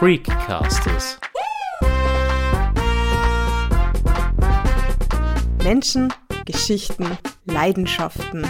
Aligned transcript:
Freakcasters. 0.00 1.18
Menschen, 5.62 6.10
Geschichten, 6.46 7.18
Leidenschaften. 7.44 8.46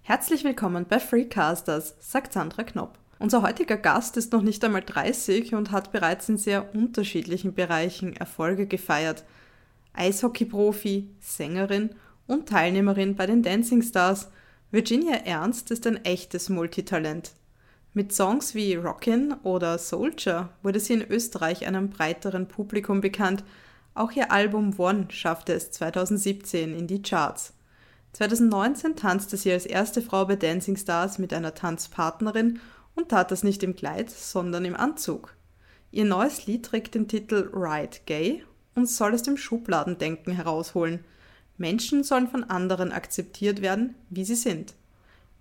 Herzlich 0.00 0.42
willkommen 0.44 0.86
bei 0.88 0.98
Freakcasters, 0.98 1.96
sagt 2.00 2.32
Sandra 2.32 2.62
Knopp. 2.62 2.98
Unser 3.18 3.42
heutiger 3.42 3.76
Gast 3.76 4.16
ist 4.16 4.32
noch 4.32 4.40
nicht 4.40 4.64
einmal 4.64 4.80
30 4.80 5.54
und 5.54 5.70
hat 5.70 5.92
bereits 5.92 6.30
in 6.30 6.38
sehr 6.38 6.74
unterschiedlichen 6.74 7.52
Bereichen 7.52 8.16
Erfolge 8.16 8.66
gefeiert. 8.66 9.24
Eishockey-Profi, 9.92 11.10
Sängerin 11.20 11.90
und 12.26 12.48
Teilnehmerin 12.48 13.16
bei 13.16 13.26
den 13.26 13.42
Dancing 13.42 13.82
Stars. 13.82 14.30
Virginia 14.72 15.16
Ernst 15.26 15.70
ist 15.70 15.86
ein 15.86 16.02
echtes 16.02 16.48
Multitalent. 16.48 17.32
Mit 17.92 18.14
Songs 18.14 18.54
wie 18.54 18.74
Rockin' 18.74 19.34
oder 19.42 19.76
Soldier 19.76 20.48
wurde 20.62 20.80
sie 20.80 20.94
in 20.94 21.06
Österreich 21.06 21.66
einem 21.66 21.90
breiteren 21.90 22.48
Publikum 22.48 23.02
bekannt. 23.02 23.44
Auch 23.92 24.12
ihr 24.12 24.32
Album 24.32 24.72
One 24.78 25.08
schaffte 25.10 25.52
es 25.52 25.72
2017 25.72 26.74
in 26.74 26.86
die 26.86 27.02
Charts. 27.02 27.52
2019 28.14 28.96
tanzte 28.96 29.36
sie 29.36 29.52
als 29.52 29.66
erste 29.66 30.00
Frau 30.00 30.24
bei 30.24 30.36
Dancing 30.36 30.78
Stars 30.78 31.18
mit 31.18 31.34
einer 31.34 31.54
Tanzpartnerin 31.54 32.58
und 32.94 33.10
tat 33.10 33.30
das 33.30 33.44
nicht 33.44 33.62
im 33.62 33.76
Kleid, 33.76 34.08
sondern 34.08 34.64
im 34.64 34.74
Anzug. 34.74 35.36
Ihr 35.90 36.06
neues 36.06 36.46
Lied 36.46 36.64
trägt 36.64 36.94
den 36.94 37.08
Titel 37.08 37.50
Ride 37.52 37.98
Gay 38.06 38.42
und 38.74 38.88
soll 38.88 39.12
es 39.12 39.22
dem 39.22 39.36
Schubladendenken 39.36 40.32
herausholen. 40.32 41.04
Menschen 41.62 42.02
sollen 42.02 42.26
von 42.26 42.42
anderen 42.44 42.90
akzeptiert 42.90 43.62
werden, 43.62 43.94
wie 44.10 44.24
sie 44.24 44.34
sind. 44.34 44.74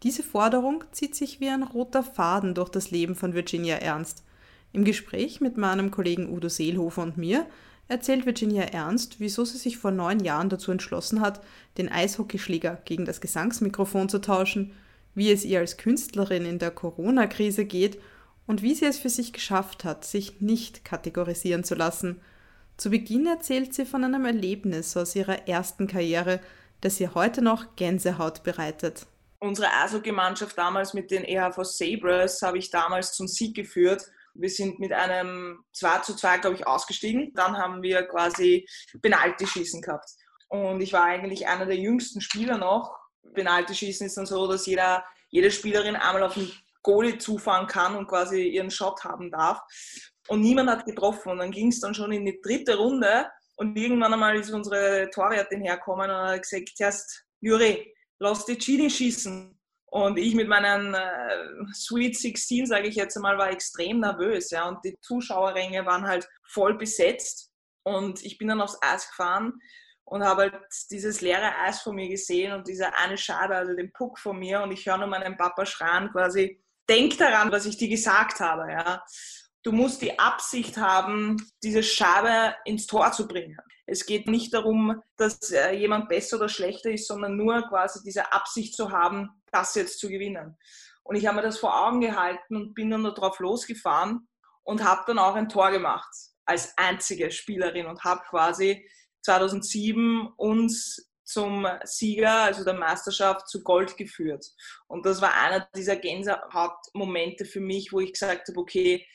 Diese 0.03 0.21
Forderung 0.21 0.83
zieht 0.91 1.15
sich 1.15 1.39
wie 1.39 1.49
ein 1.49 1.63
roter 1.63 2.03
Faden 2.03 2.53
durch 2.53 2.69
das 2.69 2.91
Leben 2.91 3.15
von 3.15 3.33
Virginia 3.33 3.77
Ernst. 3.77 4.23
Im 4.71 4.85
Gespräch 4.85 5.41
mit 5.41 5.57
meinem 5.57 5.89
Kollegen 5.89 6.31
Udo 6.31 6.47
Seelhofer 6.47 7.01
und 7.01 7.17
mir 7.17 7.47
erzählt 7.87 8.27
Virginia 8.27 8.63
Ernst, 8.63 9.15
wieso 9.19 9.43
sie 9.45 9.57
sich 9.57 9.79
vor 9.79 9.89
neun 9.89 10.19
Jahren 10.19 10.49
dazu 10.49 10.71
entschlossen 10.71 11.21
hat, 11.21 11.41
den 11.79 11.89
Eishockeyschläger 11.89 12.81
gegen 12.85 13.05
das 13.05 13.19
Gesangsmikrofon 13.19 14.07
zu 14.07 14.19
tauschen, 14.19 14.73
wie 15.15 15.31
es 15.31 15.43
ihr 15.43 15.59
als 15.59 15.77
Künstlerin 15.77 16.45
in 16.45 16.59
der 16.59 16.71
Corona-Krise 16.71 17.65
geht 17.65 17.99
und 18.45 18.61
wie 18.61 18.75
sie 18.75 18.85
es 18.85 18.99
für 18.99 19.09
sich 19.09 19.33
geschafft 19.33 19.83
hat, 19.83 20.05
sich 20.05 20.39
nicht 20.39 20.85
kategorisieren 20.85 21.63
zu 21.63 21.73
lassen– 21.73 22.21
zu 22.77 22.89
Beginn 22.89 23.27
erzählt 23.27 23.73
sie 23.73 23.85
von 23.85 24.03
einem 24.03 24.25
Erlebnis 24.25 24.97
aus 24.97 25.15
ihrer 25.15 25.47
ersten 25.47 25.87
Karriere, 25.87 26.39
das 26.81 26.99
ihr 26.99 27.13
heute 27.13 27.41
noch 27.41 27.75
Gänsehaut 27.75 28.43
bereitet. 28.43 29.05
Unsere 29.39 29.71
Eishockey-Mannschaft 29.71 30.57
damals 30.57 30.93
mit 30.93 31.09
den 31.09 31.23
EHV 31.23 31.63
Sabres 31.63 32.41
habe 32.41 32.57
ich 32.57 32.69
damals 32.69 33.13
zum 33.13 33.27
Sieg 33.27 33.55
geführt. 33.55 34.03
Wir 34.33 34.49
sind 34.49 34.79
mit 34.79 34.93
einem 34.93 35.63
2 35.73 35.99
zu 35.99 36.15
2, 36.15 36.37
glaube 36.39 36.55
ich, 36.55 36.67
ausgestiegen. 36.67 37.33
Dann 37.33 37.57
haben 37.57 37.81
wir 37.81 38.03
quasi 38.03 38.67
Penalty-Schießen 39.01 39.81
gehabt. 39.81 40.09
Und 40.47 40.81
ich 40.81 40.93
war 40.93 41.05
eigentlich 41.05 41.47
einer 41.47 41.65
der 41.65 41.77
jüngsten 41.77 42.21
Spieler 42.21 42.57
noch. 42.57 42.95
Penalty-Schießen 43.33 44.07
ist 44.07 44.17
dann 44.17 44.25
so, 44.25 44.47
dass 44.47 44.65
jeder, 44.65 45.03
jede 45.29 45.51
Spielerin 45.51 45.95
einmal 45.95 46.23
auf 46.23 46.35
den 46.35 46.51
Goalie 46.83 47.17
zufahren 47.17 47.67
kann 47.67 47.95
und 47.95 48.07
quasi 48.07 48.43
ihren 48.43 48.71
Shot 48.71 49.03
haben 49.03 49.31
darf 49.31 49.61
und 50.31 50.39
niemand 50.39 50.69
hat 50.69 50.85
getroffen. 50.85 51.33
Und 51.33 51.39
dann 51.39 51.51
ging 51.51 51.67
es 51.67 51.81
dann 51.81 51.93
schon 51.93 52.13
in 52.13 52.23
die 52.23 52.39
dritte 52.41 52.77
Runde 52.77 53.29
und 53.57 53.75
irgendwann 53.77 54.13
einmal 54.13 54.37
ist 54.37 54.49
unsere 54.51 55.09
Torwärtin 55.09 55.61
hergekommen 55.61 56.09
und 56.09 56.15
hat 56.15 56.41
gesagt, 56.41 56.71
erst 56.79 57.25
Juri, 57.41 57.93
lass 58.17 58.45
die 58.45 58.57
Chini 58.57 58.89
schießen. 58.89 59.59
Und 59.87 60.17
ich 60.17 60.33
mit 60.33 60.47
meinen 60.47 60.93
äh, 60.93 61.73
Sweet 61.73 62.17
16, 62.17 62.65
sage 62.65 62.87
ich 62.87 62.95
jetzt 62.95 63.17
einmal, 63.17 63.37
war 63.37 63.51
extrem 63.51 63.99
nervös. 63.99 64.51
Ja, 64.51 64.69
und 64.69 64.77
die 64.85 64.95
Zuschauerränge 65.01 65.85
waren 65.85 66.07
halt 66.07 66.25
voll 66.47 66.77
besetzt. 66.77 67.51
Und 67.83 68.23
ich 68.23 68.37
bin 68.37 68.47
dann 68.47 68.61
aufs 68.61 68.77
Eis 68.81 69.09
gefahren 69.09 69.59
und 70.05 70.23
habe 70.23 70.43
halt 70.43 70.53
dieses 70.91 71.19
leere 71.19 71.57
Eis 71.57 71.81
vor 71.81 71.91
mir 71.91 72.07
gesehen 72.07 72.53
und 72.53 72.69
diese 72.69 72.93
eine 72.95 73.17
Scheibe, 73.17 73.57
also 73.57 73.75
den 73.75 73.91
Puck 73.91 74.17
von 74.17 74.39
mir. 74.39 74.61
Und 74.61 74.71
ich 74.71 74.85
höre 74.85 74.97
nur 74.97 75.07
meinen 75.07 75.35
Papa 75.35 75.65
schreien 75.65 76.09
quasi, 76.09 76.63
denk 76.87 77.17
daran, 77.17 77.51
was 77.51 77.65
ich 77.65 77.75
dir 77.75 77.89
gesagt 77.89 78.39
habe. 78.39 78.71
Ja 78.71 79.03
du 79.63 79.71
musst 79.71 80.01
die 80.01 80.17
Absicht 80.19 80.77
haben, 80.77 81.37
diese 81.63 81.83
Schabe 81.83 82.55
ins 82.65 82.87
Tor 82.87 83.11
zu 83.11 83.27
bringen. 83.27 83.57
Es 83.85 84.05
geht 84.05 84.27
nicht 84.27 84.53
darum, 84.53 85.01
dass 85.17 85.51
äh, 85.51 85.71
jemand 85.73 86.07
besser 86.09 86.37
oder 86.37 86.49
schlechter 86.49 86.91
ist, 86.91 87.07
sondern 87.07 87.35
nur 87.35 87.61
quasi 87.67 87.99
diese 88.03 88.31
Absicht 88.31 88.75
zu 88.75 88.91
haben, 88.91 89.29
das 89.51 89.75
jetzt 89.75 89.99
zu 89.99 90.07
gewinnen. 90.07 90.57
Und 91.03 91.15
ich 91.15 91.25
habe 91.25 91.37
mir 91.37 91.41
das 91.41 91.59
vor 91.59 91.85
Augen 91.85 91.99
gehalten 91.99 92.55
und 92.55 92.73
bin 92.73 92.89
dann 92.89 93.03
darauf 93.03 93.39
losgefahren 93.39 94.27
und 94.63 94.83
habe 94.83 95.03
dann 95.07 95.19
auch 95.19 95.35
ein 95.35 95.49
Tor 95.49 95.71
gemacht 95.71 96.09
als 96.45 96.77
einzige 96.77 97.31
Spielerin 97.31 97.87
und 97.87 98.03
habe 98.03 98.21
quasi 98.29 98.87
2007 99.23 100.27
uns 100.37 101.11
zum 101.23 101.67
Sieger, 101.83 102.43
also 102.43 102.63
der 102.63 102.73
Meisterschaft, 102.73 103.47
zu 103.47 103.63
Gold 103.63 103.95
geführt. 103.95 104.45
Und 104.87 105.05
das 105.05 105.21
war 105.21 105.33
einer 105.33 105.67
dieser 105.75 105.95
Gänsehautmomente 105.95 107.45
für 107.45 107.61
mich, 107.61 107.93
wo 107.93 107.99
ich 107.99 108.13
gesagt 108.13 108.49
habe, 108.49 108.59
okay, 108.59 109.05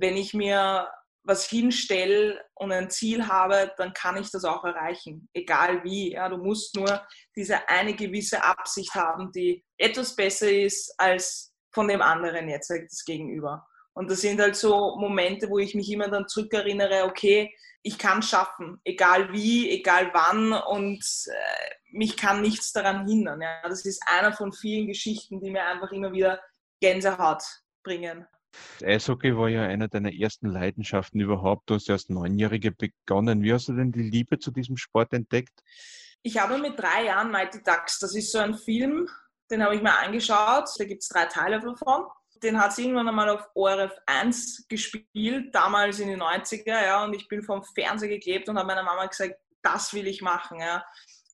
wenn 0.00 0.16
ich 0.16 0.34
mir 0.34 0.88
was 1.22 1.46
hinstelle 1.46 2.42
und 2.54 2.72
ein 2.72 2.90
Ziel 2.90 3.26
habe, 3.28 3.72
dann 3.76 3.92
kann 3.92 4.16
ich 4.16 4.30
das 4.30 4.44
auch 4.44 4.64
erreichen, 4.64 5.28
egal 5.34 5.84
wie. 5.84 6.12
Ja, 6.12 6.28
du 6.28 6.38
musst 6.38 6.74
nur 6.74 7.06
diese 7.36 7.68
eine 7.68 7.94
gewisse 7.94 8.42
Absicht 8.42 8.94
haben, 8.94 9.30
die 9.32 9.64
etwas 9.76 10.16
besser 10.16 10.50
ist 10.50 10.94
als 10.98 11.52
von 11.72 11.88
dem 11.88 12.02
anderen 12.02 12.48
jetzt 12.48 12.70
das 12.70 13.04
Gegenüber. 13.04 13.66
Und 13.92 14.10
das 14.10 14.22
sind 14.22 14.40
halt 14.40 14.56
so 14.56 14.96
Momente, 14.96 15.50
wo 15.50 15.58
ich 15.58 15.74
mich 15.74 15.90
immer 15.90 16.08
dann 16.08 16.26
zurückerinnere, 16.26 17.04
okay, 17.04 17.54
ich 17.82 17.98
kann 17.98 18.20
es 18.20 18.30
schaffen, 18.30 18.80
egal 18.84 19.32
wie, 19.32 19.70
egal 19.70 20.10
wann 20.12 20.52
und 20.52 21.04
äh, 21.28 21.70
mich 21.92 22.16
kann 22.16 22.42
nichts 22.42 22.72
daran 22.72 23.06
hindern. 23.06 23.40
Ja. 23.40 23.62
Das 23.62 23.84
ist 23.84 24.02
einer 24.06 24.32
von 24.32 24.52
vielen 24.52 24.86
Geschichten, 24.86 25.40
die 25.40 25.50
mir 25.50 25.64
einfach 25.64 25.90
immer 25.92 26.12
wieder 26.12 26.40
Gänsehaut 26.80 27.42
bringen. 27.82 28.26
Eishockey 28.82 29.36
war 29.36 29.48
ja 29.48 29.62
eine 29.62 29.88
deiner 29.88 30.12
ersten 30.12 30.48
Leidenschaften 30.48 31.20
überhaupt. 31.20 31.68
Du 31.68 31.74
hast 31.74 31.88
ja 31.88 31.94
als 31.94 32.08
Neunjährige 32.08 32.72
begonnen. 32.72 33.42
Wie 33.42 33.52
hast 33.52 33.68
du 33.68 33.72
denn 33.72 33.92
die 33.92 34.02
Liebe 34.02 34.38
zu 34.38 34.50
diesem 34.50 34.76
Sport 34.76 35.12
entdeckt? 35.12 35.62
Ich 36.22 36.38
habe 36.38 36.58
mit 36.58 36.78
drei 36.78 37.06
Jahren 37.06 37.30
Mighty 37.30 37.62
Ducks, 37.62 37.98
das 37.98 38.14
ist 38.14 38.32
so 38.32 38.38
ein 38.38 38.54
Film, 38.54 39.08
den 39.50 39.62
habe 39.62 39.74
ich 39.74 39.82
mir 39.82 39.98
angeschaut. 39.98 40.68
Da 40.78 40.84
gibt 40.84 41.02
es 41.02 41.08
drei 41.08 41.26
Teile 41.26 41.60
davon. 41.60 42.04
Den 42.42 42.58
hat 42.58 42.72
es 42.72 42.78
irgendwann 42.78 43.08
einmal 43.08 43.28
auf 43.28 43.48
ORF 43.54 43.92
1 44.06 44.66
gespielt, 44.68 45.54
damals 45.54 45.98
in 45.98 46.08
den 46.08 46.22
90er, 46.22 46.84
ja, 46.84 47.04
und 47.04 47.12
ich 47.14 47.28
bin 47.28 47.42
vom 47.42 47.62
Fernseher 47.62 48.08
geklebt 48.08 48.48
und 48.48 48.56
habe 48.56 48.66
meiner 48.66 48.82
Mama 48.82 49.04
gesagt, 49.04 49.34
das 49.62 49.92
will 49.92 50.06
ich 50.06 50.22
machen, 50.22 50.58
ja. 50.58 50.82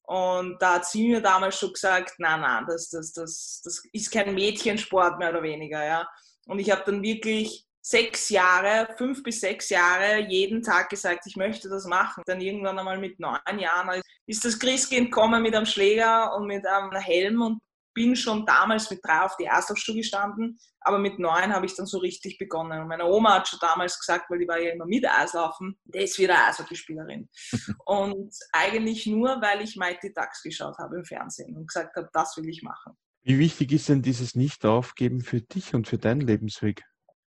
Und 0.03 0.61
da 0.61 0.75
hat 0.75 0.87
sie 0.87 1.09
mir 1.09 1.21
damals 1.21 1.59
schon 1.59 1.73
gesagt, 1.73 2.15
nein, 2.19 2.41
nein, 2.41 2.65
das, 2.67 2.91
das, 2.91 3.13
das, 3.13 3.61
das 3.65 3.83
ist 3.93 4.11
kein 4.11 4.35
Mädchensport 4.35 5.19
mehr 5.19 5.31
oder 5.31 5.43
weniger, 5.43 5.85
ja. 5.85 6.09
Und 6.47 6.59
ich 6.59 6.71
habe 6.71 6.83
dann 6.87 7.03
wirklich 7.03 7.67
sechs 7.83 8.31
Jahre, 8.31 8.89
fünf 8.97 9.23
bis 9.23 9.41
sechs 9.41 9.69
Jahre 9.69 10.27
jeden 10.29 10.63
Tag 10.63 10.89
gesagt, 10.89 11.25
ich 11.27 11.37
möchte 11.37 11.69
das 11.69 11.87
machen. 11.87 12.23
Dann 12.27 12.41
irgendwann 12.41 12.79
einmal 12.79 12.99
mit 12.99 13.21
neun 13.21 13.59
Jahren 13.59 14.03
ist 14.27 14.45
das 14.45 14.59
Christkind 14.59 15.13
gekommen 15.13 15.43
mit 15.43 15.55
einem 15.55 15.67
Schläger 15.67 16.35
und 16.35 16.47
mit 16.47 16.67
einem 16.67 16.91
Helm 17.01 17.43
und 17.43 17.61
bin 17.97 18.15
schon 18.15 18.45
damals 18.45 18.91
mit 18.91 19.01
drei 19.03 19.23
auf 19.23 19.37
die 19.39 19.45
Erstaufstufe 19.45 19.99
gestanden, 19.99 20.59
aber 20.81 20.99
mit 20.99 21.19
neun 21.19 21.55
habe 21.55 21.65
ich 21.65 21.75
dann 21.75 21.87
so 21.87 21.99
richtig 21.99 22.37
begonnen. 22.37 22.83
Und 22.83 22.89
meine 22.89 23.07
Oma 23.07 23.37
hat 23.37 23.49
schon 23.49 23.59
damals 23.61 23.99
gesagt, 23.99 24.29
weil 24.29 24.39
die 24.39 24.47
war 24.47 24.59
ja 24.59 24.73
immer 24.73 24.85
mit 24.85 25.09
Eislaufen, 25.09 25.79
der 25.85 26.03
ist 26.03 26.19
wieder 26.19 26.47
Eishockeyspielerin. 26.47 27.29
und 27.87 28.35
eigentlich 28.53 29.07
nur, 29.07 29.41
weil 29.41 29.63
ich 29.63 29.77
Mighty 29.77 30.13
Ducks 30.13 30.43
geschaut 30.43 30.77
habe 30.79 30.97
im 30.97 31.05
Fernsehen 31.07 31.57
und 31.57 31.69
gesagt 31.69 31.97
habe, 31.97 32.11
das 32.13 32.37
will 32.37 32.49
ich 32.49 32.63
machen. 32.63 32.99
Wie 33.27 33.41
wichtig 33.41 33.73
ist 33.73 33.89
denn 33.89 34.03
dieses 34.03 34.37
Nicht-Aufgeben 34.37 35.21
für 35.21 35.41
dich 35.41 35.75
und 35.75 35.89
für 35.89 35.99
deinen 35.99 36.21
Lebensweg? 36.21 36.85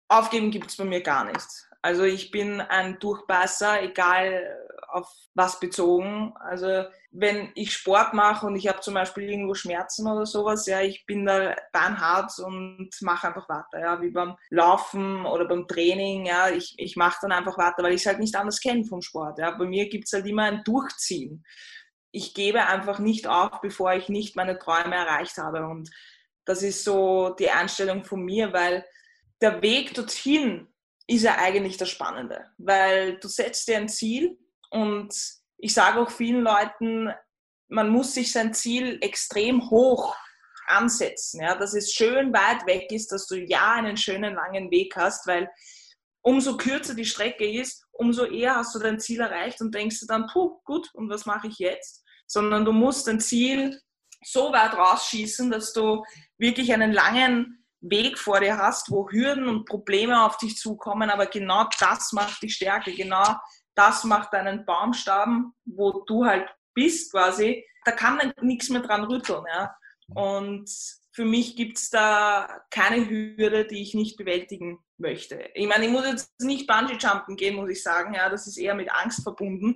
Aufgeben 0.08 0.50
gibt 0.50 0.72
es 0.72 0.78
bei 0.78 0.86
mir 0.86 1.02
gar 1.02 1.26
nicht. 1.26 1.46
Also 1.82 2.04
ich 2.04 2.32
bin 2.32 2.62
ein 2.62 2.98
Durchbeißer, 3.00 3.84
egal 3.84 4.42
auf 4.88 5.12
was 5.34 5.60
bezogen. 5.60 6.34
Also 6.40 6.86
wenn 7.12 7.52
ich 7.56 7.74
Sport 7.74 8.14
mache 8.14 8.46
und 8.46 8.56
ich 8.56 8.70
habe 8.70 8.80
zum 8.80 8.94
Beispiel 8.94 9.30
irgendwo 9.30 9.54
Schmerzen 9.54 10.08
oder 10.08 10.26
sowas, 10.26 10.66
ja, 10.66 10.80
ich 10.80 11.06
bin 11.06 11.26
da 11.26 11.58
beinhart 11.74 12.32
und 12.40 12.90
mache 13.02 13.28
einfach 13.28 13.50
weiter, 13.50 13.82
ja, 13.82 14.02
wie 14.02 14.12
beim 14.12 14.38
Laufen 14.50 15.26
oder 15.26 15.46
beim 15.46 15.68
Training, 15.68 16.26
ja, 16.26 16.50
ich, 16.50 16.74
ich 16.78 16.96
mache 16.96 17.20
dann 17.24 17.34
einfach 17.34 17.58
weiter, 17.58 17.84
weil 17.84 17.96
ich 17.96 18.02
es 18.02 18.08
halt 18.08 18.20
nicht 18.20 18.36
anders 18.38 18.62
kenne 18.62 18.86
vom 18.86 19.02
Sport, 19.02 19.40
ja. 19.40 19.52
Bei 19.52 19.66
mir 19.66 19.90
gibt 19.90 20.06
es 20.06 20.14
halt 20.14 20.26
immer 20.26 20.44
ein 20.44 20.64
Durchziehen 20.64 21.44
ich 22.12 22.34
gebe 22.34 22.66
einfach 22.68 23.00
nicht 23.00 23.28
auf, 23.28 23.62
bevor 23.62 23.94
ich 23.94 24.10
nicht 24.10 24.36
meine 24.36 24.60
Träume 24.60 24.96
erreicht 24.96 25.38
habe. 25.38 25.66
Und 25.66 25.90
das 26.46 26.64
ist 26.64 26.84
so 26.84 27.30
die 27.38 27.50
Einstellung 27.50 28.04
von 28.04 28.24
mir, 28.24 28.54
weil 28.54 28.86
der 29.42 29.62
Weg 29.62 29.94
dorthin 29.94 30.68
ist 31.08 31.24
ja 31.24 31.38
eigentlich 31.38 31.78
das 31.78 31.90
Spannende, 31.90 32.46
weil 32.58 33.18
du 33.18 33.28
setzt 33.28 33.68
dir 33.68 33.78
ein 33.78 33.90
Ziel 33.90 34.38
und 34.70 35.14
ich 35.58 35.74
sage 35.74 36.00
auch 36.00 36.10
vielen 36.10 36.42
Leuten, 36.42 37.12
man 37.68 37.90
muss 37.90 38.14
sich 38.14 38.32
sein 38.32 38.54
Ziel 38.54 38.98
extrem 39.02 39.70
hoch 39.70 40.16
ansetzen, 40.68 41.42
ja, 41.42 41.56
dass 41.56 41.74
es 41.74 41.92
schön 41.92 42.34
weit 42.34 42.66
weg 42.66 42.92
ist, 42.92 43.12
dass 43.12 43.28
du 43.28 43.36
ja 43.36 43.74
einen 43.74 43.98
schönen 43.98 44.36
langen 44.36 44.72
Weg 44.72 44.96
hast, 44.96 45.28
weil 45.28 45.50
umso 46.22 46.58
kürzer 46.58 46.94
die 46.94 47.06
Strecke 47.06 47.50
ist, 47.50 47.86
umso 48.02 48.26
eher 48.26 48.56
hast 48.56 48.74
du 48.74 48.80
dein 48.80 49.00
Ziel 49.00 49.22
erreicht 49.22 49.62
und 49.62 49.76
denkst 49.76 50.00
du 50.00 50.08
dann, 50.08 50.26
puh, 50.26 50.60
gut, 50.66 50.90
und 50.94 51.10
was 51.10 51.28
mache 51.28 51.48
ich 51.48 51.60
jetzt? 51.60 52.04
Sondern 52.26 52.66
du 52.66 52.72
musst 52.72 53.08
dein 53.08 53.20
Ziel 53.20 53.80
so 54.24 54.52
weit 54.52 54.74
rausschießen, 54.74 55.52
dass 55.52 55.72
du 55.72 56.04
wirklich 56.40 56.74
einen 56.74 56.92
langen 56.92 57.64
Weg 57.80 58.18
vor 58.18 58.40
dir 58.40 58.58
hast, 58.58 58.90
wo 58.90 59.10
Hürden 59.10 59.48
und 59.48 59.66
Probleme 59.66 60.24
auf 60.24 60.38
dich 60.38 60.56
zukommen, 60.58 61.12
aber 61.12 61.28
genau 61.28 61.68
das 61.80 62.12
macht 62.12 62.42
dich 62.42 62.56
Stärke, 62.56 62.92
genau 62.92 63.36
das 63.76 64.04
macht 64.04 64.34
deinen 64.34 64.66
Baumstaben, 64.66 65.54
wo 65.66 66.04
du 66.08 66.26
halt 66.26 66.50
bist 66.74 67.12
quasi, 67.12 67.64
da 67.86 67.92
kann 67.92 68.18
man 68.18 68.34
nichts 68.42 68.70
mehr 68.70 68.82
dran 68.82 69.04
rütteln. 69.04 69.44
Ja? 69.54 69.76
Und 70.16 70.70
für 71.12 71.26
mich 71.26 71.56
gibt 71.56 71.78
es 71.78 71.90
da 71.90 72.62
keine 72.70 73.10
Hürde, 73.10 73.66
die 73.66 73.82
ich 73.82 73.94
nicht 73.94 74.18
bewältigen 74.18 74.80
möchte. 74.98 75.50
Ich 75.54 75.68
meine, 75.68 75.86
ich 75.86 75.92
muss 75.92 76.06
jetzt 76.06 76.32
nicht 76.40 76.68
Bungee-Jumpen 76.68 77.36
gehen, 77.36 77.56
muss 77.56 77.70
ich 77.70 77.84
sagen. 77.84 78.14
Ja, 78.14 78.30
das 78.30 78.48
ist 78.48 78.58
eher 78.58 78.76
mit 78.76 78.92
Angst 78.92 79.24
verbunden. 79.24 79.76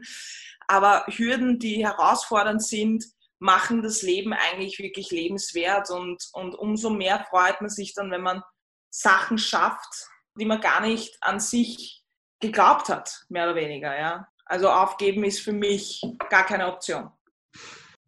Aber 0.67 1.05
Hürden, 1.07 1.59
die 1.59 1.85
herausfordernd 1.85 2.63
sind, 2.63 3.05
machen 3.39 3.81
das 3.83 4.01
Leben 4.01 4.33
eigentlich 4.33 4.79
wirklich 4.79 5.11
lebenswert. 5.11 5.89
Und, 5.89 6.23
und 6.31 6.55
umso 6.55 6.89
mehr 6.89 7.25
freut 7.29 7.59
man 7.59 7.69
sich 7.69 7.93
dann, 7.93 8.11
wenn 8.11 8.21
man 8.21 8.41
Sachen 8.89 9.37
schafft, 9.37 10.07
die 10.39 10.45
man 10.45 10.61
gar 10.61 10.79
nicht 10.79 11.17
an 11.21 11.41
sich 11.41 12.03
geglaubt 12.39 12.87
hat, 12.87 13.25
mehr 13.27 13.45
oder 13.45 13.55
weniger. 13.55 13.97
Ja. 13.97 14.27
Also 14.45 14.69
aufgeben 14.69 15.25
ist 15.25 15.39
für 15.39 15.53
mich 15.53 16.01
gar 16.29 16.45
keine 16.45 16.67
Option. 16.71 17.11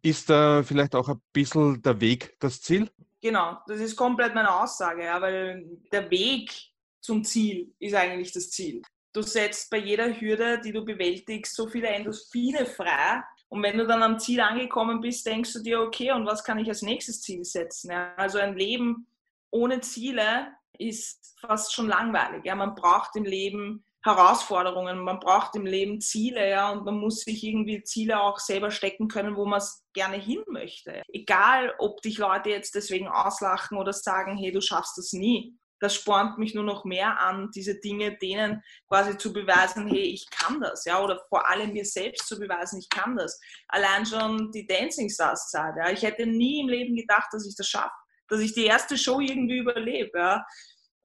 Ist 0.00 0.30
da 0.30 0.62
vielleicht 0.62 0.94
auch 0.94 1.08
ein 1.08 1.20
bisschen 1.32 1.82
der 1.82 2.00
Weg 2.00 2.36
das 2.38 2.62
Ziel? 2.62 2.90
Genau, 3.20 3.58
das 3.66 3.80
ist 3.80 3.96
komplett 3.96 4.34
meine 4.34 4.60
Aussage, 4.60 5.04
ja, 5.04 5.20
weil 5.20 5.66
der 5.90 6.10
Weg 6.10 6.52
zum 7.00 7.24
Ziel 7.24 7.74
ist 7.78 7.94
eigentlich 7.94 8.32
das 8.32 8.50
Ziel. 8.50 8.82
Du 9.12 9.22
setzt 9.22 9.70
bei 9.70 9.78
jeder 9.78 10.08
Hürde, 10.20 10.60
die 10.60 10.72
du 10.72 10.84
bewältigst, 10.84 11.54
so 11.56 11.66
viele 11.66 11.88
Endorphine 11.88 12.66
frei. 12.66 13.22
Und 13.48 13.62
wenn 13.62 13.78
du 13.78 13.86
dann 13.86 14.02
am 14.02 14.18
Ziel 14.18 14.40
angekommen 14.40 15.00
bist, 15.00 15.26
denkst 15.26 15.52
du 15.54 15.62
dir, 15.62 15.80
okay, 15.80 16.12
und 16.12 16.26
was 16.26 16.44
kann 16.44 16.58
ich 16.58 16.68
als 16.68 16.82
nächstes 16.82 17.22
Ziel 17.22 17.44
setzen? 17.44 17.90
Ja, 17.90 18.14
also 18.16 18.38
ein 18.38 18.56
Leben 18.56 19.06
ohne 19.50 19.80
Ziele 19.80 20.52
ist 20.78 21.34
fast 21.40 21.72
schon 21.72 21.88
langweilig. 21.88 22.44
Ja, 22.44 22.54
man 22.54 22.74
braucht 22.74 23.16
im 23.16 23.24
Leben 23.24 23.84
Herausforderungen, 24.04 25.00
man 25.00 25.18
braucht 25.18 25.56
im 25.56 25.66
Leben 25.66 26.00
Ziele, 26.00 26.48
ja, 26.48 26.70
und 26.70 26.84
man 26.84 26.94
muss 26.94 27.20
sich 27.20 27.42
irgendwie 27.42 27.82
Ziele 27.82 28.20
auch 28.20 28.38
selber 28.38 28.70
stecken 28.70 29.08
können, 29.08 29.36
wo 29.36 29.44
man 29.44 29.58
es 29.58 29.84
gerne 29.92 30.16
hin 30.16 30.42
möchte. 30.46 31.02
Egal, 31.08 31.74
ob 31.78 32.00
dich 32.02 32.18
Leute 32.18 32.50
jetzt 32.50 32.74
deswegen 32.74 33.08
auslachen 33.08 33.76
oder 33.76 33.92
sagen, 33.92 34.36
hey, 34.36 34.52
du 34.52 34.60
schaffst 34.60 34.96
das 34.98 35.12
nie. 35.12 35.56
Das 35.80 35.94
spornt 35.94 36.38
mich 36.38 36.54
nur 36.54 36.64
noch 36.64 36.84
mehr 36.84 37.20
an, 37.20 37.50
diese 37.54 37.78
Dinge 37.78 38.16
denen 38.18 38.62
quasi 38.88 39.16
zu 39.16 39.32
beweisen, 39.32 39.86
hey, 39.86 40.02
ich 40.02 40.28
kann 40.30 40.60
das, 40.60 40.84
ja, 40.84 41.02
oder 41.02 41.20
vor 41.28 41.48
allem 41.48 41.72
mir 41.72 41.84
selbst 41.84 42.26
zu 42.26 42.38
beweisen, 42.38 42.80
ich 42.80 42.88
kann 42.88 43.16
das. 43.16 43.40
Allein 43.68 44.04
schon 44.04 44.50
die 44.52 44.66
Dancing 44.66 45.08
Stars 45.08 45.50
Zeit, 45.50 45.74
ja, 45.76 45.90
ich 45.90 46.02
hätte 46.02 46.26
nie 46.26 46.60
im 46.60 46.68
Leben 46.68 46.96
gedacht, 46.96 47.28
dass 47.32 47.46
ich 47.46 47.54
das 47.56 47.68
schaffe, 47.68 47.94
dass 48.28 48.40
ich 48.40 48.54
die 48.54 48.66
erste 48.66 48.98
Show 48.98 49.20
irgendwie 49.20 49.58
überlebe, 49.58 50.18
ja 50.18 50.44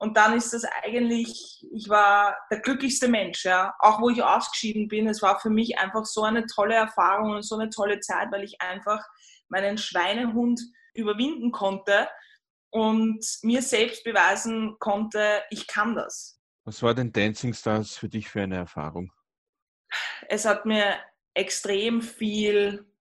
und 0.04 0.18
dann 0.18 0.36
ist 0.36 0.52
das 0.52 0.66
eigentlich, 0.84 1.66
ich 1.72 1.88
war 1.88 2.36
der 2.52 2.60
glücklichste 2.60 3.08
Mensch, 3.08 3.46
ja. 3.46 3.74
Auch 3.80 4.02
wo 4.02 4.10
ich 4.10 4.22
ausgeschieden 4.22 4.90
bin, 4.90 5.08
es 5.08 5.22
war 5.22 5.40
für 5.40 5.50
mich 5.50 5.80
einfach 5.80 6.04
so 6.04 6.24
eine 6.24 6.46
tolle 6.46 6.76
Erfahrung 6.76 7.32
und 7.32 7.44
so 7.44 7.58
eine 7.58 7.70
tolle 7.70 8.02
Zeit, 8.02 8.30
weil 8.30 8.44
ich 8.44 8.60
einfach 8.60 9.02
meinen 9.48 9.78
Schweinehund 9.78 10.60
überwinden 10.94 11.54
konnte 11.54 12.10
und 12.70 13.26
mir 13.44 13.62
selbst 13.62 14.04
beweisen 14.04 14.76
konnte, 14.80 15.42
ich 15.50 15.68
kann 15.68 15.96
das. 15.96 16.38
Was 16.66 16.84
war 16.84 16.94
denn 16.94 17.14
Dancing 17.14 17.54
Stars 17.54 17.96
für 17.96 18.10
dich 18.10 18.28
für 18.28 18.42
eine 18.42 18.58
Erfahrung? 18.58 19.10
Es 20.28 20.44
hat 20.44 20.66
mir 20.66 20.98
extrem 21.34 22.02
viel 22.02 22.93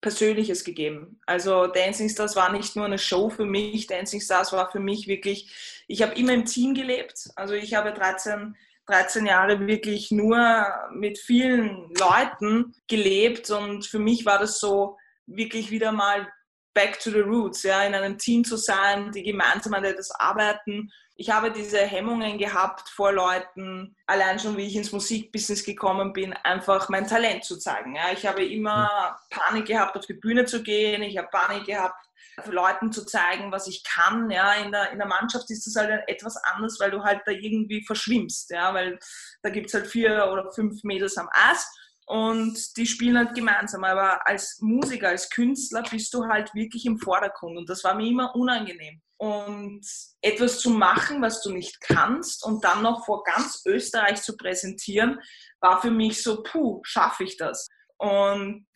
Persönliches 0.00 0.64
gegeben. 0.64 1.20
Also 1.26 1.66
Dancing 1.66 2.08
Stars 2.08 2.36
war 2.36 2.52
nicht 2.52 2.76
nur 2.76 2.84
eine 2.84 2.98
Show 2.98 3.30
für 3.30 3.44
mich, 3.44 3.86
Dancing 3.86 4.20
Stars 4.20 4.52
war 4.52 4.70
für 4.70 4.78
mich 4.78 5.08
wirklich, 5.08 5.82
ich 5.88 6.02
habe 6.02 6.14
immer 6.14 6.32
im 6.32 6.44
Team 6.44 6.74
gelebt. 6.74 7.28
Also 7.34 7.54
ich 7.54 7.74
habe 7.74 7.92
13, 7.92 8.56
13 8.86 9.26
Jahre 9.26 9.66
wirklich 9.66 10.10
nur 10.10 10.66
mit 10.92 11.18
vielen 11.18 11.92
Leuten 11.94 12.74
gelebt 12.86 13.50
und 13.50 13.86
für 13.86 13.98
mich 13.98 14.24
war 14.24 14.38
das 14.38 14.60
so 14.60 14.96
wirklich 15.26 15.70
wieder 15.70 15.92
mal 15.92 16.28
back 16.74 17.00
to 17.00 17.10
the 17.10 17.20
roots, 17.20 17.64
ja, 17.64 17.82
in 17.82 17.94
einem 17.94 18.18
Team 18.18 18.44
zu 18.44 18.56
sein, 18.56 19.10
die 19.10 19.24
gemeinsam 19.24 19.74
an 19.74 19.84
etwas 19.84 20.12
arbeiten 20.12 20.90
ich 21.20 21.30
habe 21.30 21.50
diese 21.50 21.78
Hemmungen 21.78 22.38
gehabt 22.38 22.88
vor 22.88 23.10
Leuten, 23.10 23.96
allein 24.06 24.38
schon 24.38 24.56
wie 24.56 24.68
ich 24.68 24.76
ins 24.76 24.92
Musikbusiness 24.92 25.64
gekommen 25.64 26.12
bin, 26.12 26.32
einfach 26.32 26.88
mein 26.90 27.08
Talent 27.08 27.44
zu 27.44 27.58
zeigen. 27.58 27.96
Ja, 27.96 28.12
ich 28.12 28.24
habe 28.24 28.44
immer 28.44 29.18
Panik 29.28 29.66
gehabt, 29.66 29.96
auf 29.96 30.06
die 30.06 30.14
Bühne 30.14 30.44
zu 30.44 30.62
gehen. 30.62 31.02
Ich 31.02 31.18
habe 31.18 31.26
Panik 31.28 31.64
gehabt, 31.64 32.06
Leuten 32.46 32.92
zu 32.92 33.04
zeigen, 33.04 33.50
was 33.50 33.66
ich 33.66 33.82
kann. 33.82 34.30
Ja, 34.30 34.54
in 34.54 34.70
der, 34.70 34.92
in 34.92 34.98
der 34.98 35.08
Mannschaft 35.08 35.50
ist 35.50 35.66
das 35.66 35.74
halt 35.74 36.04
etwas 36.06 36.36
anders, 36.36 36.78
weil 36.78 36.92
du 36.92 37.02
halt 37.02 37.22
da 37.26 37.32
irgendwie 37.32 37.84
verschwimmst. 37.84 38.50
Ja, 38.50 38.72
weil 38.72 39.00
da 39.42 39.50
gibt 39.50 39.66
es 39.66 39.74
halt 39.74 39.88
vier 39.88 40.28
oder 40.32 40.52
fünf 40.52 40.84
Mädels 40.84 41.16
am 41.16 41.28
Eis 41.32 41.68
und 42.08 42.74
die 42.78 42.86
spielen 42.86 43.18
halt 43.18 43.34
gemeinsam. 43.34 43.84
Aber 43.84 44.26
als 44.26 44.58
Musiker, 44.60 45.08
als 45.08 45.28
Künstler 45.28 45.82
bist 45.82 46.14
du 46.14 46.26
halt 46.26 46.54
wirklich 46.54 46.86
im 46.86 46.98
Vordergrund 46.98 47.58
und 47.58 47.68
das 47.68 47.84
war 47.84 47.94
mir 47.94 48.08
immer 48.08 48.34
unangenehm. 48.34 49.02
Und 49.18 49.84
etwas 50.22 50.60
zu 50.60 50.70
machen, 50.70 51.20
was 51.20 51.42
du 51.42 51.52
nicht 51.52 51.80
kannst 51.80 52.44
und 52.44 52.64
dann 52.64 52.82
noch 52.82 53.04
vor 53.04 53.24
ganz 53.24 53.62
Österreich 53.66 54.22
zu 54.22 54.36
präsentieren, 54.36 55.20
war 55.60 55.82
für 55.82 55.90
mich 55.90 56.22
so, 56.22 56.42
puh, 56.42 56.80
schaffe 56.82 57.24
ich 57.24 57.36
das? 57.36 57.66
Und 57.98 58.66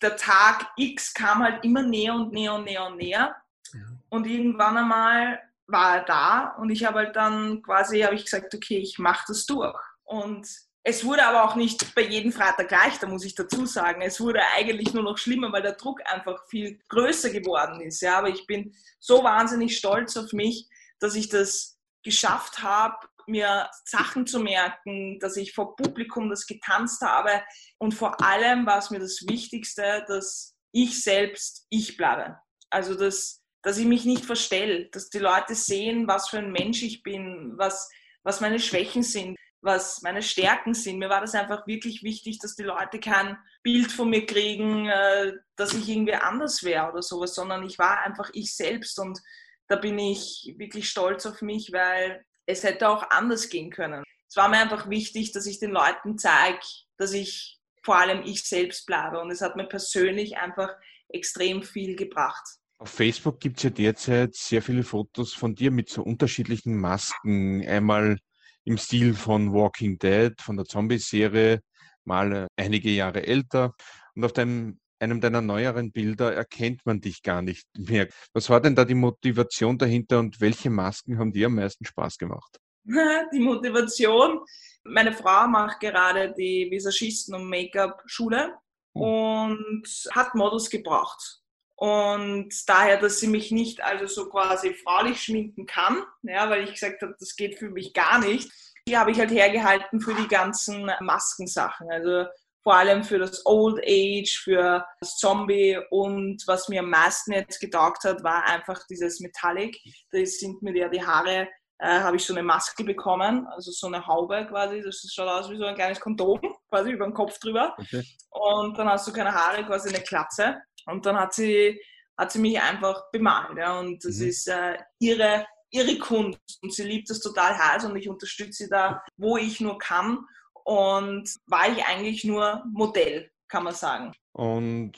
der 0.00 0.16
Tag 0.16 0.68
X 0.76 1.12
kam 1.12 1.42
halt 1.42 1.64
immer 1.64 1.82
näher 1.82 2.14
und 2.14 2.32
näher 2.32 2.54
und 2.54 2.64
näher 2.64 2.86
und 2.86 2.96
näher. 2.98 3.36
Ja. 3.72 3.80
Und 4.10 4.26
irgendwann 4.26 4.76
einmal 4.76 5.40
war 5.66 5.96
er 5.96 6.04
da 6.04 6.54
und 6.58 6.70
ich 6.70 6.84
habe 6.84 6.98
halt 6.98 7.16
dann 7.16 7.62
quasi, 7.62 8.00
habe 8.02 8.14
ich 8.14 8.24
gesagt, 8.26 8.54
okay, 8.54 8.78
ich 8.78 9.00
mache 9.00 9.24
das 9.26 9.44
durch. 9.46 9.82
Und 10.04 10.46
es 10.88 11.04
wurde 11.04 11.26
aber 11.26 11.42
auch 11.42 11.56
nicht 11.56 11.96
bei 11.96 12.02
jedem 12.02 12.30
Freitag 12.30 12.68
gleich, 12.68 12.96
da 13.00 13.08
muss 13.08 13.24
ich 13.24 13.34
dazu 13.34 13.66
sagen. 13.66 14.02
Es 14.02 14.20
wurde 14.20 14.40
eigentlich 14.54 14.94
nur 14.94 15.02
noch 15.02 15.18
schlimmer, 15.18 15.50
weil 15.50 15.62
der 15.62 15.72
Druck 15.72 16.00
einfach 16.04 16.46
viel 16.46 16.78
größer 16.88 17.30
geworden 17.30 17.80
ist. 17.80 18.02
Ja, 18.02 18.18
aber 18.18 18.28
ich 18.28 18.46
bin 18.46 18.72
so 19.00 19.24
wahnsinnig 19.24 19.76
stolz 19.76 20.16
auf 20.16 20.32
mich, 20.32 20.68
dass 21.00 21.16
ich 21.16 21.28
das 21.28 21.76
geschafft 22.04 22.62
habe, 22.62 22.94
mir 23.26 23.68
Sachen 23.84 24.28
zu 24.28 24.38
merken, 24.38 25.18
dass 25.18 25.36
ich 25.36 25.54
vor 25.54 25.74
Publikum 25.74 26.30
das 26.30 26.46
getanzt 26.46 27.02
habe. 27.02 27.42
Und 27.78 27.92
vor 27.92 28.22
allem 28.22 28.64
war 28.64 28.78
es 28.78 28.90
mir 28.90 29.00
das 29.00 29.24
Wichtigste, 29.26 30.04
dass 30.06 30.54
ich 30.70 31.02
selbst 31.02 31.66
ich 31.68 31.96
bleibe. 31.96 32.38
Also, 32.70 32.94
dass, 32.94 33.42
dass 33.62 33.78
ich 33.78 33.86
mich 33.86 34.04
nicht 34.04 34.24
verstelle, 34.24 34.88
dass 34.90 35.10
die 35.10 35.18
Leute 35.18 35.56
sehen, 35.56 36.06
was 36.06 36.28
für 36.28 36.38
ein 36.38 36.52
Mensch 36.52 36.84
ich 36.84 37.02
bin, 37.02 37.54
was, 37.56 37.90
was 38.22 38.40
meine 38.40 38.60
Schwächen 38.60 39.02
sind 39.02 39.36
was 39.66 40.00
meine 40.00 40.22
Stärken 40.22 40.72
sind. 40.72 40.98
Mir 40.98 41.10
war 41.10 41.20
das 41.20 41.34
einfach 41.34 41.66
wirklich 41.66 42.02
wichtig, 42.02 42.38
dass 42.38 42.54
die 42.54 42.62
Leute 42.62 42.98
kein 43.00 43.36
Bild 43.62 43.92
von 43.92 44.08
mir 44.08 44.24
kriegen, 44.24 44.86
äh, 44.86 45.34
dass 45.56 45.74
ich 45.74 45.88
irgendwie 45.88 46.14
anders 46.14 46.62
wäre 46.62 46.90
oder 46.90 47.02
sowas, 47.02 47.34
sondern 47.34 47.64
ich 47.64 47.78
war 47.78 48.00
einfach 48.00 48.30
ich 48.32 48.54
selbst 48.54 48.98
und 48.98 49.20
da 49.68 49.76
bin 49.76 49.98
ich 49.98 50.54
wirklich 50.56 50.88
stolz 50.88 51.26
auf 51.26 51.42
mich, 51.42 51.72
weil 51.72 52.24
es 52.46 52.62
hätte 52.62 52.88
auch 52.88 53.10
anders 53.10 53.48
gehen 53.48 53.70
können. 53.70 54.04
Es 54.28 54.36
war 54.36 54.48
mir 54.48 54.58
einfach 54.58 54.88
wichtig, 54.88 55.32
dass 55.32 55.46
ich 55.46 55.58
den 55.58 55.72
Leuten 55.72 56.16
zeige, 56.16 56.60
dass 56.96 57.12
ich 57.12 57.58
vor 57.82 57.96
allem 57.96 58.22
ich 58.24 58.44
selbst 58.44 58.86
bleibe 58.86 59.20
und 59.20 59.30
es 59.30 59.40
hat 59.40 59.56
mir 59.56 59.66
persönlich 59.66 60.36
einfach 60.38 60.70
extrem 61.08 61.62
viel 61.62 61.96
gebracht. 61.96 62.44
Auf 62.78 62.90
Facebook 62.90 63.40
gibt 63.40 63.58
es 63.58 63.62
ja 63.64 63.70
derzeit 63.70 64.34
sehr 64.34 64.62
viele 64.62 64.82
Fotos 64.82 65.32
von 65.32 65.54
dir 65.54 65.70
mit 65.70 65.88
so 65.88 66.02
unterschiedlichen 66.02 66.76
Masken. 66.76 67.66
Einmal 67.66 68.18
im 68.66 68.76
Stil 68.78 69.14
von 69.14 69.52
Walking 69.52 69.98
Dead, 69.98 70.34
von 70.42 70.56
der 70.56 70.66
Zombie-Serie, 70.66 71.62
mal 72.04 72.32
äh, 72.32 72.46
einige 72.56 72.90
Jahre 72.90 73.26
älter. 73.26 73.74
Und 74.14 74.24
auf 74.24 74.32
deinem, 74.32 74.80
einem 74.98 75.20
deiner 75.20 75.40
neueren 75.40 75.92
Bilder 75.92 76.34
erkennt 76.34 76.84
man 76.84 77.00
dich 77.00 77.22
gar 77.22 77.42
nicht 77.42 77.66
mehr. 77.78 78.08
Was 78.34 78.50
war 78.50 78.60
denn 78.60 78.74
da 78.74 78.84
die 78.84 78.94
Motivation 78.94 79.78
dahinter 79.78 80.18
und 80.18 80.40
welche 80.40 80.68
Masken 80.68 81.18
haben 81.18 81.32
dir 81.32 81.46
am 81.46 81.54
meisten 81.54 81.84
Spaß 81.84 82.18
gemacht? 82.18 82.58
Die 83.32 83.40
Motivation, 83.40 84.40
meine 84.84 85.12
Frau 85.12 85.48
macht 85.48 85.80
gerade 85.80 86.32
die 86.38 86.68
Visagisten- 86.70 87.34
und 87.34 87.48
Make-up-Schule 87.48 88.54
hm. 88.94 89.02
und 89.02 89.88
hat 90.12 90.36
Models 90.36 90.70
gebraucht. 90.70 91.42
Und 91.76 92.48
daher, 92.66 92.96
dass 92.96 93.20
sie 93.20 93.28
mich 93.28 93.52
nicht 93.52 93.82
also 93.82 94.06
so 94.06 94.30
quasi 94.30 94.74
fraulich 94.74 95.22
schminken 95.22 95.66
kann, 95.66 96.02
ja, 96.22 96.48
weil 96.48 96.64
ich 96.64 96.72
gesagt 96.72 97.02
habe, 97.02 97.14
das 97.18 97.36
geht 97.36 97.58
für 97.58 97.68
mich 97.68 97.92
gar 97.92 98.18
nicht. 98.18 98.50
Die 98.88 98.96
habe 98.96 99.10
ich 99.10 99.18
halt 99.18 99.30
hergehalten 99.30 100.00
für 100.00 100.14
die 100.14 100.28
ganzen 100.28 100.90
Maskensachen. 101.00 101.90
Also 101.90 102.24
vor 102.66 102.74
allem 102.74 103.04
für 103.04 103.18
das 103.18 103.44
Old 103.46 103.78
Age, 103.86 104.40
für 104.42 104.84
das 105.00 105.16
Zombie 105.18 105.78
und 105.90 106.42
was 106.48 106.68
mir 106.68 106.80
am 106.80 106.90
meisten 106.90 107.32
jetzt 107.32 107.60
getaugt 107.60 108.02
hat, 108.04 108.24
war 108.24 108.44
einfach 108.44 108.80
dieses 108.90 109.20
Metallic. 109.20 109.78
Da 110.10 110.24
sind 110.24 110.62
mir 110.62 110.76
ja 110.76 110.88
die 110.88 111.04
Haare, 111.04 111.46
äh, 111.78 112.00
habe 112.00 112.16
ich 112.16 112.24
so 112.24 112.34
eine 112.34 112.42
Maske 112.42 112.82
bekommen, 112.82 113.46
also 113.48 113.70
so 113.70 113.86
eine 113.86 114.04
Haube 114.04 114.46
quasi, 114.48 114.82
das 114.82 115.06
schaut 115.12 115.28
aus 115.28 115.48
wie 115.48 115.58
so 115.58 115.64
ein 115.64 115.76
kleines 115.76 116.00
Kondom, 116.00 116.40
quasi 116.68 116.90
über 116.90 117.04
den 117.04 117.14
Kopf 117.14 117.38
drüber. 117.38 117.76
Okay. 117.78 118.02
Und 118.30 118.76
dann 118.76 118.88
hast 118.88 119.06
du 119.06 119.12
keine 119.12 119.32
Haare, 119.32 119.64
quasi 119.64 119.90
eine 119.90 120.00
Klatze. 120.00 120.56
Und 120.86 121.06
dann 121.06 121.16
hat 121.16 121.34
sie, 121.34 121.80
hat 122.16 122.32
sie 122.32 122.38
mich 122.38 122.60
einfach 122.60 123.10
bemalt. 123.10 123.58
Ja. 123.58 123.78
Und 123.78 124.04
das 124.04 124.16
mhm. 124.16 124.28
ist 124.28 124.48
äh, 124.48 124.78
ihre, 124.98 125.46
ihre 125.70 125.98
Kunst 125.98 126.58
und 126.62 126.72
sie 126.72 126.84
liebt 126.84 127.10
das 127.10 127.20
total 127.20 127.56
heiß 127.56 127.84
und 127.84 127.96
ich 127.96 128.08
unterstütze 128.08 128.64
sie 128.64 128.68
da, 128.68 129.02
wo 129.16 129.36
ich 129.36 129.60
nur 129.60 129.78
kann 129.78 130.18
und 130.64 131.28
war 131.46 131.68
ich 131.70 131.84
eigentlich 131.84 132.24
nur 132.24 132.64
Modell, 132.72 133.30
kann 133.48 133.64
man 133.64 133.74
sagen. 133.74 134.12
Und 134.32 134.92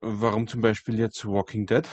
warum 0.00 0.46
zum 0.46 0.60
Beispiel 0.60 0.98
jetzt 0.98 1.26
Walking 1.26 1.66
Dead? 1.66 1.86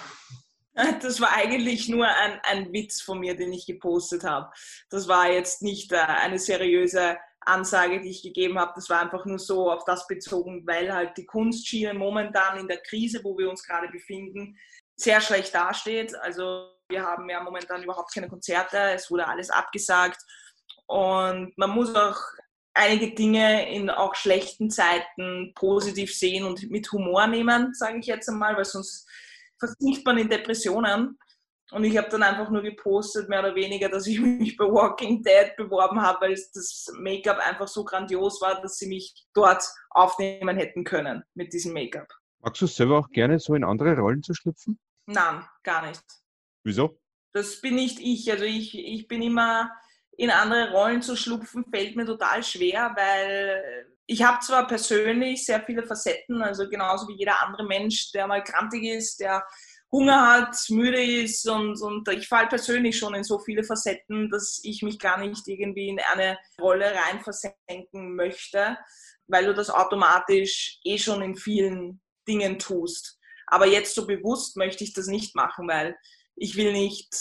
Das 1.04 1.22
war 1.22 1.32
eigentlich 1.32 1.88
nur 1.88 2.08
ein, 2.08 2.40
ein 2.44 2.74
Witz 2.74 3.00
von 3.00 3.20
mir, 3.20 3.36
den 3.36 3.54
ich 3.54 3.68
gepostet 3.68 4.24
habe. 4.24 4.52
Das 4.90 5.08
war 5.08 5.32
jetzt 5.32 5.62
nicht 5.62 5.92
äh, 5.92 5.98
eine 5.98 6.40
seriöse 6.40 7.18
Ansage, 7.46 8.02
die 8.02 8.10
ich 8.10 8.24
gegeben 8.24 8.60
habe. 8.60 8.74
Das 8.76 8.90
war 8.90 9.02
einfach 9.02 9.26
nur 9.26 9.40
so 9.40 9.72
auf 9.72 9.84
das 9.86 10.08
bezogen, 10.08 10.66
weil 10.66 10.94
halt 10.94 11.18
die 11.18 11.26
Kunstschiene 11.26 11.94
momentan 11.94 12.60
in 12.60 12.68
der 12.68 12.82
Krise, 12.82 13.22
wo 13.24 13.38
wir 13.38 13.50
uns 13.50 13.64
gerade 13.64 13.88
befinden, 13.90 14.58
sehr 14.96 15.22
schlecht 15.22 15.54
dasteht. 15.54 16.16
Also 16.22 16.70
wir 16.90 17.04
haben 17.04 17.30
ja 17.30 17.42
momentan 17.42 17.84
überhaupt 17.84 18.14
keine 18.14 18.30
Konzerte, 18.30 18.78
es 18.94 19.10
wurde 19.10 19.28
alles 19.28 19.50
abgesagt. 19.50 20.22
Und 20.86 21.58
man 21.58 21.70
muss 21.72 21.96
auch 21.96 22.20
einige 22.74 23.14
Dinge 23.14 23.70
in 23.70 23.90
auch 23.90 24.16
schlechten 24.16 24.70
Zeiten 24.70 25.54
positiv 25.56 26.14
sehen 26.16 26.46
und 26.46 26.70
mit 26.70 26.92
Humor 26.92 27.28
nehmen, 27.28 27.74
sage 27.74 28.00
ich 28.00 28.08
jetzt 28.08 28.30
einmal, 28.30 28.56
weil 28.56 28.66
sonst 28.66 29.08
versinkt 29.60 30.06
man 30.06 30.18
in 30.18 30.30
Depressionen. 30.30 31.18
Und 31.72 31.84
ich 31.86 31.98
habe 31.98 32.10
dann 32.10 32.24
einfach 32.24 32.50
nur 32.50 32.62
gepostet, 32.62 33.30
mehr 33.30 33.40
oder 33.40 33.56
weniger, 33.56 33.90
dass 33.90 34.06
ich 34.08 34.20
mich 34.22 34.58
bei 34.58 34.66
Walking 34.66 35.24
Dead 35.24 35.56
beworben 35.58 36.02
habe, 36.02 36.22
weil 36.22 36.32
das 36.34 36.92
Make-up 37.00 37.40
einfach 37.40 37.68
so 37.68 37.84
grandios 37.84 38.42
war, 38.42 38.62
dass 38.62 38.78
sie 38.78 38.88
mich 38.88 39.14
dort 39.34 39.64
aufnehmen 39.90 40.58
hätten 40.58 40.84
können 40.84 41.24
mit 41.34 41.54
diesem 41.54 41.74
Make-up. 41.74 42.08
Magst 42.42 42.62
du 42.62 42.68
selber 42.68 43.00
auch 43.00 43.10
gerne 43.10 43.40
so 43.40 43.56
in 43.56 43.64
andere 43.64 43.98
Rollen 43.98 44.22
zu 44.22 44.34
schlüpfen? 44.34 44.80
Nein, 45.06 45.46
gar 45.64 45.88
nicht. 45.88 46.04
Wieso? 46.64 47.00
Das 47.34 47.62
bin 47.62 47.76
nicht 47.76 48.00
ich. 48.00 48.32
Also 48.32 48.46
ich, 48.46 48.78
ich 48.78 49.08
bin 49.08 49.22
immer 49.22 49.72
in 50.18 50.30
andere 50.30 50.72
Rollen 50.72 51.02
zu 51.02 51.16
schlupfen, 51.16 51.66
fällt 51.74 51.96
mir 51.96 52.06
total 52.06 52.44
schwer, 52.44 52.94
weil 52.96 53.88
ich 54.06 54.24
habe 54.24 54.40
zwar 54.42 54.68
persönlich 54.68 55.46
sehr 55.46 55.62
viele 55.64 55.84
Facetten, 55.84 56.42
also 56.42 56.70
genauso 56.70 57.08
wie 57.08 57.18
jeder 57.18 57.42
andere 57.42 57.66
Mensch, 57.66 58.12
der 58.12 58.28
mal 58.28 58.44
krantig 58.44 58.84
ist, 58.84 59.20
der 59.20 59.46
Hunger 59.94 60.34
hat, 60.34 60.58
müde 60.70 61.02
ist 61.02 61.48
und, 61.48 61.80
und 61.80 62.10
ich 62.10 62.28
falle 62.28 62.48
persönlich 62.48 62.98
schon 62.98 63.14
in 63.14 63.24
so 63.24 63.38
viele 63.38 63.64
Facetten, 63.64 64.32
dass 64.32 64.60
ich 64.64 64.82
mich 64.82 64.98
gar 64.98 65.20
nicht 65.20 65.48
irgendwie 65.48 65.88
in 65.90 66.00
eine 66.00 66.40
Rolle 66.60 66.86
rein 66.86 67.22
versenken 67.22 68.16
möchte, 68.16 68.76
weil 69.28 69.46
du 69.46 69.54
das 69.54 69.70
automatisch 69.70 70.80
eh 70.84 70.98
schon 70.98 71.22
in 71.22 71.36
vielen 71.36 72.02
Dingen 72.28 72.58
tust. 72.58 73.20
Aber 73.46 73.68
jetzt 73.68 73.94
so 73.94 74.08
bewusst 74.08 74.58
möchte 74.58 74.84
ich 74.84 74.94
das 74.94 75.06
nicht 75.06 75.36
machen, 75.36 75.68
weil 75.68 75.96
ich 76.36 76.56
will 76.56 76.74
nicht 76.74 77.14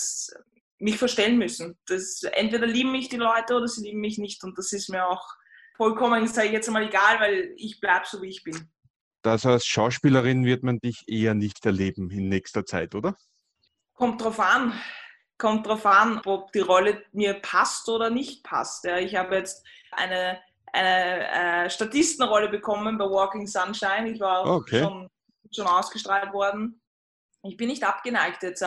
mich 0.78 0.96
verstellen 0.96 1.36
müssen. 1.36 1.78
Das, 1.86 2.22
entweder 2.22 2.66
lieben 2.66 2.90
mich 2.90 3.10
die 3.10 3.16
Leute 3.16 3.54
oder 3.54 3.68
sie 3.68 3.82
lieben 3.82 4.00
mich 4.00 4.16
nicht. 4.16 4.42
Und 4.44 4.56
das 4.56 4.72
ist 4.72 4.88
mir 4.88 5.06
auch 5.06 5.22
vollkommen, 5.76 6.26
sage 6.26 6.46
ich 6.46 6.54
jetzt 6.54 6.70
mal, 6.70 6.86
egal, 6.86 7.20
weil 7.20 7.52
ich 7.56 7.80
bleibe 7.80 8.06
so, 8.06 8.22
wie 8.22 8.30
ich 8.30 8.42
bin. 8.42 8.71
Das 9.22 9.46
als 9.46 9.66
Schauspielerin 9.66 10.44
wird 10.44 10.62
man 10.62 10.78
dich 10.78 11.04
eher 11.06 11.34
nicht 11.34 11.64
erleben 11.64 12.10
in 12.10 12.28
nächster 12.28 12.66
Zeit, 12.66 12.94
oder? 12.94 13.16
Kommt 13.94 14.22
drauf 14.22 14.40
an. 14.40 14.72
Kommt 15.38 15.66
drauf 15.66 15.86
an, 15.86 16.20
ob 16.24 16.52
die 16.52 16.60
Rolle 16.60 17.04
mir 17.12 17.34
passt 17.34 17.88
oder 17.88 18.10
nicht 18.10 18.44
passt. 18.44 18.84
Ja, 18.84 18.98
ich 18.98 19.16
habe 19.16 19.36
jetzt 19.36 19.64
eine, 19.92 20.40
eine 20.72 21.64
äh, 21.64 21.70
Statistenrolle 21.70 22.48
bekommen 22.48 22.98
bei 22.98 23.04
Walking 23.04 23.46
Sunshine. 23.46 24.10
Ich 24.10 24.20
war 24.20 24.46
okay. 24.46 24.82
schon, 24.82 25.08
schon 25.50 25.66
ausgestrahlt 25.66 26.32
worden 26.32 26.80
ich 27.44 27.56
bin 27.56 27.68
nicht 27.68 27.84
abgeneigt, 27.84 28.42
jetzt 28.42 28.64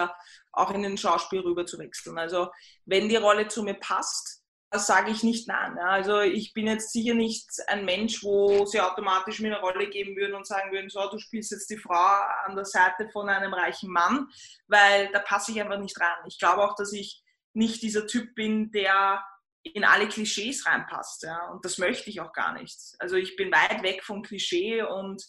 auch 0.52 0.72
in 0.72 0.84
den 0.84 0.98
Schauspiel 0.98 1.42
rüber 1.42 1.66
zu 1.66 1.80
wechseln. 1.80 2.18
Also 2.18 2.50
wenn 2.86 3.10
die 3.10 3.16
Rolle 3.16 3.48
zu 3.48 3.64
mir 3.64 3.76
passt, 3.76 4.42
sage 4.80 5.12
ich 5.12 5.24
nicht 5.24 5.48
nein. 5.48 5.78
Also 5.80 6.22
ich 6.22 6.54
bin 6.54 6.68
jetzt 6.68 6.92
sicher 6.92 7.14
nicht 7.14 7.48
ein 7.68 7.86
Mensch, 7.86 8.24
wo 8.24 8.66
sie 8.66 8.82
automatisch 8.82 9.40
mir 9.40 9.56
eine 9.56 9.60
Rolle 9.62 9.90
geben 9.90 10.16
würden 10.16 10.36
und 10.36 10.48
sagen 10.48 10.72
würden, 10.72 10.90
so, 10.90 11.08
du 11.10 11.20
spielst 11.20 11.52
jetzt 11.52 11.70
die 11.70 11.78
Frau 11.78 12.24
an 12.46 12.56
der 12.56 12.66
Seite 12.66 13.10
von 13.10 13.30
einem 13.30 13.54
reichen 13.54 13.92
Mann, 13.92 14.28
weil 14.68 15.10
da 15.12 15.20
passe 15.20 15.52
ich 15.52 15.62
einfach 15.62 15.80
nicht 15.80 16.00
rein. 16.00 16.26
Ich 16.28 16.40
glaube 16.40 16.64
auch, 16.64 16.76
dass 16.76 16.94
ich 16.94 17.24
nicht 17.54 17.82
dieser 17.82 18.08
Typ 18.08 18.36
bin, 18.36 18.72
der 18.72 19.24
in 19.64 19.84
alle 19.84 20.08
Klischees 20.08 20.66
reinpasst. 20.66 21.24
Ja? 21.24 21.48
Und 21.50 21.66
das 21.66 21.78
möchte 21.78 22.10
ich 22.10 22.22
auch 22.22 22.34
gar 22.34 22.54
nicht. 22.54 22.78
Also 23.00 23.16
ich 23.16 23.36
bin 23.36 23.52
weit 23.52 23.82
weg 23.84 24.04
vom 24.04 24.22
Klischee 24.22 24.84
und 24.84 25.24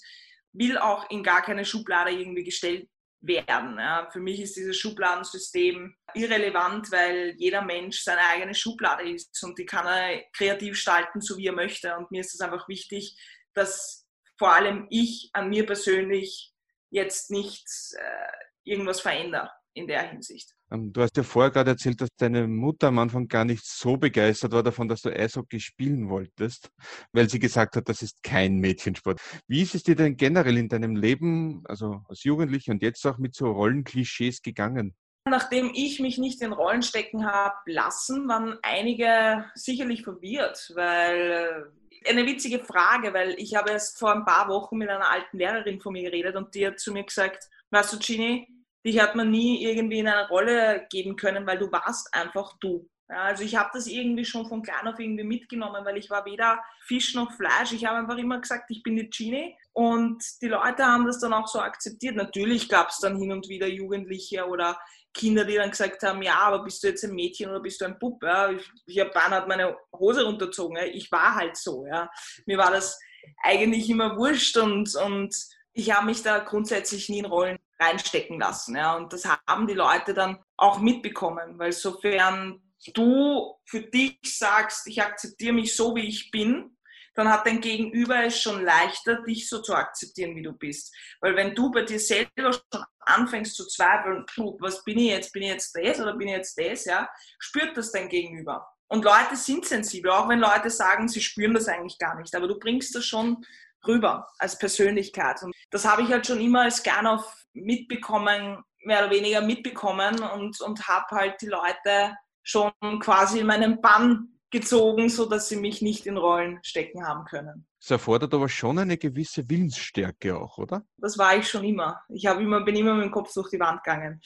will 0.52 0.78
auch 0.78 1.08
in 1.10 1.22
gar 1.22 1.42
keine 1.42 1.64
Schublade 1.64 2.10
irgendwie 2.10 2.44
gestellt 2.44 2.88
werden. 3.26 3.78
Ja. 3.78 4.08
Für 4.10 4.20
mich 4.20 4.40
ist 4.40 4.56
dieses 4.56 4.76
Schubladensystem 4.76 5.94
irrelevant, 6.14 6.90
weil 6.90 7.34
jeder 7.38 7.62
Mensch 7.62 8.02
seine 8.02 8.26
eigene 8.28 8.54
Schublade 8.54 9.08
ist 9.08 9.42
und 9.42 9.58
die 9.58 9.66
kann 9.66 9.86
er 9.86 10.22
kreativ 10.36 10.70
gestalten, 10.70 11.20
so 11.20 11.36
wie 11.36 11.46
er 11.46 11.52
möchte. 11.52 11.96
Und 11.96 12.10
mir 12.10 12.20
ist 12.20 12.34
es 12.34 12.40
einfach 12.40 12.68
wichtig, 12.68 13.16
dass 13.54 14.06
vor 14.38 14.52
allem 14.52 14.86
ich 14.90 15.30
an 15.32 15.48
mir 15.48 15.66
persönlich 15.66 16.52
jetzt 16.90 17.30
nicht 17.30 17.66
äh, 17.94 18.32
irgendwas 18.64 19.00
verändere 19.00 19.50
in 19.74 19.86
der 19.86 20.02
Hinsicht. 20.08 20.55
Ähm, 20.70 20.92
du 20.92 21.02
hast 21.02 21.16
ja 21.16 21.22
vorher 21.22 21.50
gerade 21.50 21.70
erzählt, 21.70 22.00
dass 22.00 22.08
deine 22.16 22.48
Mutter 22.48 22.88
am 22.88 22.98
Anfang 22.98 23.28
gar 23.28 23.44
nicht 23.44 23.64
so 23.64 23.96
begeistert 23.96 24.52
war 24.52 24.62
davon, 24.62 24.88
dass 24.88 25.02
du 25.02 25.10
Eishockey 25.10 25.60
spielen 25.60 26.08
wolltest, 26.08 26.70
weil 27.12 27.28
sie 27.28 27.38
gesagt 27.38 27.76
hat, 27.76 27.88
das 27.88 28.02
ist 28.02 28.22
kein 28.22 28.56
Mädchensport. 28.56 29.20
Wie 29.46 29.62
ist 29.62 29.74
es 29.74 29.84
dir 29.84 29.94
denn 29.94 30.16
generell 30.16 30.56
in 30.56 30.68
deinem 30.68 30.96
Leben, 30.96 31.62
also 31.66 32.02
als 32.08 32.24
Jugendliche 32.24 32.72
und 32.72 32.82
jetzt 32.82 33.06
auch 33.06 33.18
mit 33.18 33.34
so 33.34 33.50
Rollenklischees 33.50 34.42
gegangen? 34.42 34.94
Nachdem 35.28 35.72
ich 35.74 35.98
mich 35.98 36.18
nicht 36.18 36.40
in 36.40 36.52
Rollen 36.52 36.82
stecken 36.82 37.26
habe 37.26 37.56
lassen, 37.66 38.28
waren 38.28 38.58
einige 38.62 39.44
sicherlich 39.54 40.02
verwirrt, 40.02 40.72
weil 40.76 41.70
äh, 42.04 42.10
eine 42.10 42.26
witzige 42.26 42.60
Frage, 42.60 43.12
weil 43.12 43.34
ich 43.38 43.56
habe 43.56 43.70
erst 43.70 43.98
vor 43.98 44.12
ein 44.12 44.24
paar 44.24 44.48
Wochen 44.48 44.78
mit 44.78 44.88
einer 44.88 45.10
alten 45.10 45.38
Lehrerin 45.38 45.80
von 45.80 45.92
mir 45.92 46.04
geredet 46.10 46.36
und 46.36 46.54
die 46.54 46.66
hat 46.66 46.78
zu 46.78 46.92
mir 46.92 47.02
gesagt, 47.02 47.48
weißt 47.70 47.94
du, 47.94 47.98
Ginny, 47.98 48.46
dich 48.86 49.00
hat 49.00 49.14
man 49.14 49.30
nie 49.30 49.64
irgendwie 49.64 49.98
in 49.98 50.08
eine 50.08 50.28
Rolle 50.28 50.86
geben 50.90 51.16
können, 51.16 51.46
weil 51.46 51.58
du 51.58 51.70
warst 51.70 52.08
einfach 52.14 52.56
du. 52.60 52.88
Ja, 53.08 53.22
also 53.22 53.44
ich 53.44 53.54
habe 53.54 53.70
das 53.72 53.86
irgendwie 53.86 54.24
schon 54.24 54.48
von 54.48 54.62
klein 54.62 54.88
auf 54.88 54.98
irgendwie 54.98 55.22
mitgenommen, 55.22 55.84
weil 55.84 55.96
ich 55.96 56.10
war 56.10 56.24
weder 56.24 56.60
Fisch 56.86 57.14
noch 57.14 57.32
Fleisch. 57.32 57.72
Ich 57.72 57.84
habe 57.84 57.98
einfach 57.98 58.16
immer 58.16 58.40
gesagt, 58.40 58.68
ich 58.68 58.82
bin 58.82 58.96
die 58.96 59.08
Genie. 59.08 59.56
Und 59.72 60.24
die 60.42 60.48
Leute 60.48 60.84
haben 60.84 61.06
das 61.06 61.20
dann 61.20 61.32
auch 61.32 61.46
so 61.46 61.60
akzeptiert. 61.60 62.16
Natürlich 62.16 62.68
gab 62.68 62.88
es 62.88 62.98
dann 62.98 63.16
hin 63.16 63.30
und 63.30 63.48
wieder 63.48 63.68
Jugendliche 63.68 64.46
oder 64.46 64.76
Kinder, 65.14 65.44
die 65.44 65.54
dann 65.54 65.70
gesagt 65.70 66.02
haben, 66.02 66.20
ja, 66.22 66.38
aber 66.40 66.64
bist 66.64 66.82
du 66.82 66.88
jetzt 66.88 67.04
ein 67.04 67.14
Mädchen 67.14 67.48
oder 67.48 67.60
bist 67.60 67.80
du 67.80 67.84
ein 67.84 67.98
Bub? 67.98 68.20
Ja, 68.24 68.50
ich, 68.50 68.68
ich 68.86 68.98
habe 68.98 69.10
beinahe 69.10 69.46
meine 69.46 69.76
Hose 69.92 70.24
runtergezogen. 70.24 70.76
Ja. 70.76 70.84
Ich 70.84 71.10
war 71.12 71.36
halt 71.36 71.56
so. 71.56 71.86
Ja. 71.86 72.10
Mir 72.44 72.58
war 72.58 72.72
das 72.72 72.98
eigentlich 73.42 73.88
immer 73.88 74.16
wurscht 74.16 74.56
und, 74.56 74.94
und 74.96 75.34
ich 75.72 75.94
habe 75.94 76.06
mich 76.06 76.22
da 76.22 76.38
grundsätzlich 76.40 77.08
nie 77.08 77.20
in 77.20 77.26
Rollen 77.26 77.58
reinstecken 77.78 78.38
lassen. 78.38 78.76
Ja. 78.76 78.96
Und 78.96 79.12
das 79.12 79.26
haben 79.46 79.66
die 79.66 79.74
Leute 79.74 80.14
dann 80.14 80.42
auch 80.56 80.80
mitbekommen, 80.80 81.58
weil 81.58 81.72
sofern 81.72 82.62
du 82.94 83.56
für 83.64 83.80
dich 83.80 84.18
sagst, 84.22 84.86
ich 84.86 85.02
akzeptiere 85.02 85.52
mich 85.52 85.74
so, 85.74 85.94
wie 85.94 86.08
ich 86.08 86.30
bin, 86.30 86.76
dann 87.14 87.30
hat 87.30 87.46
dein 87.46 87.60
Gegenüber 87.60 88.24
es 88.24 88.40
schon 88.40 88.62
leichter, 88.62 89.22
dich 89.22 89.48
so 89.48 89.62
zu 89.62 89.74
akzeptieren, 89.74 90.36
wie 90.36 90.42
du 90.42 90.52
bist. 90.52 90.94
Weil 91.20 91.34
wenn 91.34 91.54
du 91.54 91.70
bei 91.70 91.82
dir 91.82 91.98
selber 91.98 92.52
schon 92.52 92.84
anfängst 93.00 93.56
zu 93.56 93.66
zweifeln, 93.66 94.24
was 94.60 94.84
bin 94.84 94.98
ich 94.98 95.08
jetzt, 95.08 95.32
bin 95.32 95.42
ich 95.42 95.48
jetzt 95.48 95.74
das 95.74 95.98
oder 95.98 96.14
bin 96.14 96.28
ich 96.28 96.34
jetzt 96.34 96.58
das, 96.58 96.84
ja, 96.84 97.08
spürt 97.38 97.76
das 97.76 97.90
dein 97.90 98.10
Gegenüber. 98.10 98.68
Und 98.88 99.04
Leute 99.04 99.34
sind 99.34 99.64
sensibel, 99.64 100.10
auch 100.12 100.28
wenn 100.28 100.38
Leute 100.38 100.70
sagen, 100.70 101.08
sie 101.08 101.20
spüren 101.20 101.54
das 101.54 101.68
eigentlich 101.68 101.98
gar 101.98 102.20
nicht, 102.20 102.34
aber 102.34 102.46
du 102.46 102.58
bringst 102.58 102.94
das 102.94 103.04
schon 103.04 103.44
rüber 103.86 104.28
als 104.38 104.58
Persönlichkeit. 104.58 105.42
Und 105.42 105.54
das 105.70 105.84
habe 105.84 106.02
ich 106.02 106.10
halt 106.10 106.26
schon 106.26 106.40
immer 106.40 106.62
als 106.62 106.82
Gernhoff 106.82 107.46
mitbekommen, 107.52 108.62
mehr 108.84 109.00
oder 109.00 109.10
weniger 109.10 109.40
mitbekommen 109.40 110.20
und, 110.20 110.60
und 110.60 110.86
habe 110.86 111.16
halt 111.16 111.40
die 111.40 111.46
Leute 111.46 112.16
schon 112.42 112.72
quasi 113.00 113.40
in 113.40 113.46
meinen 113.46 113.80
Bann 113.80 114.36
gezogen, 114.50 115.08
sodass 115.08 115.48
sie 115.48 115.56
mich 115.56 115.82
nicht 115.82 116.06
in 116.06 116.16
Rollen 116.16 116.60
stecken 116.62 117.04
haben 117.06 117.24
können. 117.24 117.66
Das 117.80 117.90
erfordert 117.90 118.32
aber 118.32 118.48
schon 118.48 118.78
eine 118.78 118.96
gewisse 118.96 119.48
Willensstärke 119.48 120.36
auch, 120.36 120.56
oder? 120.58 120.82
Das 120.96 121.18
war 121.18 121.36
ich 121.36 121.48
schon 121.48 121.64
immer. 121.64 122.00
Ich 122.08 122.24
immer, 122.24 122.64
bin 122.64 122.76
immer 122.76 122.94
mit 122.94 123.04
dem 123.04 123.10
Kopf 123.10 123.32
durch 123.34 123.50
die 123.50 123.60
Wand 123.60 123.82
gegangen. 123.82 124.20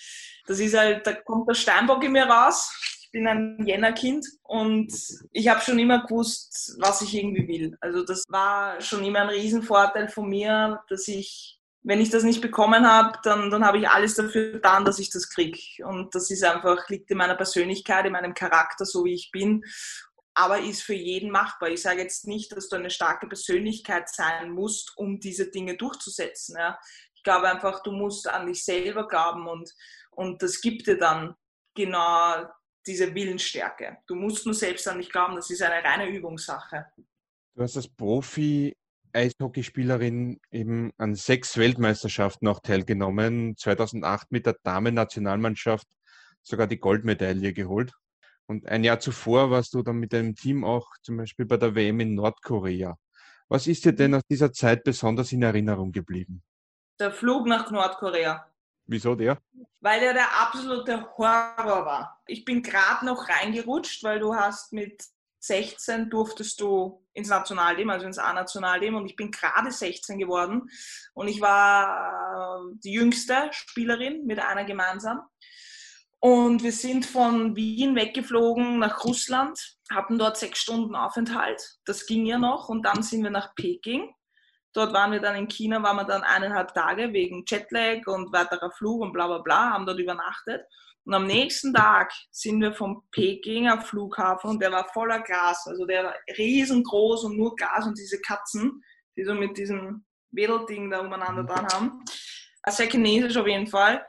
Das 0.47 0.61
ist 0.61 0.77
halt, 0.77 1.07
da 1.07 1.15
kommt 1.15 1.49
der 1.49 1.55
Steinbock 1.55 2.05
in 2.05 2.13
mir 2.13 2.27
raus 2.27 2.71
bin 3.13 3.27
ein 3.27 3.65
Jänner-Kind 3.67 4.27
und 4.43 4.93
ich 5.33 5.49
habe 5.49 5.61
schon 5.61 5.79
immer 5.79 6.05
gewusst, 6.05 6.77
was 6.79 7.03
ich 7.03 7.15
irgendwie 7.15 7.49
will. 7.49 7.77
Also 7.81 8.05
das 8.05 8.25
war 8.29 8.81
schon 8.81 9.05
immer 9.05 9.21
ein 9.21 9.29
Riesenvorteil 9.29 10.09
von 10.09 10.29
mir, 10.29 10.81
dass 10.89 11.09
ich 11.09 11.61
wenn 11.83 12.01
ich 12.01 12.11
das 12.11 12.25
nicht 12.25 12.43
bekommen 12.43 12.87
habe, 12.87 13.19
dann, 13.23 13.51
dann 13.51 13.65
habe 13.65 13.79
ich 13.79 13.89
alles 13.89 14.15
dafür 14.15 14.53
getan, 14.53 14.85
dass 14.85 14.99
ich 14.99 15.11
das 15.11 15.31
kriege. 15.31 15.59
Und 15.85 16.15
das 16.15 16.31
ist 16.31 16.45
einfach, 16.45 16.89
liegt 16.89 17.11
in 17.11 17.17
meiner 17.17 17.37
Persönlichkeit, 17.37 18.05
in 18.05 18.13
meinem 18.13 18.35
Charakter, 18.35 18.85
so 18.85 19.05
wie 19.05 19.15
ich 19.15 19.31
bin. 19.33 19.65
Aber 20.35 20.61
ist 20.61 20.83
für 20.83 20.95
jeden 20.95 21.31
machbar. 21.31 21.71
Ich 21.71 21.83
sage 21.83 22.03
jetzt 22.03 22.27
nicht, 22.27 22.55
dass 22.55 22.69
du 22.69 22.77
eine 22.77 22.91
starke 22.91 23.27
Persönlichkeit 23.27 24.09
sein 24.09 24.51
musst, 24.51 24.93
um 24.97 25.21
diese 25.21 25.51
Dinge 25.51 25.77
durchzusetzen. 25.77 26.57
Ja. 26.59 26.79
Ich 27.15 27.23
glaube 27.23 27.49
einfach, 27.49 27.83
du 27.83 27.93
musst 27.93 28.29
an 28.29 28.47
dich 28.47 28.65
selber 28.65 29.09
glauben 29.09 29.49
und, 29.49 29.71
und 30.11 30.43
das 30.43 30.61
gibt 30.61 30.87
dir 30.87 30.99
dann 30.99 31.35
genau 31.75 32.45
diese 32.91 33.15
Willensstärke. 33.15 33.99
Du 34.07 34.17
musst 34.17 34.45
nur 34.47 34.55
selbst 34.55 34.87
an 34.89 34.99
dich 34.99 35.11
glauben, 35.11 35.37
das 35.37 35.49
ist 35.51 35.63
eine 35.63 35.83
reine 35.85 36.09
Übungssache. 36.09 36.87
Du 37.55 37.63
hast 37.63 37.77
als 37.77 37.89
Profi 37.89 38.77
Eishockeyspielerin 39.13 40.41
eben 40.51 40.93
an 40.99 41.15
sechs 41.15 41.57
Weltmeisterschaften 41.57 42.49
auch 42.49 42.61
teilgenommen. 42.61 43.57
2008 43.57 44.31
mit 44.33 44.47
der 44.47 44.57
Damen-Nationalmannschaft 44.63 45.87
sogar 46.43 46.67
die 46.67 46.79
Goldmedaille 46.79 47.53
geholt. 47.53 47.93
Und 48.47 48.67
ein 48.67 48.83
Jahr 48.83 48.99
zuvor 48.99 49.51
warst 49.51 49.75
du 49.75 49.83
dann 49.83 49.99
mit 49.99 50.13
deinem 50.13 50.35
Team 50.35 50.65
auch 50.65 50.89
zum 51.03 51.17
Beispiel 51.17 51.47
bei 51.47 51.57
der 51.57 51.75
WM 51.75 52.01
in 52.01 52.15
Nordkorea. 52.15 52.97
Was 53.49 53.67
ist 53.67 53.85
dir 53.85 53.93
denn 53.93 54.15
aus 54.15 54.23
dieser 54.29 54.53
Zeit 54.53 54.85
besonders 54.85 55.33
in 55.33 55.43
Erinnerung 55.43 55.93
geblieben? 55.93 56.43
Der 56.99 57.13
Flug 57.13 57.47
nach 57.47 57.71
Nordkorea. 57.71 58.50
Wieso 58.91 59.15
der? 59.15 59.39
Weil 59.81 60.03
er 60.03 60.15
der 60.15 60.41
absolute 60.43 61.17
Horror 61.17 61.87
war. 61.87 62.21
Ich 62.27 62.45
bin 62.45 62.61
gerade 62.61 63.07
noch 63.07 63.29
reingerutscht, 63.29 64.03
weil 64.03 64.19
du 64.19 64.35
hast 64.35 64.73
mit 64.73 65.05
16 65.39 66.11
durftest 66.11 66.61
du 66.61 67.07
ins 67.13 67.29
Nationalteam, 67.29 67.89
also 67.89 68.05
ins 68.05 68.19
A-Nationalteam 68.19 68.97
und 68.97 69.07
ich 69.07 69.15
bin 69.15 69.31
gerade 69.31 69.71
16 69.71 70.19
geworden 70.19 70.69
und 71.15 71.29
ich 71.29 71.41
war 71.41 72.59
äh, 72.59 72.75
die 72.83 72.93
jüngste 72.93 73.49
Spielerin 73.53 74.27
mit 74.27 74.41
einer 74.41 74.65
gemeinsam. 74.65 75.23
Und 76.19 76.65
wir 76.65 76.73
sind 76.73 77.07
von 77.07 77.55
Wien 77.55 77.95
weggeflogen 77.95 78.81
nach 78.81 79.05
Russland, 79.05 79.77
hatten 79.89 80.19
dort 80.19 80.37
sechs 80.37 80.59
Stunden 80.59 80.97
Aufenthalt. 80.97 81.79
Das 81.85 82.07
ging 82.07 82.27
ja 82.27 82.39
noch. 82.39 82.69
Und 82.69 82.83
dann 82.83 83.03
sind 83.03 83.23
wir 83.23 83.31
nach 83.31 83.55
Peking. 83.55 84.13
Dort 84.73 84.93
waren 84.93 85.13
wir 85.13 85.21
dann 85.21 85.37
in 85.37 85.49
China, 85.49 85.83
waren 85.83 85.97
wir 85.97 86.05
dann 86.05 86.23
eineinhalb 86.23 86.73
Tage 86.75 87.13
wegen 87.13 87.45
Jetlag 87.47 88.07
und 88.07 88.33
weiterer 88.33 88.71
Flug 88.71 89.03
und 89.03 89.13
bla 89.13 89.27
bla 89.27 89.39
bla, 89.39 89.71
haben 89.71 89.87
dort 89.87 89.99
übernachtet. 89.99 90.63
Und 91.05 91.15
am 91.15 91.27
nächsten 91.27 91.75
Tag 91.75 92.13
sind 92.31 92.61
wir 92.61 92.73
vom 92.73 93.03
Pekinger 93.11 93.81
Flughafen 93.81 94.51
und 94.51 94.63
der 94.63 94.71
war 94.71 94.87
voller 94.93 95.21
Glas. 95.21 95.67
Also 95.67 95.87
der 95.87 96.05
war 96.05 96.15
riesengroß 96.37 97.25
und 97.25 97.37
nur 97.37 97.57
Glas 97.57 97.87
und 97.87 97.99
diese 97.99 98.21
Katzen, 98.21 98.83
die 99.17 99.25
so 99.25 99.35
mit 99.35 99.57
diesem 99.57 100.05
Wedelding 100.31 100.91
da 100.91 101.01
umeinander 101.01 101.43
dran 101.43 101.67
haben. 101.73 102.05
Also 102.63 102.79
sehr 102.79 102.91
chinesisch 102.91 103.37
auf 103.37 103.47
jeden 103.47 103.67
Fall. 103.67 104.07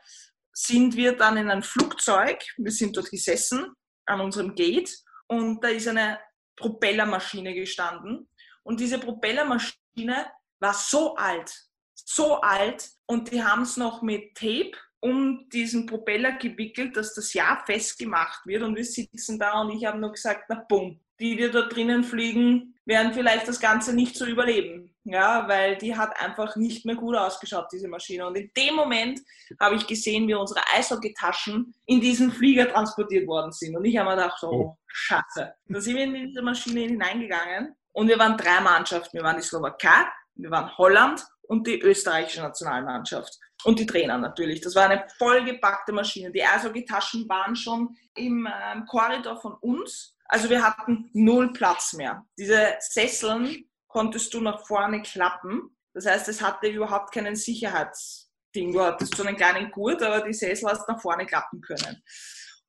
Sind 0.53 0.96
wir 0.96 1.18
dann 1.18 1.38
in 1.38 1.50
ein 1.50 1.63
Flugzeug, 1.63 2.44
wir 2.58 2.72
sind 2.72 2.96
dort 2.96 3.10
gesessen 3.10 3.74
an 4.06 4.22
unserem 4.22 4.53
Gate 4.53 4.94
und 5.27 5.63
da 5.63 5.70
ist 5.70 5.88
eine 5.88 6.20
Propellermaschine 6.56 7.56
gestanden. 7.56 8.27
Und 8.63 8.80
diese 8.80 9.00
Propellermaschine 9.00 10.27
war 10.62 10.74
so 10.74 11.15
alt, 11.15 11.53
so 11.94 12.39
alt 12.41 12.89
und 13.06 13.32
die 13.32 13.44
haben 13.44 13.63
es 13.63 13.77
noch 13.77 14.01
mit 14.01 14.36
Tape 14.36 14.72
um 15.01 15.50
diesen 15.50 15.88
Propeller 15.88 16.34
gewickelt, 16.34 16.96
dass 16.96 17.15
das 17.15 17.34
Jahr 17.34 17.63
festgemacht 17.65 18.46
wird 18.46 18.62
und 18.63 18.75
wir 18.75 18.86
sitzen 18.86 19.39
da 19.39 19.62
und 19.62 19.72
ich 19.72 19.86
habe 19.86 20.00
nur 20.00 20.12
gesagt, 20.12 20.46
na 20.48 20.63
bumm, 20.70 21.00
die, 21.20 21.36
die 21.36 21.50
da 21.50 21.63
drinnen 21.63 22.03
fliegen, 22.03 22.75
werden 22.86 23.13
vielleicht 23.13 23.48
das 23.48 23.60
Ganze 23.60 23.94
nicht 23.94 24.15
so 24.15 24.25
überleben. 24.25 24.94
Ja, 25.03 25.48
weil 25.48 25.77
die 25.77 25.96
hat 25.96 26.20
einfach 26.22 26.56
nicht 26.56 26.86
mehr 26.86 26.96
gut 26.96 27.15
ausgeschaut, 27.15 27.68
diese 27.72 27.88
Maschine. 27.88 28.27
Und 28.27 28.36
in 28.36 28.51
dem 28.56 28.75
Moment 28.75 29.20
habe 29.60 29.75
ich 29.75 29.88
gesehen, 29.88 30.27
wie 30.27 30.36
unsere 30.36 30.62
Eishockeytaschen 30.75 31.74
in 31.88 32.01
diesen 32.01 32.32
Flieger 32.32 32.71
transportiert 32.71 33.28
worden 33.28 33.52
sind. 33.52 33.76
Und 33.76 33.86
ich 33.86 33.97
habe 33.97 34.10
mir 34.10 34.15
gedacht, 34.15 34.39
so, 34.39 34.50
oh, 34.52 34.78
scheiße. 34.86 35.54
Da 35.65 35.82
sind 35.82 35.95
wir 35.95 36.04
in 36.04 36.28
diese 36.28 36.43
Maschine 36.43 36.82
hineingegangen 36.82 37.76
und 37.93 38.08
wir 38.08 38.19
waren 38.19 38.38
drei 38.38 38.62
Mannschaften. 38.62 39.17
Wir 39.17 39.24
waren 39.24 39.38
die 39.38 39.43
Slowakei, 39.43 40.06
wir 40.36 40.52
waren 40.52 40.78
Holland 40.78 41.26
und 41.44 41.67
die 41.67 41.80
österreichische 41.80 42.41
Nationalmannschaft. 42.41 43.38
Und 43.63 43.78
die 43.78 43.86
Trainer 43.86 44.17
natürlich. 44.17 44.62
Das 44.62 44.76
war 44.76 44.89
eine 44.89 45.06
vollgepackte 45.17 45.91
Maschine. 45.94 46.32
Die 46.32 46.44
Eishockey-Taschen 46.44 47.30
waren 47.30 47.56
schon 47.56 47.96
im 48.15 48.48
ähm, 48.48 48.86
Korridor 48.86 49.39
von 49.39 49.54
uns. 49.56 50.15
Also 50.26 50.50
wir 50.50 50.63
hatten 50.63 51.10
null 51.13 51.52
Platz 51.54 51.94
mehr. 51.94 52.26
Diese 52.38 52.76
Sesseln 52.80 53.70
konntest 53.88 54.34
du 54.34 54.41
nach 54.41 54.65
vorne 54.65 55.02
klappen. 55.02 55.76
Das 55.94 56.06
heißt, 56.06 56.30
es 56.30 56.41
hatte 56.41 56.67
überhaupt 56.67 57.13
keinen 57.13 57.36
Sicherheitsding. 57.36 58.72
Du 58.72 58.82
hattest 58.82 59.15
so 59.15 59.24
einen 59.24 59.36
kleinen 59.36 59.70
Gurt, 59.72 60.02
aber 60.02 60.22
die 60.22 60.34
Sessel 60.34 60.70
hast 60.70 60.88
nach 60.88 61.02
vorne 61.02 61.26
klappen 61.26 61.62
können. 61.62 62.02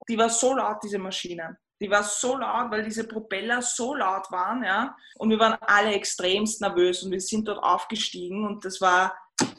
Die 0.09 0.19
war 0.19 0.29
so 0.29 0.55
laut, 0.55 0.83
diese 0.83 0.99
Maschine. 0.99 1.57
Die 1.83 1.91
war 1.91 2.05
so 2.05 2.37
laut, 2.37 2.71
weil 2.71 2.85
diese 2.85 3.09
Propeller 3.09 3.61
so 3.61 3.95
laut 3.95 4.31
waren, 4.31 4.63
ja. 4.63 4.97
Und 5.17 5.31
wir 5.31 5.39
waren 5.41 5.55
alle 5.63 5.93
extremst 5.93 6.61
nervös 6.61 7.03
und 7.03 7.11
wir 7.11 7.21
sind 7.21 7.49
dort 7.49 7.63
aufgestiegen 7.63 8.47
und 8.47 8.65
das 8.65 8.81
war 8.81 9.13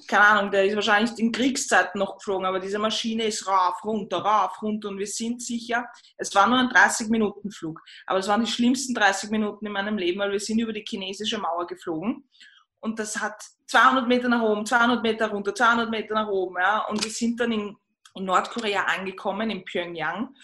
keine 0.07 0.25
Ahnung, 0.25 0.51
der 0.51 0.65
ist 0.65 0.75
wahrscheinlich 0.75 1.17
in 1.17 1.31
Kriegszeiten 1.31 1.99
noch 1.99 2.17
geflogen, 2.17 2.45
aber 2.45 2.59
diese 2.59 2.79
Maschine 2.79 3.23
ist 3.25 3.47
rauf, 3.47 3.83
runter, 3.83 4.17
rauf, 4.19 4.61
runter 4.61 4.89
und 4.89 4.99
wir 4.99 5.07
sind 5.07 5.41
sicher, 5.41 5.85
es 6.17 6.33
war 6.35 6.47
nur 6.47 6.59
ein 6.59 6.69
30-Minuten-Flug, 6.69 7.81
aber 8.05 8.19
es 8.19 8.27
waren 8.27 8.43
die 8.43 8.51
schlimmsten 8.51 8.93
30 8.93 9.29
Minuten 9.29 9.65
in 9.65 9.71
meinem 9.71 9.97
Leben, 9.97 10.19
weil 10.19 10.31
wir 10.31 10.39
sind 10.39 10.59
über 10.59 10.73
die 10.73 10.85
chinesische 10.87 11.37
Mauer 11.37 11.67
geflogen 11.67 12.29
und 12.79 12.99
das 12.99 13.19
hat 13.19 13.41
200 13.67 14.07
Meter 14.07 14.29
nach 14.29 14.41
oben, 14.41 14.65
200 14.65 15.01
Meter 15.01 15.29
runter, 15.29 15.55
200 15.55 15.89
Meter 15.89 16.13
nach 16.13 16.27
oben, 16.27 16.55
ja, 16.59 16.85
und 16.87 17.03
wir 17.03 17.11
sind 17.11 17.39
dann 17.39 17.51
in, 17.51 17.75
in 18.15 18.25
Nordkorea 18.25 18.83
angekommen, 18.83 19.49
in 19.49 19.65
Pyongyang 19.65 20.35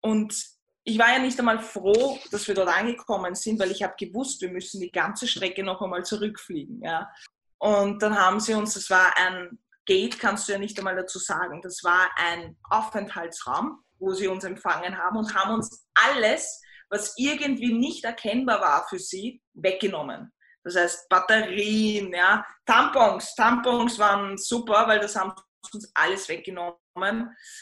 und 0.00 0.53
ich 0.84 0.98
war 0.98 1.12
ja 1.12 1.18
nicht 1.18 1.38
einmal 1.38 1.60
froh, 1.60 2.18
dass 2.30 2.46
wir 2.46 2.54
dort 2.54 2.68
angekommen 2.68 3.34
sind, 3.34 3.58
weil 3.58 3.70
ich 3.70 3.82
habe 3.82 3.94
gewusst, 3.98 4.42
wir 4.42 4.50
müssen 4.50 4.80
die 4.80 4.92
ganze 4.92 5.26
Strecke 5.26 5.64
noch 5.64 5.80
einmal 5.80 6.04
zurückfliegen. 6.04 6.82
Ja. 6.82 7.10
Und 7.58 8.02
dann 8.02 8.18
haben 8.18 8.38
sie 8.38 8.52
uns, 8.52 8.74
das 8.74 8.90
war 8.90 9.16
ein 9.16 9.58
Gate, 9.86 10.18
kannst 10.18 10.48
du 10.48 10.52
ja 10.52 10.58
nicht 10.58 10.78
einmal 10.78 10.96
dazu 10.96 11.18
sagen, 11.18 11.62
das 11.62 11.82
war 11.82 12.10
ein 12.16 12.56
Aufenthaltsraum, 12.68 13.82
wo 13.98 14.12
sie 14.12 14.28
uns 14.28 14.44
empfangen 14.44 14.98
haben 14.98 15.16
und 15.16 15.34
haben 15.34 15.54
uns 15.54 15.86
alles, 15.94 16.60
was 16.90 17.14
irgendwie 17.16 17.72
nicht 17.72 18.04
erkennbar 18.04 18.60
war 18.60 18.86
für 18.88 18.98
sie, 18.98 19.42
weggenommen. 19.54 20.32
Das 20.62 20.76
heißt 20.76 21.08
Batterien, 21.08 22.12
ja, 22.12 22.44
Tampons. 22.66 23.34
Tampons 23.34 23.98
waren 23.98 24.36
super, 24.36 24.86
weil 24.86 25.00
das 25.00 25.16
haben 25.16 25.32
uns 25.72 25.90
alles 25.94 26.28
weggenommen. 26.28 26.76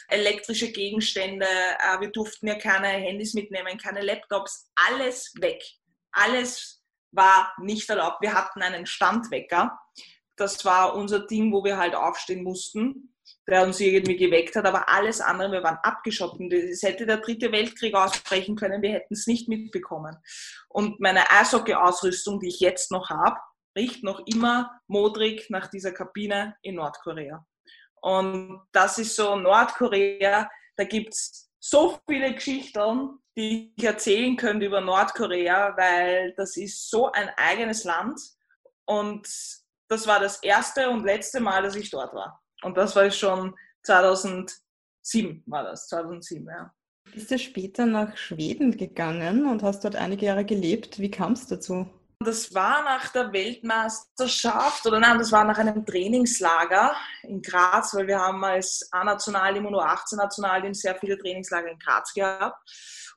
Elektrische 0.07 0.71
Gegenstände, 0.71 1.45
äh, 1.45 1.99
wir 1.99 2.11
durften 2.11 2.47
ja 2.47 2.55
keine 2.55 2.87
Handys 2.87 3.33
mitnehmen, 3.33 3.77
keine 3.77 4.01
Laptops, 4.01 4.71
alles 4.75 5.33
weg. 5.39 5.63
Alles 6.11 6.83
war 7.11 7.53
nicht 7.59 7.89
erlaubt. 7.89 8.21
Wir 8.21 8.33
hatten 8.33 8.61
einen 8.61 8.85
Standwecker. 8.85 9.79
Das 10.35 10.63
war 10.65 10.95
unser 10.95 11.25
Ding, 11.25 11.51
wo 11.51 11.63
wir 11.63 11.77
halt 11.77 11.95
aufstehen 11.95 12.43
mussten, 12.43 13.15
der 13.47 13.63
uns 13.63 13.79
irgendwie 13.79 14.17
geweckt 14.17 14.55
hat. 14.55 14.65
Aber 14.65 14.89
alles 14.89 15.21
andere, 15.21 15.51
wir 15.51 15.63
waren 15.63 15.77
abgeschottet. 15.83 16.51
Es 16.53 16.83
hätte 16.83 17.05
der 17.05 17.17
dritte 17.17 17.51
Weltkrieg 17.51 17.93
ausbrechen 17.93 18.55
können. 18.55 18.81
Wir 18.81 18.91
hätten 18.91 19.13
es 19.13 19.27
nicht 19.27 19.47
mitbekommen. 19.47 20.17
Und 20.69 20.99
meine 20.99 21.29
Eishockey-Ausrüstung, 21.31 22.39
die 22.39 22.49
ich 22.49 22.59
jetzt 22.59 22.91
noch 22.91 23.09
habe, 23.09 23.39
riecht 23.75 24.03
noch 24.03 24.21
immer 24.25 24.79
modrig 24.87 25.49
nach 25.49 25.67
dieser 25.67 25.91
Kabine 25.91 26.55
in 26.61 26.75
Nordkorea. 26.75 27.45
Und 28.03 28.61
das 28.73 28.97
ist 28.99 29.15
so 29.15 29.37
Nordkorea, 29.37 30.49
da 30.75 30.83
gibt 30.83 31.13
es 31.13 31.49
so 31.59 31.97
viele 32.05 32.33
Geschichten, 32.33 33.17
die 33.37 33.73
ich 33.77 33.83
erzählen 33.83 34.35
könnte 34.35 34.65
über 34.65 34.81
Nordkorea, 34.81 35.77
weil 35.77 36.33
das 36.35 36.57
ist 36.57 36.89
so 36.89 37.09
ein 37.13 37.29
eigenes 37.37 37.85
Land 37.85 38.19
und 38.85 39.25
das 39.87 40.05
war 40.05 40.19
das 40.19 40.43
erste 40.43 40.89
und 40.89 41.05
letzte 41.05 41.39
Mal, 41.39 41.63
dass 41.63 41.77
ich 41.77 41.89
dort 41.91 42.13
war. 42.13 42.43
Und 42.63 42.75
das 42.75 42.93
war 42.93 43.09
schon 43.09 43.55
2007 43.83 45.43
war 45.45 45.63
das, 45.63 45.87
2007, 45.87 46.45
ja. 46.45 46.73
Bist 47.13 47.31
du 47.31 47.39
später 47.39 47.85
nach 47.85 48.17
Schweden 48.17 48.75
gegangen 48.75 49.45
und 49.45 49.63
hast 49.63 49.85
dort 49.85 49.95
einige 49.95 50.25
Jahre 50.25 50.43
gelebt. 50.43 50.99
Wie 50.99 51.11
kam 51.11 51.33
es 51.33 51.47
dazu? 51.47 51.87
Das 52.23 52.53
war 52.53 52.83
nach 52.83 53.09
der 53.09 53.31
Weltmeisterschaft 53.33 54.85
oder 54.85 54.99
nein, 54.99 55.17
das 55.17 55.31
war 55.31 55.43
nach 55.43 55.57
einem 55.57 55.85
Trainingslager 55.85 56.95
in 57.23 57.41
Graz, 57.41 57.93
weil 57.93 58.07
wir 58.07 58.19
haben 58.19 58.43
als 58.43 58.87
A-Nationalteam 58.91 59.65
und 59.65 59.75
U18-Nationalteam 59.75 60.73
sehr 60.73 60.95
viele 60.95 61.17
Trainingslager 61.17 61.69
in 61.69 61.79
Graz 61.79 62.13
gehabt. 62.13 62.57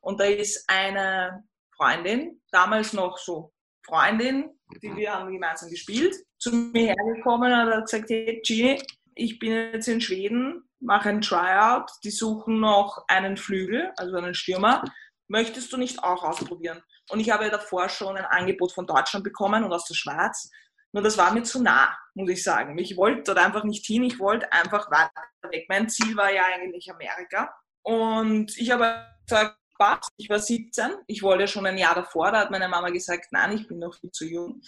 Und 0.00 0.20
da 0.20 0.24
ist 0.24 0.64
eine 0.68 1.44
Freundin, 1.76 2.40
damals 2.50 2.92
noch 2.92 3.18
so 3.18 3.52
Freundin, 3.86 4.50
die 4.82 4.94
wir 4.96 5.14
haben 5.14 5.32
gemeinsam 5.32 5.70
gespielt, 5.70 6.14
zu 6.38 6.52
mir 6.52 6.94
hergekommen 6.94 7.52
und 7.52 7.74
hat 7.74 7.84
gesagt, 7.84 8.10
hey 8.10 8.40
Gini, 8.44 8.82
ich 9.14 9.38
bin 9.38 9.52
jetzt 9.52 9.88
in 9.88 10.00
Schweden, 10.00 10.68
mache 10.80 11.08
ein 11.08 11.20
Tryout, 11.20 11.90
die 12.04 12.10
suchen 12.10 12.60
noch 12.60 13.04
einen 13.08 13.36
Flügel, 13.36 13.92
also 13.96 14.16
einen 14.16 14.34
Stürmer. 14.34 14.84
Möchtest 15.28 15.72
du 15.72 15.76
nicht 15.76 16.02
auch 16.02 16.22
ausprobieren? 16.22 16.82
Und 17.10 17.20
ich 17.20 17.30
habe 17.30 17.50
davor 17.50 17.88
schon 17.88 18.16
ein 18.16 18.24
Angebot 18.24 18.72
von 18.72 18.86
Deutschland 18.86 19.24
bekommen 19.24 19.64
und 19.64 19.72
aus 19.72 19.84
der 19.84 19.94
Schweiz. 19.94 20.50
Nur 20.92 21.02
das 21.02 21.18
war 21.18 21.32
mir 21.32 21.42
zu 21.42 21.62
nah, 21.62 21.96
muss 22.14 22.30
ich 22.30 22.42
sagen. 22.42 22.78
Ich 22.78 22.96
wollte 22.96 23.22
dort 23.24 23.38
einfach 23.38 23.64
nicht 23.64 23.84
hin, 23.84 24.04
ich 24.04 24.18
wollte 24.18 24.50
einfach 24.52 24.90
weiter 24.90 25.10
weg. 25.50 25.66
Mein 25.68 25.88
Ziel 25.88 26.16
war 26.16 26.32
ja 26.32 26.44
eigentlich 26.44 26.90
Amerika. 26.90 27.54
Und 27.82 28.56
ich 28.56 28.70
habe 28.70 29.06
gesagt, 29.28 29.58
passt. 29.76 30.10
Ich 30.16 30.28
war 30.28 30.38
17, 30.38 30.92
ich 31.06 31.22
wollte 31.22 31.48
schon 31.48 31.66
ein 31.66 31.78
Jahr 31.78 31.94
davor, 31.94 32.32
da 32.32 32.40
hat 32.40 32.50
meine 32.50 32.68
Mama 32.68 32.90
gesagt, 32.90 33.26
nein, 33.30 33.52
ich 33.52 33.66
bin 33.66 33.78
noch 33.78 33.94
viel 33.94 34.10
zu 34.10 34.24
jung. 34.24 34.60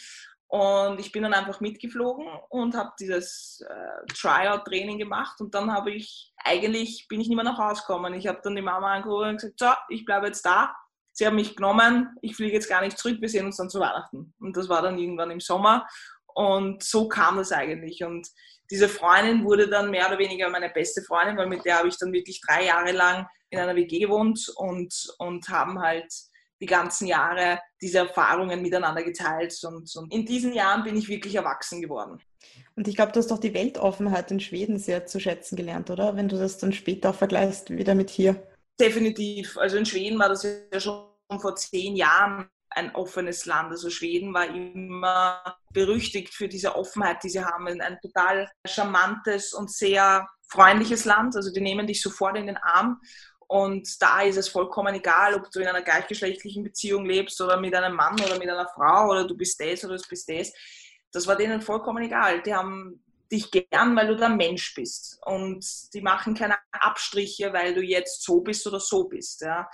Und 0.51 0.99
ich 0.99 1.13
bin 1.13 1.25
dann 1.25 1.35
einfach 1.35 1.61
mitgeflogen 1.61 2.27
und 2.49 2.75
habe 2.75 2.93
dieses 2.99 3.63
äh, 3.69 4.13
Tryout-Training 4.15 4.99
gemacht 4.99 5.39
und 5.41 5.55
dann 5.55 5.71
habe 5.71 5.91
ich, 5.93 6.33
eigentlich 6.43 7.07
bin 7.07 7.21
ich 7.21 7.29
nicht 7.29 7.37
mehr 7.37 7.45
nach 7.45 7.59
Hause 7.59 7.83
gekommen. 7.83 8.15
Ich 8.15 8.27
habe 8.27 8.41
dann 8.43 8.57
die 8.57 8.63
Mama 8.63 8.95
angerufen 8.95 9.29
und 9.29 9.37
gesagt, 9.37 9.59
so, 9.59 9.95
ich 9.95 10.07
bleibe 10.07 10.27
jetzt 10.27 10.47
da. 10.47 10.75
Sie 11.13 11.27
haben 11.27 11.37
mich 11.37 11.55
genommen, 11.55 12.17
ich 12.23 12.35
fliege 12.35 12.55
jetzt 12.55 12.69
gar 12.69 12.81
nicht 12.81 12.97
zurück, 12.97 13.19
wir 13.21 13.29
sehen 13.29 13.45
uns 13.45 13.59
dann 13.59 13.69
zu 13.69 13.79
Weihnachten. 13.79 14.33
Und 14.41 14.57
das 14.57 14.71
war 14.71 14.81
dann 14.81 14.99
irgendwann 14.99 15.31
im 15.31 15.41
Sommer 15.41 15.87
und 16.39 16.85
so 16.85 17.09
kam 17.09 17.37
das 17.37 17.51
eigentlich. 17.51 18.05
Und 18.05 18.29
diese 18.71 18.89
Freundin 18.89 19.45
wurde 19.45 19.69
dann 19.69 19.91
mehr 19.91 20.07
oder 20.07 20.19
weniger 20.19 20.49
meine 20.49 20.71
beste 20.71 21.03
Freundin, 21.03 21.37
weil 21.37 21.49
mit 21.49 21.65
der 21.65 21.79
habe 21.79 21.89
ich 21.89 21.99
dann 21.99 22.13
wirklich 22.13 22.41
drei 22.41 22.67
Jahre 22.67 22.93
lang 22.93 23.27
in 23.51 23.59
einer 23.59 23.75
WG 23.75 23.99
gewohnt 23.99 24.49
und, 24.57 24.95
und 25.19 25.49
haben 25.49 25.81
halt 25.81 26.13
die 26.61 26.67
ganzen 26.67 27.07
Jahre 27.07 27.61
diese 27.81 27.99
Erfahrungen 27.99 28.63
miteinander 28.63 29.03
geteilt. 29.03 29.57
Und, 29.65 29.91
und 29.97 30.13
in 30.13 30.27
diesen 30.27 30.53
Jahren 30.53 30.83
bin 30.85 30.97
ich 30.97 31.09
wirklich 31.09 31.35
erwachsen 31.35 31.81
geworden. 31.81 32.21
Und 32.77 32.89
ich 32.89 32.97
glaube, 32.97 33.13
du 33.13 33.19
hast 33.19 33.33
auch 33.33 33.39
die 33.39 33.55
Weltoffenheit 33.55 34.31
in 34.31 34.41
Schweden 34.41 34.79
sehr 34.79 35.07
zu 35.07 35.21
schätzen 35.21 35.57
gelernt, 35.57 35.91
oder? 35.91 36.17
Wenn 36.17 36.29
du 36.29 36.39
das 36.39 36.59
dann 36.59 36.73
später 36.73 37.11
auch 37.11 37.15
vergleichst, 37.15 37.71
wieder 37.71 37.95
mit 37.95 38.11
hier. 38.11 38.43
Definitiv. 38.81 39.59
Also 39.59 39.77
in 39.77 39.87
Schweden 39.87 40.19
war 40.19 40.29
das 40.29 40.45
ja 40.45 40.81
schon 40.81 41.09
vor 41.41 41.57
zehn 41.57 41.97
Jahren 41.97 42.49
ein 42.71 42.95
offenes 42.95 43.47
Land. 43.47 43.71
Also 43.71 43.91
Schweden 43.91 44.33
war 44.35 44.47
immer 44.47 45.43
berüchtigt 45.73 46.35
für 46.35 46.49
diese 46.49 46.77
Offenheit, 46.77 47.23
die 47.25 47.31
sie 47.31 47.45
haben. 47.45 47.67
Ein 47.67 47.99
total 48.01 48.49
charmantes 48.67 49.53
und 49.53 49.71
sehr 49.71 50.29
freundliches 50.49 51.05
Land. 51.05 51.35
Also 51.37 51.53
die 51.53 51.61
nehmen 51.61 51.87
dich 51.87 52.01
sofort 52.01 52.37
in 52.37 52.47
den 52.47 52.57
Arm. 52.59 53.01
Und 53.51 53.89
da 54.01 54.23
ist 54.23 54.37
es 54.37 54.49
vollkommen 54.49 54.95
egal, 54.95 55.35
ob 55.35 55.51
du 55.51 55.61
in 55.61 55.67
einer 55.67 55.83
gleichgeschlechtlichen 55.83 56.63
Beziehung 56.63 57.07
lebst 57.07 57.41
oder 57.41 57.59
mit 57.59 57.75
einem 57.75 57.97
Mann 57.97 58.21
oder 58.21 58.39
mit 58.39 58.49
einer 58.49 58.69
Frau 58.69 59.11
oder 59.11 59.27
du 59.27 59.35
bist 59.35 59.59
das 59.61 59.85
oder 59.85 59.97
du 59.97 60.09
bist 60.09 60.29
das. 60.29 60.53
Das 61.11 61.27
war 61.27 61.35
denen 61.35 61.63
vollkommen 61.63 62.05
egal. 62.05 62.43
Die 62.43 62.55
haben 62.55 63.03
dich 63.33 63.51
gern, 63.51 63.97
weil 63.97 64.09
du 64.09 64.17
der 64.17 64.29
Mensch 64.29 64.75
bist. 64.75 65.19
Und 65.25 65.65
die 65.95 66.03
machen 66.03 66.35
keine 66.35 66.57
Abstriche, 66.73 67.53
weil 67.53 67.75
du 67.75 67.81
jetzt 67.81 68.23
so 68.23 68.41
bist 68.43 68.67
oder 68.67 68.81
so 68.81 69.05
bist. 69.05 69.41
Ja. 69.41 69.69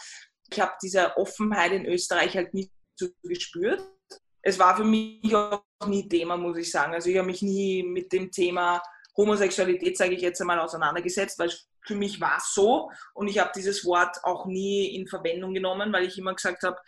Ich 0.51 0.61
habe 0.61 0.73
diese 0.81 1.17
Offenheit 1.17 1.73
in 1.73 1.87
Österreich 1.87 2.37
halt 2.37 2.55
nicht 2.55 2.71
so 2.97 3.09
gespürt. 3.25 3.83
Es 4.41 4.59
war 4.59 4.77
für 4.77 4.85
mich 4.85 5.35
auch 5.35 5.65
nie 5.87 6.09
Thema, 6.09 6.37
muss 6.37 6.59
ich 6.59 6.71
sagen. 6.71 6.95
Also 6.95 7.11
ich 7.11 7.17
habe 7.17 7.27
mich 7.27 7.43
nie 7.43 7.83
mit 7.83 8.13
dem 8.13 8.31
Thema 8.31 8.81
Homosexualität, 9.17 9.97
sage 9.97 10.15
ich 10.15 10.21
jetzt 10.21 10.41
einmal, 10.41 10.61
auseinandergesetzt, 10.61 11.39
weil 11.39 11.51
für 11.85 11.95
mich 11.95 12.21
war 12.21 12.39
es 12.39 12.55
so 12.55 12.91
und 13.13 13.29
ich 13.29 13.39
habe 13.39 13.53
dieses 13.55 13.85
Wort 13.85 14.17
auch 14.25 14.47
nie 14.47 14.95
in 14.95 15.07
Verwendung 15.07 15.55
genommen, 15.55 15.93
weil 15.93 16.05
ich 16.05 16.19
immer 16.19 16.35
gesagt 16.35 16.63
habe, 16.63 16.79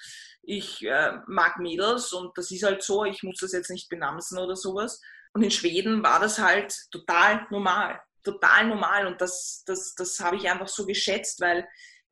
ich 0.42 0.84
äh, 0.84 1.18
mag 1.26 1.58
Mädels 1.58 2.12
und 2.12 2.36
das 2.38 2.50
ist 2.50 2.62
halt 2.62 2.82
so, 2.82 3.04
ich 3.04 3.22
muss 3.22 3.38
das 3.38 3.52
jetzt 3.52 3.70
nicht 3.70 3.88
benamsen 3.88 4.38
oder 4.38 4.56
sowas. 4.56 5.00
Und 5.32 5.42
in 5.42 5.50
Schweden 5.50 6.02
war 6.02 6.20
das 6.20 6.38
halt 6.38 6.74
total 6.90 7.46
normal, 7.50 8.00
total 8.24 8.68
normal 8.68 9.06
und 9.06 9.20
das, 9.20 9.64
das, 9.66 9.94
das 9.94 10.18
habe 10.20 10.36
ich 10.36 10.48
einfach 10.48 10.68
so 10.68 10.86
geschätzt, 10.86 11.40
weil 11.40 11.68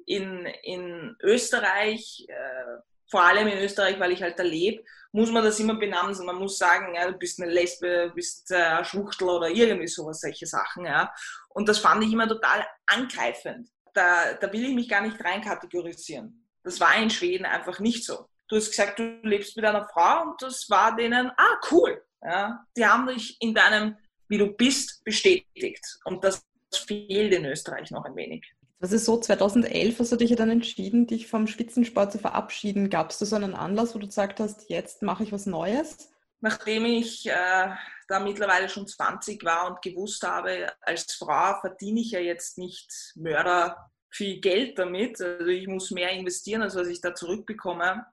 in, 0.06 0.46
in 0.62 1.16
Österreich, 1.22 2.26
äh, 2.28 2.80
vor 3.10 3.22
allem 3.22 3.48
in 3.48 3.58
Österreich, 3.58 3.98
weil 3.98 4.12
ich 4.12 4.22
halt 4.22 4.38
da 4.38 4.42
lebe, 4.42 4.84
muss 5.12 5.30
man 5.30 5.44
das 5.44 5.60
immer 5.60 5.76
benamsen. 5.76 6.26
Man 6.26 6.38
muss 6.38 6.58
sagen, 6.58 6.96
ja, 6.96 7.08
du 7.08 7.16
bist 7.16 7.40
eine 7.40 7.50
Lesbe, 7.50 8.08
du 8.08 8.14
bist 8.14 8.50
äh, 8.50 8.84
Schwuchtel 8.84 9.28
oder 9.28 9.48
irgendwie 9.48 9.86
sowas, 9.86 10.20
solche 10.20 10.46
Sachen. 10.46 10.86
Ja. 10.86 11.12
Und 11.54 11.68
das 11.68 11.78
fand 11.78 12.04
ich 12.04 12.12
immer 12.12 12.28
total 12.28 12.66
angreifend. 12.86 13.70
Da, 13.94 14.34
da 14.34 14.52
will 14.52 14.64
ich 14.64 14.74
mich 14.74 14.88
gar 14.88 15.00
nicht 15.00 15.24
reinkategorisieren. 15.24 16.46
Das 16.62 16.80
war 16.80 16.96
in 16.96 17.10
Schweden 17.10 17.46
einfach 17.46 17.78
nicht 17.78 18.04
so. 18.04 18.26
Du 18.48 18.56
hast 18.56 18.70
gesagt, 18.70 18.98
du 18.98 19.20
lebst 19.22 19.56
mit 19.56 19.64
einer 19.64 19.88
Frau 19.88 20.22
und 20.22 20.42
das 20.42 20.68
war 20.68 20.94
denen, 20.94 21.30
ah, 21.36 21.58
cool. 21.70 22.02
Ja. 22.22 22.64
Die 22.76 22.84
haben 22.84 23.06
dich 23.06 23.36
in 23.40 23.54
deinem, 23.54 23.96
wie 24.28 24.38
du 24.38 24.48
bist, 24.48 25.02
bestätigt. 25.04 25.84
Und 26.04 26.24
das 26.24 26.44
fehlt 26.74 27.32
in 27.32 27.44
Österreich 27.44 27.90
noch 27.90 28.04
ein 28.04 28.16
wenig. 28.16 28.44
Das 28.80 28.92
ist 28.92 29.04
so, 29.04 29.18
2011 29.18 29.98
hast 29.98 30.12
du 30.12 30.16
dich 30.16 30.30
ja 30.30 30.36
dann 30.36 30.50
entschieden, 30.50 31.06
dich 31.06 31.28
vom 31.28 31.46
Spitzensport 31.46 32.12
zu 32.12 32.18
verabschieden. 32.18 32.90
Gab 32.90 33.10
es 33.10 33.18
da 33.18 33.26
so 33.26 33.36
einen 33.36 33.54
Anlass, 33.54 33.94
wo 33.94 33.98
du 33.98 34.06
gesagt 34.06 34.40
hast, 34.40 34.68
jetzt 34.68 35.02
mache 35.02 35.22
ich 35.22 35.32
was 35.32 35.46
Neues? 35.46 36.10
Nachdem 36.44 36.84
ich 36.84 37.26
äh, 37.26 37.70
da 38.06 38.20
mittlerweile 38.20 38.68
schon 38.68 38.86
20 38.86 39.42
war 39.46 39.66
und 39.66 39.80
gewusst 39.80 40.22
habe, 40.24 40.70
als 40.82 41.14
Frau 41.14 41.58
verdiene 41.58 42.00
ich 42.00 42.10
ja 42.10 42.20
jetzt 42.20 42.58
nicht 42.58 42.86
Mörder 43.14 43.90
viel 44.10 44.42
Geld 44.42 44.78
damit, 44.78 45.18
also 45.22 45.46
ich 45.46 45.66
muss 45.66 45.90
mehr 45.90 46.10
investieren, 46.10 46.60
als 46.60 46.76
was 46.76 46.88
ich 46.88 47.00
da 47.00 47.14
zurückbekomme, 47.14 48.04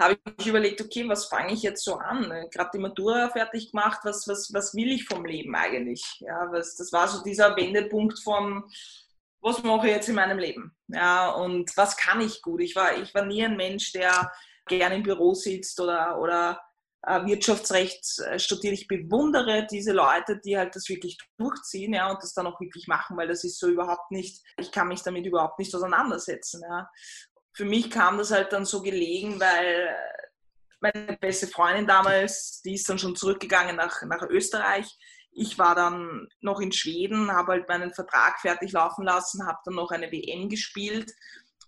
habe 0.00 0.18
ich 0.38 0.46
überlegt, 0.46 0.80
okay, 0.80 1.06
was 1.10 1.26
fange 1.26 1.52
ich 1.52 1.62
jetzt 1.62 1.84
so 1.84 1.96
an? 1.96 2.32
Gerade 2.50 2.70
die 2.72 2.78
Matura 2.78 3.28
fertig 3.28 3.72
gemacht, 3.72 4.00
was, 4.02 4.26
was, 4.26 4.50
was 4.54 4.74
will 4.74 4.90
ich 4.90 5.04
vom 5.04 5.26
Leben 5.26 5.54
eigentlich? 5.54 6.02
Ja, 6.20 6.50
was, 6.50 6.74
das 6.74 6.90
war 6.90 7.06
so 7.06 7.22
dieser 7.22 7.54
Wendepunkt 7.54 8.18
von, 8.22 8.64
was 9.42 9.62
mache 9.62 9.88
ich 9.88 9.92
jetzt 9.92 10.08
in 10.08 10.14
meinem 10.14 10.38
Leben? 10.38 10.74
Ja, 10.86 11.32
und 11.32 11.76
was 11.76 11.98
kann 11.98 12.22
ich 12.22 12.40
gut? 12.40 12.62
Ich 12.62 12.74
war, 12.74 12.96
ich 12.96 13.14
war 13.14 13.26
nie 13.26 13.44
ein 13.44 13.58
Mensch, 13.58 13.92
der 13.92 14.32
gerne 14.64 14.94
im 14.94 15.02
Büro 15.02 15.34
sitzt 15.34 15.78
oder, 15.80 16.18
oder 16.18 16.62
Wirtschaftsrecht 17.02 18.18
äh, 18.20 18.38
studiert. 18.38 18.74
Ich 18.74 18.88
bewundere 18.88 19.66
diese 19.70 19.92
Leute, 19.92 20.40
die 20.44 20.58
halt 20.58 20.74
das 20.74 20.88
wirklich 20.88 21.16
durchziehen 21.38 21.94
ja, 21.94 22.10
und 22.10 22.22
das 22.22 22.34
dann 22.34 22.46
auch 22.46 22.60
wirklich 22.60 22.86
machen, 22.88 23.16
weil 23.16 23.28
das 23.28 23.44
ist 23.44 23.58
so 23.58 23.68
überhaupt 23.68 24.10
nicht, 24.10 24.42
ich 24.58 24.72
kann 24.72 24.88
mich 24.88 25.02
damit 25.02 25.24
überhaupt 25.24 25.58
nicht 25.58 25.74
auseinandersetzen. 25.74 26.62
Ja. 26.68 26.90
Für 27.54 27.64
mich 27.64 27.90
kam 27.90 28.18
das 28.18 28.30
halt 28.30 28.52
dann 28.52 28.64
so 28.64 28.82
gelegen, 28.82 29.40
weil 29.40 29.94
meine 30.80 31.16
beste 31.20 31.46
Freundin 31.46 31.86
damals, 31.86 32.62
die 32.62 32.74
ist 32.74 32.88
dann 32.88 32.98
schon 32.98 33.16
zurückgegangen 33.16 33.76
nach, 33.76 34.02
nach 34.02 34.22
Österreich 34.22 34.96
ich 35.38 35.58
war 35.58 35.74
dann 35.74 36.28
noch 36.40 36.60
in 36.60 36.72
Schweden, 36.72 37.30
habe 37.30 37.52
halt 37.52 37.68
meinen 37.68 37.92
Vertrag 37.94 38.40
fertig 38.40 38.72
laufen 38.72 39.04
lassen, 39.04 39.46
habe 39.46 39.58
dann 39.64 39.74
noch 39.74 39.90
eine 39.90 40.10
WM 40.10 40.48
gespielt 40.48 41.12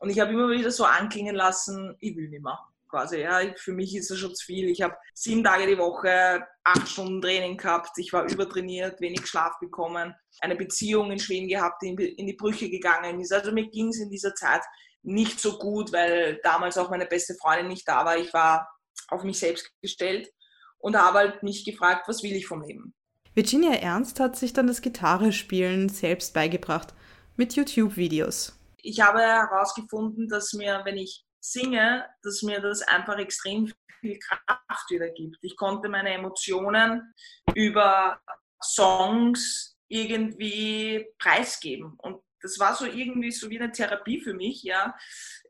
und 0.01 0.11
ich 0.11 0.19
habe 0.19 0.33
immer 0.33 0.51
wieder 0.51 0.71
so 0.71 0.85
anklingen 0.85 1.37
lassen, 1.37 1.97
ich 2.01 2.17
will 2.17 2.29
nicht 2.29 2.43
mehr. 2.43 2.59
Quasi, 2.91 3.21
ja, 3.21 3.41
für 3.57 3.73
mich 3.73 3.95
ist 3.95 4.11
das 4.11 4.19
schon 4.19 4.35
zu 4.35 4.45
viel. 4.45 4.69
Ich 4.69 4.83
habe 4.83 4.97
sieben 5.15 5.45
Tage 5.45 5.67
die 5.67 5.79
Woche, 5.79 6.45
acht 6.65 6.89
Stunden 6.89 7.21
Training 7.21 7.57
gehabt, 7.57 7.97
ich 7.99 8.13
war 8.13 8.29
übertrainiert, 8.29 9.01
wenig 9.01 9.27
Schlaf 9.27 9.59
bekommen, 9.61 10.13
eine 10.41 10.57
Beziehung 10.57 11.13
in 11.13 11.21
Schweden 11.21 11.49
gehabt, 11.49 11.83
die 11.83 11.91
in 11.91 12.27
die 12.27 12.35
Brüche 12.35 12.69
gegangen 12.69 13.21
ist. 13.21 13.33
Also 13.33 13.53
mir 13.53 13.69
ging 13.71 13.89
es 13.89 14.01
in 14.01 14.11
dieser 14.11 14.35
Zeit 14.35 14.63
nicht 15.03 15.39
so 15.39 15.59
gut, 15.59 15.93
weil 15.93 16.41
damals 16.43 16.77
auch 16.79 16.91
meine 16.91 17.07
beste 17.07 17.35
Freundin 17.41 17.69
nicht 17.69 17.87
da 17.87 18.05
war. 18.05 18.19
Ich 18.19 18.35
war 18.35 18.69
auf 19.09 19.23
mich 19.23 19.39
selbst 19.39 19.71
gestellt 19.81 20.29
und 20.79 20.97
habe 20.97 21.19
halt 21.19 21.43
mich 21.45 21.65
gefragt, 21.65 22.09
was 22.09 22.23
will 22.23 22.33
ich 22.33 22.47
vom 22.47 22.63
Leben? 22.63 22.95
Virginia 23.35 23.75
Ernst 23.75 24.19
hat 24.19 24.37
sich 24.37 24.53
dann 24.53 24.67
das 24.67 24.83
Gitarrespielen 24.83 25.89
selbst 25.89 26.35
beigebracht 26.35 26.93
mit 27.37 27.55
YouTube-Videos. 27.55 28.59
Ich 28.83 29.01
habe 29.01 29.21
herausgefunden, 29.21 30.29
dass 30.29 30.53
mir, 30.55 30.81
wenn 30.85 30.97
ich 30.97 31.25
singe, 31.41 32.07
dass 32.23 32.43
mir 32.43 32.61
das 32.61 32.83
einfach 32.83 33.19
extrem 33.19 33.73
viel 34.01 34.19
Kraft 34.19 34.91
wieder 34.91 35.11
gibt. 35.11 35.39
Ich 35.43 35.57
konnte 35.57 35.89
meine 35.89 36.13
Emotionen 36.13 37.15
über 37.55 38.21
Songs 38.63 39.77
irgendwie 39.89 41.07
preisgeben. 41.19 41.95
Und 41.99 42.23
das 42.43 42.59
war 42.59 42.75
so 42.75 42.87
irgendwie 42.87 43.33
so 43.33 43.51
wie 43.51 43.61
eine 43.61 43.73
Therapie 43.73 44.21
für 44.21 44.33
mich, 44.33 44.63
ja. 44.63 44.97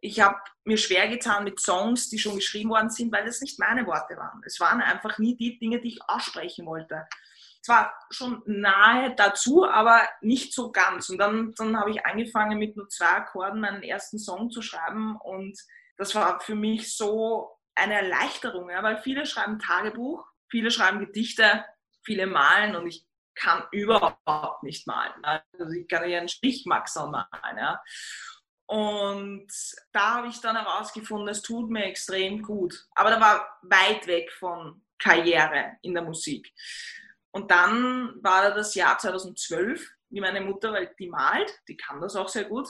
Ich 0.00 0.20
habe 0.20 0.38
mir 0.64 0.76
schwer 0.76 1.08
getan 1.08 1.44
mit 1.44 1.60
Songs, 1.60 2.08
die 2.08 2.18
schon 2.18 2.36
geschrieben 2.36 2.70
worden 2.70 2.90
sind, 2.90 3.12
weil 3.12 3.24
das 3.24 3.40
nicht 3.40 3.58
meine 3.58 3.86
Worte 3.86 4.16
waren. 4.16 4.40
Es 4.44 4.58
waren 4.58 4.80
einfach 4.80 5.18
nie 5.18 5.36
die 5.36 5.58
Dinge, 5.58 5.80
die 5.80 5.88
ich 5.88 6.00
aussprechen 6.08 6.66
wollte 6.66 7.06
zwar 7.62 7.92
schon 8.10 8.42
nahe 8.46 9.14
dazu, 9.14 9.68
aber 9.68 10.02
nicht 10.20 10.54
so 10.54 10.72
ganz. 10.72 11.10
Und 11.10 11.18
dann, 11.18 11.52
dann 11.56 11.78
habe 11.78 11.90
ich 11.90 12.04
angefangen 12.04 12.58
mit 12.58 12.76
nur 12.76 12.88
zwei 12.88 13.06
Akkorden 13.06 13.60
meinen 13.60 13.82
ersten 13.82 14.18
Song 14.18 14.50
zu 14.50 14.62
schreiben 14.62 15.16
und 15.16 15.58
das 16.00 16.14
war 16.14 16.40
für 16.40 16.54
mich 16.54 16.96
so 16.96 17.58
eine 17.74 17.94
Erleichterung, 17.94 18.70
ja, 18.70 18.82
weil 18.82 19.02
viele 19.02 19.26
schreiben 19.26 19.58
Tagebuch, 19.58 20.26
viele 20.48 20.70
schreiben 20.70 20.98
Gedichte, 20.98 21.64
viele 22.02 22.26
malen 22.26 22.74
und 22.74 22.86
ich 22.86 23.06
kann 23.34 23.64
überhaupt 23.70 24.62
nicht 24.62 24.86
malen. 24.86 25.22
Also 25.24 25.72
ich 25.74 25.86
kann 25.88 26.08
ja 26.08 26.18
einen 26.18 26.28
Strichmaxer 26.28 27.06
malen. 27.06 27.58
Ja. 27.58 27.82
Und 28.66 29.48
da 29.92 30.14
habe 30.14 30.28
ich 30.28 30.40
dann 30.40 30.56
herausgefunden, 30.56 31.28
es 31.28 31.42
tut 31.42 31.70
mir 31.70 31.84
extrem 31.84 32.42
gut. 32.42 32.86
Aber 32.94 33.10
da 33.10 33.20
war 33.20 33.58
weit 33.62 34.06
weg 34.06 34.32
von 34.32 34.82
Karriere 34.98 35.76
in 35.82 35.92
der 35.92 36.02
Musik. 36.02 36.50
Und 37.30 37.50
dann 37.50 38.14
war 38.22 38.42
da 38.42 38.50
das 38.52 38.74
Jahr 38.74 38.96
2012, 38.96 39.86
wie 40.08 40.20
meine 40.20 40.40
Mutter, 40.40 40.72
weil 40.72 40.94
die 40.98 41.10
malt, 41.10 41.52
die 41.68 41.76
kann 41.76 42.00
das 42.00 42.16
auch 42.16 42.28
sehr 42.28 42.44
gut, 42.44 42.68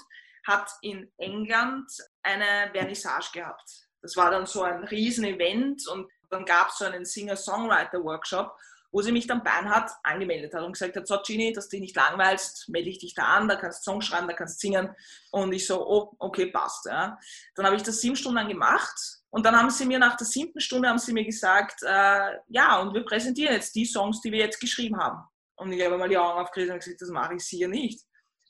hat 0.51 0.71
in 0.83 1.11
England 1.17 1.91
eine 2.23 2.71
Vernissage 2.73 3.31
gehabt. 3.33 3.89
Das 4.03 4.17
war 4.17 4.31
dann 4.31 4.47
so 4.47 4.63
ein 4.63 4.85
Riesen-Event 4.85 5.87
und 5.89 6.11
dann 6.31 6.45
gab 6.45 6.69
es 6.69 6.79
so 6.79 6.85
einen 6.85 7.05
Singer-Songwriter-Workshop, 7.05 8.57
wo 8.93 9.03
sie 9.03 9.13
mich 9.13 9.27
dann 9.27 9.45
Beinhard 9.45 9.91
angemeldet 10.03 10.53
hat 10.55 10.63
und 10.63 10.73
gesagt 10.73 10.97
hat, 10.97 11.07
so 11.07 11.19
Gini, 11.25 11.53
dass 11.53 11.69
du 11.69 11.77
dich 11.77 11.81
nicht 11.81 11.97
langweilst, 11.97 12.69
melde 12.69 12.91
ich 12.91 12.99
dich 12.99 13.15
da 13.15 13.25
an, 13.25 13.49
da 13.49 13.57
kannst 13.57 13.87
du 13.87 13.93
Song 13.93 14.01
schreiben, 14.01 14.27
da 14.27 14.35
kannst 14.35 14.63
du 14.63 14.67
singen. 14.67 14.95
Und 15.31 15.53
ich 15.53 15.67
so, 15.67 15.87
oh, 15.87 16.15
okay, 16.19 16.47
passt. 16.47 16.87
Ja. 16.87 17.19
Dann 17.55 17.67
habe 17.67 17.77
ich 17.77 17.83
das 17.83 18.01
sieben 18.01 18.17
Stunden 18.17 18.39
lang 18.39 18.49
gemacht 18.49 19.21
und 19.31 19.47
dann 19.47 19.57
haben 19.57 19.71
sie 19.71 19.87
mir 19.87 19.99
nach 19.99 20.17
der 20.17 20.27
siebten 20.27 20.61
Stunde 20.61 20.89
haben 20.89 20.99
sie 20.99 21.13
mir 21.13 21.25
gesagt, 21.25 21.83
äh, 21.83 22.37
ja, 22.49 22.81
und 22.81 22.93
wir 22.95 23.05
präsentieren 23.05 23.55
jetzt 23.55 23.75
die 23.77 23.85
Songs, 23.85 24.21
die 24.21 24.33
wir 24.33 24.41
jetzt 24.41 24.61
geschrieben 24.61 24.99
haben. 24.99 25.23
Und 25.57 25.73
ich 25.73 25.85
habe 25.85 25.97
mal 25.97 26.09
die 26.09 26.19
Augen 26.19 26.41
aufgerissen 26.41 26.73
und 26.73 26.81
gesagt, 26.81 27.01
das 27.01 27.11
mache 27.11 27.35
ich 27.35 27.45
sicher 27.45 27.69
nicht. 27.69 28.01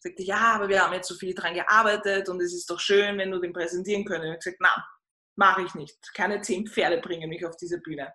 Sagte, 0.03 0.23
ja, 0.23 0.55
aber 0.55 0.69
wir 0.69 0.83
haben 0.83 0.95
jetzt 0.95 1.09
so 1.09 1.15
viel 1.15 1.35
dran 1.35 1.55
gearbeitet 1.55 2.29
und 2.29 2.41
es 2.41 2.55
ist 2.55 2.71
doch 2.71 2.81
schön, 2.81 3.19
wenn 3.19 3.31
du 3.31 3.39
den 3.39 3.53
präsentieren 3.53 4.05
könntest. 4.05 4.25
Ich 4.25 4.31
habe 4.31 4.39
gesagt, 4.39 4.61
nein, 4.61 4.85
mache 5.37 5.63
ich 5.63 5.75
nicht. 5.75 5.99
Keine 6.15 6.41
zehn 6.41 6.67
Pferde 6.67 6.99
bringen 6.99 7.29
mich 7.29 7.45
auf 7.45 7.57
diese 7.57 7.81
Bühne. 7.81 8.13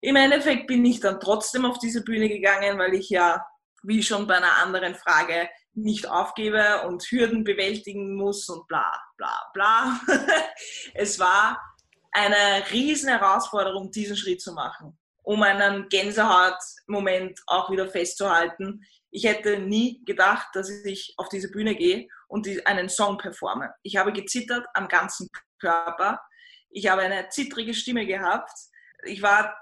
Im 0.00 0.16
Endeffekt 0.16 0.66
bin 0.66 0.84
ich 0.84 1.00
dann 1.00 1.20
trotzdem 1.20 1.64
auf 1.64 1.78
diese 1.78 2.02
Bühne 2.02 2.28
gegangen, 2.28 2.78
weil 2.78 2.94
ich 2.94 3.10
ja, 3.10 3.44
wie 3.82 4.02
schon 4.02 4.26
bei 4.26 4.36
einer 4.36 4.56
anderen 4.56 4.94
Frage, 4.94 5.48
nicht 5.74 6.08
aufgebe 6.08 6.82
und 6.86 7.02
Hürden 7.04 7.44
bewältigen 7.44 8.14
muss 8.16 8.48
und 8.48 8.66
bla 8.68 8.90
bla 9.16 9.50
bla. 9.54 10.00
es 10.94 11.18
war 11.18 11.60
eine 12.10 12.70
riesen 12.70 13.08
Herausforderung, 13.08 13.90
diesen 13.90 14.16
Schritt 14.16 14.42
zu 14.42 14.52
machen, 14.52 14.98
um 15.22 15.42
einen 15.42 15.88
Gänsehaut-Moment 15.88 17.40
auch 17.46 17.70
wieder 17.70 17.88
festzuhalten. 17.88 18.82
Ich 19.14 19.24
hätte 19.24 19.58
nie 19.58 20.02
gedacht, 20.04 20.48
dass 20.54 20.70
ich 20.70 21.14
auf 21.18 21.28
diese 21.28 21.50
Bühne 21.50 21.76
gehe 21.76 22.08
und 22.28 22.48
einen 22.66 22.88
Song 22.88 23.18
performe. 23.18 23.72
Ich 23.82 23.96
habe 23.96 24.12
gezittert 24.12 24.66
am 24.72 24.88
ganzen 24.88 25.28
Körper. 25.60 26.20
Ich 26.70 26.88
habe 26.88 27.02
eine 27.02 27.28
zittrige 27.28 27.74
Stimme 27.74 28.06
gehabt. 28.06 28.50
Ich 29.04 29.22
war 29.22 29.54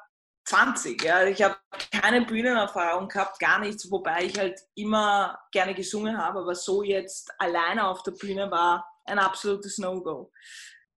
20, 0.45 1.03
ja. 1.03 1.25
Ich 1.25 1.43
habe 1.43 1.57
keine 1.93 2.25
Bühnenerfahrung 2.25 3.09
gehabt, 3.09 3.41
gar 3.41 3.59
nichts, 3.59 3.91
wobei 3.91 4.25
ich 4.25 4.39
halt 4.39 4.61
immer 4.75 5.39
gerne 5.51 5.75
gesungen 5.75 6.17
habe, 6.17 6.41
aber 6.41 6.55
so 6.55 6.83
jetzt 6.83 7.33
alleine 7.39 7.87
auf 7.89 8.03
der 8.05 8.13
Bühne 8.13 8.51
war 8.51 8.89
ein 9.05 9.19
absolutes 9.19 9.79
No-Go. 9.79 10.33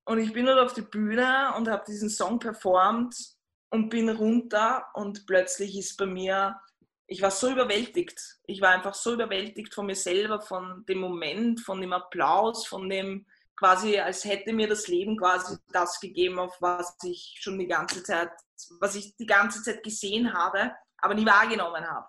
Und 0.06 0.20
ich 0.20 0.32
bin 0.34 0.46
dort 0.46 0.60
auf 0.60 0.74
die 0.74 0.82
Bühne 0.82 1.54
und 1.58 1.70
habe 1.70 1.84
diesen 1.88 2.10
Song 2.10 2.38
performt 2.38 3.16
und 3.72 3.90
bin 3.90 4.10
runter 4.10 4.86
und 4.94 5.26
plötzlich 5.26 5.78
ist 5.78 5.98
bei 5.98 6.06
mir, 6.06 6.60
ich 7.08 7.22
war 7.22 7.32
so 7.32 7.50
überwältigt. 7.50 8.20
Ich 8.46 8.62
war 8.62 8.70
einfach 8.70 8.94
so 8.94 9.14
überwältigt 9.14 9.74
von 9.74 9.86
mir 9.86 9.96
selber, 9.96 10.42
von 10.42 10.86
dem 10.88 11.00
Moment, 11.00 11.62
von 11.62 11.82
dem 11.82 11.94
Applaus, 11.94 12.66
von 12.66 12.90
dem 12.90 13.26
quasi, 13.56 14.00
als 14.00 14.26
hätte 14.26 14.54
mir 14.54 14.68
das 14.68 14.88
Leben 14.88 15.18
quasi 15.18 15.58
das 15.72 16.00
gegeben, 16.00 16.40
auf 16.40 16.56
was 16.60 16.96
ich 17.04 17.38
schon 17.40 17.60
die 17.60 17.68
ganze 17.68 18.04
Zeit, 18.04 18.32
was 18.80 18.96
ich 18.96 19.16
die 19.16 19.26
ganze 19.26 19.62
Zeit 19.62 19.84
gesehen 19.84 20.34
habe, 20.34 20.72
aber 20.98 21.14
nie 21.14 21.26
wahrgenommen 21.26 21.86
habe. 21.88 22.08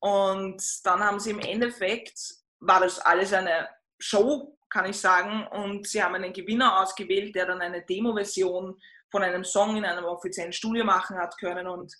Und 0.00 0.62
dann 0.84 1.02
haben 1.02 1.18
sie 1.18 1.30
im 1.30 1.40
Endeffekt, 1.40 2.18
war 2.60 2.80
das 2.80 2.98
alles 2.98 3.32
eine 3.32 3.68
Show, 3.98 4.58
kann 4.68 4.86
ich 4.86 4.98
sagen, 4.98 5.46
und 5.46 5.86
sie 5.86 6.02
haben 6.02 6.14
einen 6.16 6.32
Gewinner 6.32 6.80
ausgewählt, 6.82 7.34
der 7.34 7.46
dann 7.46 7.62
eine 7.62 7.82
Demo-Version 7.82 8.78
von 9.10 9.22
einem 9.22 9.44
Song 9.44 9.76
in 9.76 9.84
einem 9.84 10.04
offiziellen 10.04 10.52
Studio 10.52 10.84
machen 10.84 11.16
hat 11.16 11.38
können 11.38 11.68
und 11.68 11.94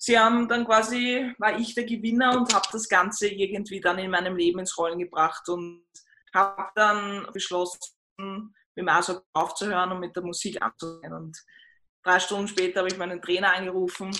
sie 0.00 0.18
haben 0.18 0.48
dann 0.48 0.64
quasi, 0.64 1.32
war 1.38 1.58
ich 1.58 1.74
der 1.74 1.84
Gewinner 1.84 2.36
und 2.36 2.52
habe 2.54 2.66
das 2.72 2.88
Ganze 2.88 3.28
irgendwie 3.28 3.80
dann 3.80 3.98
in 3.98 4.10
meinem 4.10 4.34
Leben 4.34 4.58
ins 4.58 4.76
Rollen 4.76 4.98
gebracht 4.98 5.46
und 5.48 5.84
habe 6.34 6.70
dann 6.74 7.28
beschlossen, 7.32 7.78
mit 8.16 8.82
dem 8.84 8.88
ASO 8.88 9.20
aufzuhören 9.34 9.92
und 9.92 10.00
mit 10.00 10.16
der 10.16 10.22
Musik 10.22 10.60
anzugehen. 10.62 11.12
Und 11.12 11.38
drei 12.02 12.18
Stunden 12.18 12.48
später 12.48 12.80
habe 12.80 12.88
ich 12.88 12.96
meinen 12.96 13.20
Trainer 13.20 13.54
angerufen 13.54 14.10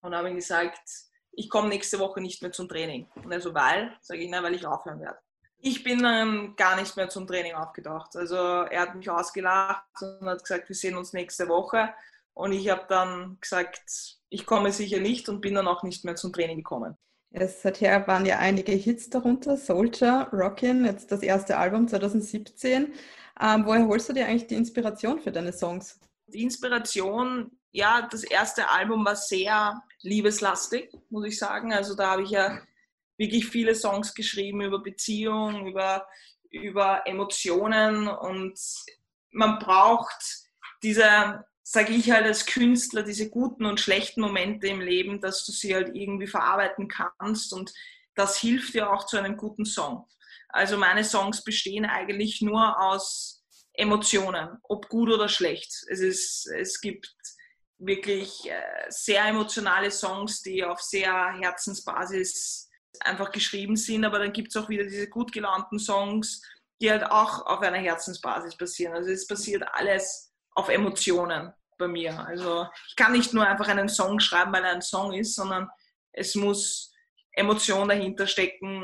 und 0.00 0.14
habe 0.14 0.30
ihm 0.30 0.36
gesagt, 0.36 0.88
ich 1.32 1.50
komme 1.50 1.68
nächste 1.68 1.98
Woche 1.98 2.20
nicht 2.20 2.40
mehr 2.42 2.52
zum 2.52 2.68
Training. 2.68 3.08
Und 3.16 3.32
er 3.32 3.40
so, 3.40 3.52
weil? 3.52 3.96
Sage 4.00 4.20
ich, 4.20 4.30
nein, 4.30 4.44
weil 4.44 4.54
ich 4.54 4.64
aufhören 4.64 5.00
werde. 5.00 5.18
Ich 5.58 5.82
bin 5.82 6.04
ähm, 6.04 6.54
gar 6.56 6.76
nicht 6.76 6.96
mehr 6.96 7.08
zum 7.08 7.26
Training 7.26 7.54
aufgetaucht. 7.54 8.14
Also 8.14 8.36
er 8.36 8.82
hat 8.82 8.94
mich 8.94 9.10
ausgelacht 9.10 9.84
und 10.00 10.28
hat 10.28 10.42
gesagt, 10.42 10.68
wir 10.68 10.76
sehen 10.76 10.96
uns 10.96 11.12
nächste 11.12 11.48
Woche. 11.48 11.92
Und 12.32 12.52
ich 12.52 12.68
habe 12.68 12.84
dann 12.88 13.38
gesagt, 13.40 14.18
ich 14.28 14.46
komme 14.46 14.72
sicher 14.72 15.00
nicht 15.00 15.28
und 15.28 15.40
bin 15.40 15.54
dann 15.54 15.68
auch 15.68 15.82
nicht 15.82 16.04
mehr 16.04 16.16
zum 16.16 16.32
Training 16.32 16.58
gekommen. 16.58 16.96
Es, 17.30 17.62
seither 17.62 18.06
waren 18.06 18.24
ja 18.24 18.38
einige 18.38 18.72
Hits 18.72 19.10
darunter, 19.10 19.56
Soldier, 19.56 20.28
Rockin', 20.32 20.84
jetzt 20.84 21.12
das 21.12 21.22
erste 21.22 21.58
Album 21.58 21.88
2017. 21.88 22.94
Ähm, 23.40 23.66
woher 23.66 23.86
holst 23.86 24.08
du 24.08 24.12
dir 24.12 24.26
eigentlich 24.26 24.46
die 24.46 24.54
Inspiration 24.54 25.20
für 25.20 25.32
deine 25.32 25.52
Songs? 25.52 26.00
Die 26.28 26.42
Inspiration, 26.42 27.50
ja, 27.72 28.08
das 28.10 28.24
erste 28.24 28.68
Album 28.68 29.04
war 29.04 29.16
sehr 29.16 29.82
liebeslastig, 30.00 30.90
muss 31.10 31.26
ich 31.26 31.38
sagen. 31.38 31.72
Also 31.72 31.94
da 31.94 32.12
habe 32.12 32.22
ich 32.22 32.30
ja 32.30 32.62
wirklich 33.18 33.46
viele 33.46 33.74
Songs 33.74 34.14
geschrieben 34.14 34.62
über 34.62 34.82
Beziehung, 34.82 35.66
über, 35.66 36.06
über 36.50 37.02
Emotionen 37.06 38.08
und 38.08 38.58
man 39.30 39.58
braucht 39.58 40.48
diese, 40.82 41.44
sage 41.68 41.94
ich 41.94 42.12
halt 42.12 42.24
als 42.24 42.46
Künstler, 42.46 43.02
diese 43.02 43.28
guten 43.28 43.66
und 43.66 43.80
schlechten 43.80 44.20
Momente 44.20 44.68
im 44.68 44.80
Leben, 44.80 45.20
dass 45.20 45.44
du 45.44 45.50
sie 45.50 45.74
halt 45.74 45.96
irgendwie 45.96 46.28
verarbeiten 46.28 46.86
kannst 46.86 47.52
und 47.52 47.72
das 48.14 48.38
hilft 48.38 48.74
dir 48.74 48.92
auch 48.92 49.04
zu 49.04 49.16
einem 49.16 49.36
guten 49.36 49.64
Song. 49.64 50.06
Also 50.48 50.78
meine 50.78 51.02
Songs 51.02 51.42
bestehen 51.42 51.84
eigentlich 51.84 52.40
nur 52.40 52.80
aus 52.80 53.42
Emotionen, 53.72 54.56
ob 54.62 54.88
gut 54.88 55.10
oder 55.10 55.28
schlecht. 55.28 55.72
Es, 55.90 55.98
ist, 55.98 56.46
es 56.56 56.80
gibt 56.80 57.12
wirklich 57.78 58.48
äh, 58.48 58.62
sehr 58.88 59.24
emotionale 59.24 59.90
Songs, 59.90 60.42
die 60.42 60.64
auf 60.64 60.80
sehr 60.80 61.36
Herzensbasis 61.40 62.70
einfach 63.00 63.32
geschrieben 63.32 63.74
sind, 63.74 64.04
aber 64.04 64.20
dann 64.20 64.32
gibt 64.32 64.54
es 64.54 64.56
auch 64.56 64.68
wieder 64.68 64.84
diese 64.84 65.08
gut 65.08 65.32
gelaunten 65.32 65.80
Songs, 65.80 66.40
die 66.80 66.92
halt 66.92 67.02
auch 67.02 67.44
auf 67.44 67.60
einer 67.60 67.78
Herzensbasis 67.78 68.56
passieren. 68.56 68.94
Also 68.94 69.10
es 69.10 69.26
passiert 69.26 69.64
alles 69.72 70.32
auf 70.56 70.68
Emotionen 70.68 71.52
bei 71.78 71.86
mir. 71.86 72.18
Also 72.26 72.66
ich 72.88 72.96
kann 72.96 73.12
nicht 73.12 73.32
nur 73.32 73.46
einfach 73.46 73.68
einen 73.68 73.88
Song 73.88 74.18
schreiben, 74.18 74.52
weil 74.52 74.64
er 74.64 74.72
ein 74.72 74.82
Song 74.82 75.12
ist, 75.12 75.34
sondern 75.34 75.68
es 76.12 76.34
muss 76.34 76.92
Emotion 77.32 77.88
dahinter 77.88 78.26
stecken 78.26 78.82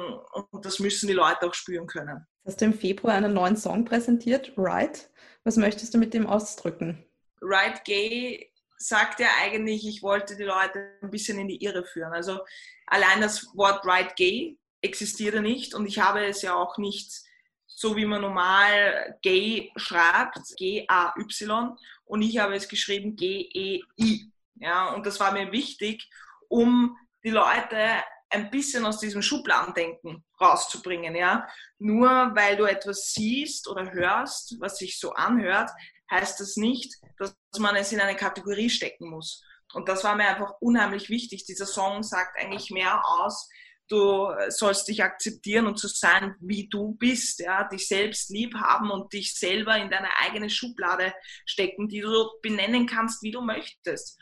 und 0.51 0.65
das 0.65 0.79
müssen 0.79 1.07
die 1.07 1.15
Leute 1.15 1.47
auch 1.47 1.55
spüren 1.55 1.87
können. 1.87 2.27
Hast 2.45 2.61
du 2.61 2.67
im 2.67 2.75
Februar 2.75 3.15
einen 3.15 3.33
neuen 3.33 3.57
Song 3.57 3.85
präsentiert, 3.85 4.53
Right? 4.57 5.09
Was 5.45 5.57
möchtest 5.57 5.95
du 5.95 5.99
mit 5.99 6.15
dem 6.15 6.27
ausdrücken? 6.27 7.05
Right 7.41 7.85
Gay 7.85 8.53
sagt 8.77 9.21
ja 9.21 9.29
eigentlich, 9.43 9.87
ich 9.89 10.03
wollte 10.03 10.37
die 10.37 10.45
Leute 10.45 10.99
ein 11.01 11.11
bisschen 11.11 11.39
in 11.39 11.49
die 11.49 11.63
Irre 11.65 11.85
führen. 11.85 12.13
Also 12.13 12.41
allein 12.87 13.21
das 13.21 13.47
Wort 13.57 13.85
Right 13.87 14.15
Gay 14.17 14.59
existierte 14.83 15.41
nicht 15.41 15.75
und 15.75 15.87
ich 15.87 15.99
habe 15.99 16.25
es 16.25 16.43
ja 16.43 16.55
auch 16.55 16.79
nicht 16.79 17.23
so 17.83 17.97
wie 17.97 18.05
man 18.05 18.21
normal 18.21 19.19
gay 19.23 19.73
schreibt, 19.75 20.39
G-A-Y 20.57 21.77
und 22.05 22.23
ich 22.23 22.39
habe 22.39 22.55
es 22.55 22.69
geschrieben 22.69 23.17
G-E-I. 23.17 24.31
Ja, 24.55 24.91
und 24.95 25.05
das 25.05 25.19
war 25.19 25.33
mir 25.33 25.51
wichtig, 25.51 26.09
um 26.49 26.97
die 27.25 27.31
Leute 27.31 28.05
ein 28.31 28.51
bisschen 28.51 28.87
aus 28.87 29.01
diesem 29.01 29.21
Schubladendenken 29.21 30.25
rauszubringen. 30.41 31.17
Ja? 31.17 31.49
Nur 31.79 32.09
weil 32.37 32.57
du 32.57 32.65
etwas 32.67 33.13
siehst 33.15 33.67
oder 33.67 33.93
hörst, 33.93 34.55
was 34.61 34.79
sich 34.79 35.01
so 35.01 35.13
anhört, 35.15 35.69
heißt 36.09 36.39
das 36.39 36.57
nicht, 36.57 36.95
dass 37.19 37.35
man 37.59 37.75
es 37.75 37.91
in 37.91 38.01
eine 38.01 38.15
Kategorie 38.17 38.71
stecken 38.71 39.11
muss. 39.11 39.43
Und 39.75 39.89
das 39.89 40.05
war 40.05 40.15
mir 40.15 40.29
einfach 40.29 40.53
unheimlich 40.61 41.09
wichtig. 41.09 41.47
Dieser 41.47 41.67
Song 41.67 42.05
sagt 42.05 42.39
eigentlich 42.39 42.71
mehr 42.71 43.05
aus, 43.05 43.49
du 43.93 44.29
sollst 44.49 44.89
dich 44.89 45.05
akzeptieren 45.05 45.67
und 45.67 45.79
so 45.79 45.87
sein, 45.87 46.35
wie 46.41 46.69
du 46.69 46.95
bist, 46.95 47.41
ja, 47.41 47.65
dich 47.65 47.87
selbst 47.87 48.31
lieb 48.31 48.55
haben 48.55 48.91
und 48.91 49.13
dich 49.13 49.35
selber 49.35 49.77
in 49.77 49.91
deine 49.91 50.09
eigene 50.25 50.49
Schublade 50.49 51.13
stecken, 51.45 51.89
die 51.89 52.01
du 52.01 52.29
benennen 52.43 52.87
kannst, 52.87 53.23
wie 53.23 53.31
du 53.31 53.43
möchtest 53.43 54.19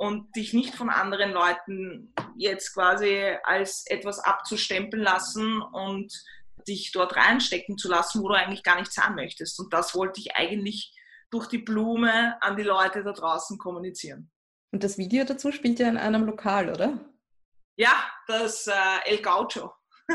und 0.00 0.34
dich 0.34 0.54
nicht 0.54 0.74
von 0.74 0.88
anderen 0.88 1.30
Leuten 1.30 2.14
jetzt 2.34 2.72
quasi 2.72 3.36
als 3.42 3.84
etwas 3.86 4.18
abzustempeln 4.18 5.02
lassen 5.02 5.60
und 5.60 6.10
dich 6.66 6.90
dort 6.92 7.16
reinstecken 7.16 7.76
zu 7.76 7.88
lassen, 7.88 8.22
wo 8.22 8.28
du 8.28 8.34
eigentlich 8.34 8.62
gar 8.62 8.78
nicht 8.78 8.92
sein 8.92 9.14
möchtest. 9.14 9.60
Und 9.60 9.74
das 9.74 9.94
wollte 9.94 10.18
ich 10.20 10.36
eigentlich 10.36 10.96
durch 11.30 11.48
die 11.48 11.58
Blume 11.58 12.42
an 12.42 12.56
die 12.56 12.62
Leute 12.62 13.04
da 13.04 13.12
draußen 13.12 13.58
kommunizieren. 13.58 14.30
Und 14.72 14.84
das 14.84 14.96
Video 14.96 15.24
dazu 15.24 15.52
spielt 15.52 15.78
ja 15.78 15.88
in 15.88 15.98
einem 15.98 16.24
Lokal, 16.24 16.70
oder? 16.70 16.98
Ja, 17.80 18.12
das 18.26 18.66
äh, 18.66 18.72
El 19.06 19.22
Gaucho. 19.22 19.72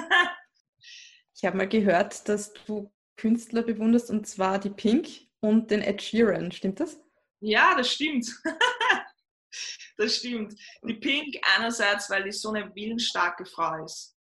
ich 1.36 1.46
habe 1.46 1.58
mal 1.58 1.68
gehört, 1.68 2.30
dass 2.30 2.54
du 2.54 2.94
Künstler 3.18 3.64
bewunderst, 3.64 4.12
und 4.12 4.28
zwar 4.28 4.60
die 4.60 4.70
Pink 4.70 5.08
und 5.40 5.72
den 5.72 5.82
Ed 5.82 6.00
Sheeran. 6.00 6.52
Stimmt 6.52 6.80
das? 6.80 7.00
Ja, 7.40 7.74
das 7.74 7.92
stimmt. 7.92 8.28
das 9.98 10.18
stimmt. 10.18 10.54
Die 10.84 10.94
Pink 10.94 11.38
einerseits, 11.58 12.08
weil 12.12 12.26
die 12.26 12.32
so 12.34 12.52
eine 12.52 12.70
willensstarke 12.76 13.48
Frau 13.48 13.84
ist. 13.84 14.16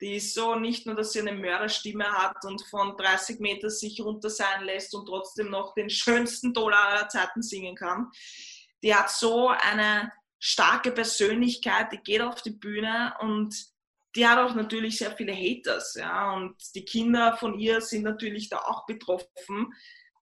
Die 0.00 0.16
ist 0.16 0.32
so 0.32 0.54
nicht 0.54 0.86
nur, 0.86 0.94
dass 0.94 1.12
sie 1.12 1.20
eine 1.20 1.34
Mörderstimme 1.34 2.10
hat 2.10 2.42
und 2.46 2.62
von 2.70 2.96
30 2.96 3.40
Meter 3.40 3.68
sich 3.68 4.00
runter 4.00 4.30
sein 4.30 4.64
lässt 4.64 4.94
und 4.94 5.04
trotzdem 5.04 5.50
noch 5.50 5.74
den 5.74 5.90
schönsten 5.90 6.54
Dollar 6.54 6.88
aller 6.88 7.10
Zeiten 7.10 7.42
singen 7.42 7.76
kann. 7.76 8.10
Die 8.82 8.94
hat 8.94 9.10
so 9.10 9.48
eine 9.48 10.10
starke 10.38 10.92
Persönlichkeit, 10.92 11.92
die 11.92 11.98
geht 11.98 12.20
auf 12.20 12.42
die 12.42 12.50
Bühne 12.50 13.14
und 13.20 13.54
die 14.14 14.26
hat 14.26 14.38
auch 14.38 14.54
natürlich 14.54 14.98
sehr 14.98 15.12
viele 15.12 15.34
Haters. 15.34 15.94
Ja, 15.94 16.32
und 16.32 16.56
die 16.74 16.84
Kinder 16.84 17.36
von 17.36 17.58
ihr 17.58 17.80
sind 17.80 18.02
natürlich 18.02 18.48
da 18.48 18.58
auch 18.58 18.86
betroffen. 18.86 19.72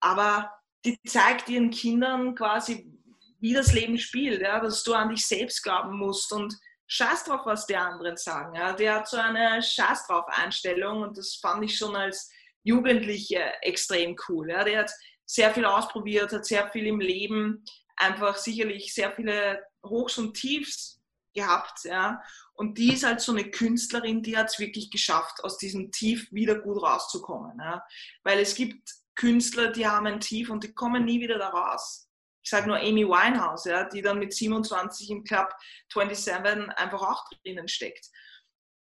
Aber 0.00 0.50
die 0.84 0.98
zeigt 1.06 1.48
ihren 1.48 1.70
Kindern 1.70 2.34
quasi, 2.34 2.92
wie 3.38 3.52
das 3.54 3.72
Leben 3.72 3.98
spielt, 3.98 4.40
ja, 4.42 4.60
dass 4.60 4.82
du 4.82 4.94
an 4.94 5.10
dich 5.10 5.26
selbst 5.26 5.62
glauben 5.62 5.96
musst 5.96 6.32
und 6.32 6.54
scheiß 6.86 7.24
drauf, 7.24 7.42
was 7.44 7.66
die 7.66 7.76
anderen 7.76 8.16
sagen. 8.16 8.54
Ja. 8.54 8.72
Der 8.72 8.96
hat 8.96 9.08
so 9.08 9.16
eine 9.16 9.62
scheiß 9.62 10.06
drauf 10.06 10.24
Einstellung 10.28 11.02
und 11.02 11.16
das 11.16 11.36
fand 11.36 11.64
ich 11.64 11.76
schon 11.76 11.94
als 11.94 12.30
Jugendliche 12.64 13.52
extrem 13.62 14.16
cool. 14.28 14.50
Ja. 14.50 14.64
Der 14.64 14.80
hat 14.80 14.90
sehr 15.24 15.52
viel 15.54 15.64
ausprobiert, 15.64 16.32
hat 16.32 16.44
sehr 16.44 16.68
viel 16.70 16.86
im 16.86 17.00
Leben 17.00 17.64
einfach 17.96 18.36
sicherlich 18.36 18.92
sehr 18.92 19.12
viele 19.12 19.62
Hochs 19.84 20.18
und 20.18 20.34
Tiefs 20.34 21.00
gehabt. 21.34 21.84
Ja. 21.84 22.22
Und 22.54 22.78
die 22.78 22.92
ist 22.92 23.04
halt 23.04 23.20
so 23.20 23.32
eine 23.32 23.50
Künstlerin, 23.50 24.22
die 24.22 24.36
hat 24.36 24.50
es 24.50 24.58
wirklich 24.58 24.90
geschafft, 24.90 25.42
aus 25.42 25.58
diesem 25.58 25.90
Tief 25.90 26.30
wieder 26.32 26.58
gut 26.58 26.82
rauszukommen. 26.82 27.58
Ja. 27.58 27.84
Weil 28.22 28.38
es 28.38 28.54
gibt 28.54 28.88
Künstler, 29.16 29.70
die 29.70 29.86
haben 29.86 30.06
ein 30.06 30.20
Tief 30.20 30.50
und 30.50 30.64
die 30.64 30.74
kommen 30.74 31.04
nie 31.04 31.20
wieder 31.20 31.38
da 31.38 31.48
raus. 31.48 32.08
Ich 32.42 32.50
sage 32.50 32.66
nur 32.68 32.76
Amy 32.76 33.06
Winehouse, 33.06 33.64
ja, 33.64 33.84
die 33.84 34.02
dann 34.02 34.18
mit 34.18 34.34
27 34.34 35.10
im 35.10 35.24
Club 35.24 35.48
27 35.92 36.68
einfach 36.76 37.02
auch 37.02 37.24
drinnen 37.42 37.68
steckt. 37.68 38.06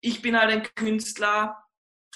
Ich 0.02 0.22
bin 0.22 0.38
halt 0.38 0.52
ein 0.52 0.64
Künstler, 0.76 1.63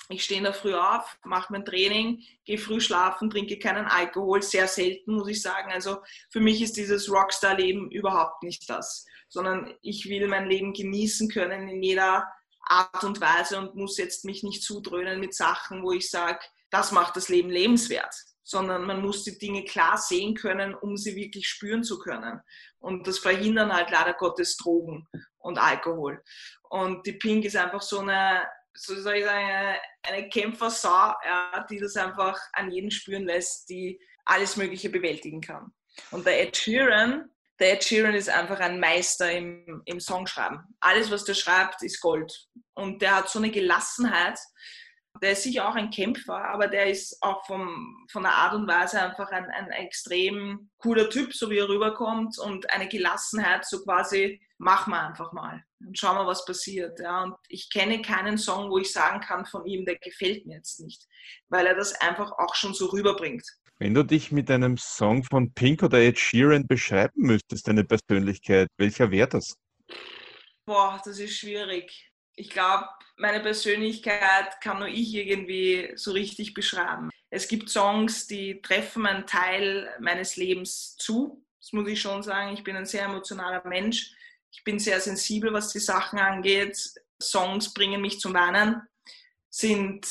ich 0.09 0.23
stehe 0.23 0.41
da 0.41 0.53
früh 0.53 0.73
auf, 0.73 1.17
mache 1.23 1.51
mein 1.51 1.65
Training, 1.65 2.23
gehe 2.45 2.57
früh 2.57 2.79
schlafen, 2.79 3.29
trinke 3.29 3.59
keinen 3.59 3.85
Alkohol, 3.85 4.41
sehr 4.41 4.67
selten, 4.67 5.15
muss 5.15 5.27
ich 5.27 5.41
sagen. 5.41 5.71
Also 5.71 6.01
für 6.29 6.39
mich 6.39 6.61
ist 6.61 6.77
dieses 6.77 7.11
Rockstar-Leben 7.11 7.91
überhaupt 7.91 8.43
nicht 8.43 8.69
das, 8.69 9.05
sondern 9.27 9.73
ich 9.81 10.07
will 10.07 10.27
mein 10.27 10.47
Leben 10.47 10.73
genießen 10.73 11.29
können 11.29 11.67
in 11.67 11.83
jeder 11.83 12.25
Art 12.61 13.03
und 13.03 13.21
Weise 13.21 13.59
und 13.59 13.75
muss 13.75 13.97
jetzt 13.97 14.25
mich 14.25 14.43
nicht 14.43 14.63
zudröhnen 14.63 15.19
mit 15.19 15.33
Sachen, 15.33 15.83
wo 15.83 15.91
ich 15.91 16.09
sage, 16.09 16.39
das 16.69 16.91
macht 16.91 17.15
das 17.15 17.29
Leben 17.29 17.49
lebenswert, 17.49 18.13
sondern 18.43 18.85
man 18.85 19.01
muss 19.01 19.23
die 19.23 19.37
Dinge 19.37 19.63
klar 19.63 19.97
sehen 19.97 20.35
können, 20.35 20.73
um 20.73 20.97
sie 20.97 21.15
wirklich 21.15 21.47
spüren 21.47 21.83
zu 21.83 21.99
können. 21.99 22.41
Und 22.79 23.07
das 23.07 23.19
verhindern 23.19 23.73
halt 23.73 23.89
leider 23.91 24.13
Gottes 24.13 24.57
Drogen 24.57 25.07
und 25.39 25.57
Alkohol. 25.57 26.21
Und 26.69 27.05
die 27.05 27.13
Pink 27.13 27.45
ist 27.45 27.55
einfach 27.55 27.81
so 27.81 27.99
eine, 27.99 28.45
so 28.77 28.95
soll 29.01 29.15
ich 29.15 29.25
sagen, 29.25 29.45
eine, 29.45 29.79
eine 30.03 30.29
Kämpfersau, 30.29 31.13
ja, 31.25 31.65
die 31.69 31.77
das 31.77 31.95
einfach 31.95 32.39
an 32.53 32.71
jeden 32.71 32.91
spüren 32.91 33.25
lässt, 33.25 33.69
die 33.69 33.99
alles 34.25 34.57
Mögliche 34.57 34.89
bewältigen 34.89 35.41
kann. 35.41 35.73
Und 36.11 36.25
der 36.25 36.41
Ed 36.41 36.55
Sheeran, 36.55 37.29
der 37.59 37.73
Ed 37.73 37.83
Sheeran 37.83 38.13
ist 38.13 38.29
einfach 38.29 38.59
ein 38.59 38.79
Meister 38.79 39.31
im, 39.31 39.81
im 39.85 39.99
Songschreiben. 39.99 40.59
Alles, 40.79 41.09
was 41.09 41.23
der 41.23 41.33
schreibt, 41.33 41.81
ist 41.81 42.01
Gold. 42.01 42.31
Und 42.75 43.01
der 43.01 43.15
hat 43.15 43.29
so 43.29 43.39
eine 43.39 43.49
Gelassenheit, 43.49 44.39
der 45.21 45.33
ist 45.33 45.43
sicher 45.43 45.67
auch 45.67 45.75
ein 45.75 45.89
Kämpfer, 45.89 46.37
aber 46.37 46.67
der 46.67 46.89
ist 46.89 47.17
auch 47.21 47.45
vom, 47.45 48.05
von 48.11 48.23
der 48.23 48.33
Art 48.33 48.53
und 48.53 48.67
Weise 48.67 49.01
einfach 49.01 49.29
ein, 49.31 49.45
ein 49.45 49.71
extrem 49.71 50.69
cooler 50.77 51.09
Typ, 51.09 51.33
so 51.33 51.49
wie 51.49 51.57
er 51.57 51.69
rüberkommt 51.69 52.37
und 52.39 52.69
eine 52.71 52.87
Gelassenheit, 52.87 53.65
so 53.65 53.83
quasi, 53.83 54.41
mach 54.57 54.87
mal 54.87 55.07
einfach 55.07 55.33
mal 55.33 55.63
und 55.79 55.97
schau 55.97 56.13
mal, 56.13 56.25
was 56.25 56.45
passiert. 56.45 56.99
Ja. 56.99 57.23
Und 57.23 57.35
ich 57.47 57.69
kenne 57.71 58.01
keinen 58.01 58.37
Song, 58.37 58.69
wo 58.69 58.77
ich 58.77 58.91
sagen 58.91 59.19
kann 59.21 59.45
von 59.45 59.65
ihm, 59.65 59.85
der 59.85 59.97
gefällt 59.97 60.45
mir 60.45 60.57
jetzt 60.57 60.79
nicht, 60.79 61.05
weil 61.49 61.65
er 61.65 61.75
das 61.75 61.93
einfach 62.01 62.31
auch 62.31 62.55
schon 62.55 62.73
so 62.73 62.87
rüberbringt. 62.87 63.45
Wenn 63.79 63.93
du 63.93 64.03
dich 64.03 64.31
mit 64.31 64.49
einem 64.49 64.77
Song 64.77 65.23
von 65.23 65.53
Pink 65.53 65.83
oder 65.83 65.99
Ed 65.99 66.17
Sheeran 66.17 66.65
beschreiben 66.65 67.21
müsstest, 67.21 67.67
deine 67.67 67.83
Persönlichkeit, 67.83 68.67
welcher 68.77 69.11
wäre 69.11 69.29
das? 69.29 69.55
Boah, 70.65 70.99
das 71.05 71.19
ist 71.19 71.37
schwierig. 71.37 72.06
Ich 72.39 72.51
glaube, 72.51 72.87
meine 73.17 73.39
Persönlichkeit 73.39 74.61
kann 74.61 74.77
nur 74.77 74.87
ich 74.87 75.13
irgendwie 75.15 75.91
so 75.95 76.11
richtig 76.11 76.53
beschreiben. 76.53 77.09
Es 77.31 77.47
gibt 77.47 77.69
Songs, 77.69 78.27
die 78.27 78.61
treffen 78.61 79.07
einen 79.07 79.25
Teil 79.25 79.89
meines 79.99 80.35
Lebens 80.35 80.95
zu. 80.97 81.43
Das 81.59 81.73
muss 81.73 81.89
ich 81.89 81.99
schon 81.99 82.21
sagen. 82.21 82.53
Ich 82.53 82.63
bin 82.63 82.75
ein 82.75 82.85
sehr 82.85 83.05
emotionaler 83.05 83.67
Mensch. 83.67 84.11
Ich 84.51 84.63
bin 84.63 84.77
sehr 84.77 85.01
sensibel, 85.01 85.51
was 85.51 85.73
die 85.73 85.79
Sachen 85.79 86.19
angeht. 86.19 86.77
Songs 87.21 87.73
bringen 87.73 88.01
mich 88.01 88.19
zum 88.19 88.35
Weinen. 88.35 88.83
Sind 89.49 90.05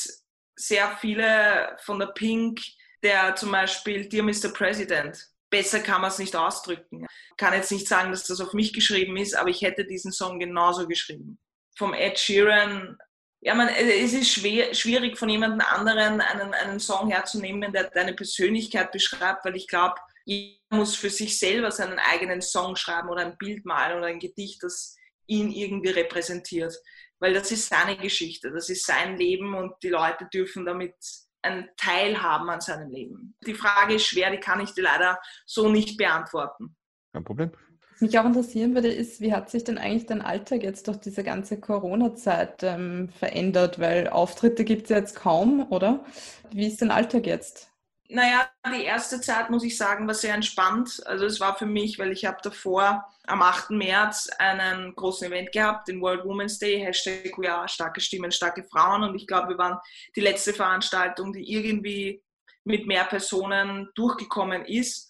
sehr 0.57 0.97
viele 0.97 1.77
von 1.83 1.99
der 1.99 2.07
Pink, 2.07 2.59
der 3.03 3.37
zum 3.37 3.53
Beispiel 3.53 4.09
Dear 4.09 4.25
Mr. 4.25 4.49
President. 4.49 5.17
Besser 5.49 5.79
kann 5.79 6.01
man 6.01 6.11
es 6.11 6.19
nicht 6.19 6.35
ausdrücken. 6.35 7.05
Ich 7.31 7.37
kann 7.37 7.53
jetzt 7.53 7.71
nicht 7.71 7.87
sagen, 7.87 8.11
dass 8.11 8.27
das 8.27 8.41
auf 8.41 8.51
mich 8.51 8.73
geschrieben 8.73 9.15
ist, 9.15 9.33
aber 9.33 9.49
ich 9.49 9.61
hätte 9.61 9.85
diesen 9.85 10.11
Song 10.11 10.39
genauso 10.39 10.89
geschrieben 10.89 11.39
vom 11.77 11.93
Ed 11.93 12.17
Sheeran, 12.17 12.97
ja, 13.39 13.53
man, 13.53 13.69
es 13.69 14.13
ist 14.13 14.31
schwer, 14.31 14.73
schwierig 14.73 15.17
von 15.17 15.29
jemand 15.29 15.61
anderen 15.71 16.21
einen, 16.21 16.53
einen 16.53 16.79
Song 16.79 17.09
herzunehmen, 17.09 17.71
der 17.71 17.89
deine 17.91 18.13
Persönlichkeit 18.13 18.91
beschreibt, 18.91 19.45
weil 19.45 19.55
ich 19.55 19.67
glaube, 19.67 19.95
jeder 20.25 20.57
muss 20.71 20.95
für 20.95 21.09
sich 21.09 21.39
selber 21.39 21.71
seinen 21.71 21.99
eigenen 21.99 22.41
Song 22.41 22.75
schreiben 22.75 23.09
oder 23.09 23.21
ein 23.21 23.37
Bild 23.37 23.63
malen 23.65 23.99
oder 23.99 24.07
ein 24.07 24.19
Gedicht, 24.19 24.63
das 24.63 24.97
ihn 25.27 25.51
irgendwie 25.51 25.91
repräsentiert. 25.91 26.75
Weil 27.19 27.33
das 27.33 27.51
ist 27.51 27.69
seine 27.69 27.97
Geschichte, 27.97 28.51
das 28.51 28.69
ist 28.69 28.85
sein 28.85 29.17
Leben 29.17 29.55
und 29.55 29.73
die 29.83 29.89
Leute 29.89 30.27
dürfen 30.33 30.65
damit 30.65 30.95
einen 31.41 31.69
Teil 31.77 32.21
haben 32.21 32.49
an 32.49 32.61
seinem 32.61 32.89
Leben. 32.89 33.35
Die 33.45 33.53
Frage 33.53 33.95
ist 33.95 34.07
schwer, 34.07 34.31
die 34.31 34.39
kann 34.39 34.59
ich 34.59 34.71
dir 34.71 34.83
leider 34.83 35.19
so 35.45 35.69
nicht 35.69 35.97
beantworten. 35.97 36.75
Kein 37.13 37.23
Problem. 37.23 37.51
Mich 37.99 38.17
auch 38.19 38.25
interessieren 38.25 38.75
würde, 38.75 38.89
ist, 38.89 39.21
wie 39.21 39.33
hat 39.33 39.49
sich 39.49 39.63
denn 39.63 39.77
eigentlich 39.77 40.05
dein 40.05 40.21
Alltag 40.21 40.63
jetzt 40.63 40.87
durch 40.87 40.97
diese 40.97 41.23
ganze 41.23 41.59
Corona-Zeit 41.59 42.61
ähm, 42.61 43.09
verändert? 43.17 43.79
Weil 43.79 44.07
Auftritte 44.09 44.65
gibt 44.65 44.83
es 44.83 44.89
ja 44.89 44.97
jetzt 44.97 45.15
kaum, 45.15 45.71
oder? 45.71 46.05
Wie 46.51 46.67
ist 46.67 46.81
dein 46.81 46.91
Alltag 46.91 47.25
jetzt? 47.25 47.71
Naja, 48.09 48.47
die 48.73 48.83
erste 48.83 49.19
Zeit, 49.19 49.49
muss 49.49 49.63
ich 49.63 49.75
sagen, 49.75 50.07
war 50.07 50.13
sehr 50.13 50.33
entspannt. 50.33 51.01
Also 51.05 51.25
es 51.25 51.39
war 51.41 51.57
für 51.57 51.65
mich, 51.65 51.99
weil 51.99 52.11
ich 52.11 52.23
habe 52.25 52.37
davor 52.41 53.05
am 53.25 53.41
8. 53.41 53.71
März 53.71 54.29
einen 54.37 54.95
großen 54.95 55.27
Event 55.27 55.51
gehabt, 55.51 55.89
den 55.89 55.99
World 55.99 56.23
Women's 56.23 56.57
Day, 56.57 56.79
Hashtag 56.79 57.33
ja, 57.41 57.67
starke 57.67 57.99
Stimmen, 57.99 58.31
starke 58.31 58.63
Frauen. 58.63 59.03
Und 59.03 59.15
ich 59.15 59.27
glaube, 59.27 59.49
wir 59.49 59.57
waren 59.57 59.79
die 60.15 60.21
letzte 60.21 60.53
Veranstaltung, 60.53 61.33
die 61.33 61.51
irgendwie 61.51 62.23
mit 62.63 62.87
mehr 62.87 63.05
Personen 63.05 63.89
durchgekommen 63.95 64.63
ist 64.65 65.06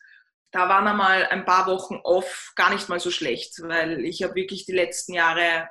da 0.58 0.68
waren 0.70 0.88
einmal 0.88 1.28
ein 1.28 1.46
paar 1.46 1.68
Wochen 1.68 2.00
off 2.04 2.52
gar 2.56 2.74
nicht 2.74 2.90
mal 2.90 3.00
so 3.00 3.12
schlecht, 3.12 3.62
weil 3.62 4.04
ich 4.04 4.24
habe 4.24 4.34
wirklich 4.34 4.66
die 4.66 4.72
letzten 4.72 5.14
Jahre 5.14 5.70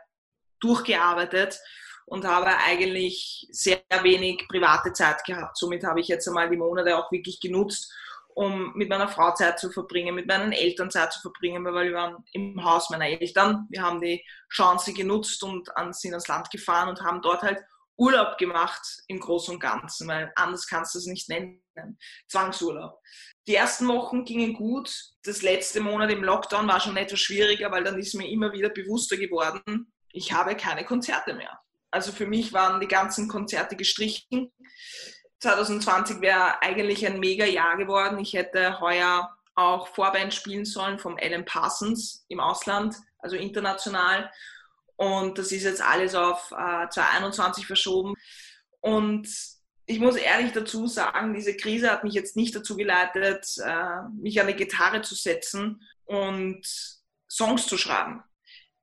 durchgearbeitet 0.61 1.59
und 2.05 2.25
habe 2.25 2.57
eigentlich 2.65 3.49
sehr 3.51 3.83
wenig 4.03 4.47
private 4.49 4.93
Zeit 4.93 5.25
gehabt. 5.25 5.57
Somit 5.59 5.83
habe 5.83 5.99
ich 5.99 6.07
jetzt 6.07 6.29
einmal 6.29 6.49
die 6.49 6.57
Monate 6.57 6.97
auch 6.97 7.11
wirklich 7.11 7.41
genutzt, 7.41 7.93
um 8.29 8.75
mit 8.77 8.89
meiner 8.89 9.09
Frau 9.09 9.35
Zeit 9.35 9.59
zu 9.59 9.73
verbringen, 9.73 10.15
mit 10.15 10.29
meinen 10.29 10.53
Eltern 10.53 10.93
Zeit 10.93 11.13
zu 11.13 11.21
verbringen, 11.21 11.65
weil 11.65 11.89
wir 11.89 11.95
waren 11.95 12.25
im 12.31 12.63
Haus 12.63 12.89
meiner 12.89 13.09
Eltern. 13.09 13.67
Wir 13.71 13.83
haben 13.83 14.01
die 14.01 14.25
Chance 14.53 14.93
genutzt 14.93 15.43
und 15.43 15.69
sind 15.97 16.13
ans 16.13 16.29
Land 16.29 16.49
gefahren 16.53 16.91
und 16.91 17.01
haben 17.01 17.23
dort 17.23 17.43
halt 17.43 17.59
Urlaub 17.97 18.39
gemacht 18.39 18.87
im 19.09 19.19
Großen 19.19 19.55
und 19.55 19.61
Ganzen, 19.61 20.07
weil 20.07 20.31
anders 20.37 20.69
kannst 20.69 20.95
du 20.95 20.99
es 21.01 21.07
nicht 21.07 21.29
nennen. 21.29 21.61
Zwangsurlaub. 22.29 23.01
Die 23.47 23.55
ersten 23.55 23.87
Wochen 23.89 24.25
gingen 24.25 24.55
gut. 24.55 24.93
Das 25.23 25.43
letzte 25.43 25.81
Monat 25.81 26.11
im 26.11 26.25
Lockdown 26.25 26.67
war 26.67 26.81
schon 26.81 26.97
etwas 26.97 27.21
schwieriger, 27.21 27.71
weil 27.71 27.85
dann 27.85 27.99
ist 27.99 28.15
mir 28.15 28.29
immer 28.29 28.53
wieder 28.53 28.71
bewusster 28.71 29.17
geworden, 29.17 29.93
ich 30.13 30.33
habe 30.33 30.57
keine 30.57 30.85
Konzerte 30.85 31.35
mehr. 31.35 31.61
Also 31.91 32.11
für 32.11 32.27
mich 32.27 32.53
waren 32.53 32.81
die 32.81 32.89
ganzen 32.89 33.29
Konzerte 33.29 33.77
gestrichen. 33.77 34.51
2020 35.41 36.21
wäre 36.21 36.63
eigentlich 36.63 37.07
ein 37.07 37.21
mega 37.21 37.45
Jahr 37.45 37.77
geworden. 37.77 38.19
Ich 38.19 38.33
hätte 38.33 38.81
heuer 38.81 39.37
auch 39.55 39.89
Vorband 39.89 40.35
spielen 40.35 40.65
sollen 40.65 40.99
vom 40.99 41.17
Alan 41.21 41.45
Parsons 41.45 42.25
im 42.29 42.41
Ausland, 42.41 42.97
also 43.19 43.37
international. 43.37 44.31
Und 44.97 45.39
das 45.39 45.53
ist 45.53 45.65
jetzt 45.65 45.83
alles 45.83 46.15
auf 46.15 46.51
äh, 46.53 46.89
2021 46.89 47.67
verschoben. 47.67 48.15
Und 48.81 49.29
ich 49.87 50.01
muss 50.01 50.17
ehrlich 50.17 50.53
dazu 50.53 50.89
sagen, 50.89 51.33
diese 51.33 51.57
Krise 51.57 51.91
hat 51.91 52.03
mich 52.03 52.15
jetzt 52.15 52.37
nicht 52.37 52.55
dazu 52.55 52.77
geleitet, 52.77 53.47
äh, 53.65 54.03
mich 54.21 54.41
an 54.41 54.49
die 54.49 54.55
Gitarre 54.55 55.03
zu 55.03 55.15
setzen 55.15 55.83
und 56.05 56.67
Songs 57.31 57.67
zu 57.67 57.79
schreiben. 57.79 58.23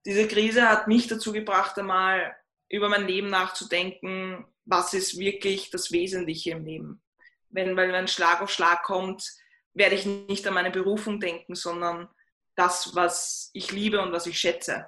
Diese 0.06 0.28
Krise 0.28 0.70
hat 0.70 0.88
mich 0.88 1.08
dazu 1.08 1.34
gebracht, 1.34 1.78
einmal 1.78 2.36
über 2.70 2.90
mein 2.90 3.06
Leben 3.06 3.30
nachzudenken, 3.30 4.46
was 4.66 4.94
ist 4.94 5.18
wirklich 5.20 5.70
das 5.70 5.92
Wesentliche 5.92 6.52
im 6.52 6.66
Leben. 6.66 7.02
Wenn, 7.50 7.76
weil 7.76 7.92
wenn 7.92 8.08
Schlag 8.08 8.42
auf 8.42 8.50
Schlag 8.50 8.84
kommt, 8.84 9.30
werde 9.74 9.96
ich 9.96 10.06
nicht 10.06 10.48
an 10.48 10.54
meine 10.54 10.72
Berufung 10.72 11.20
denken, 11.20 11.56
sondern 11.56 12.08
das, 12.56 12.96
was 12.96 13.50
ich 13.54 13.72
liebe 13.72 14.02
und 14.02 14.12
was 14.12 14.26
ich 14.26 14.40
schätze. 14.40 14.88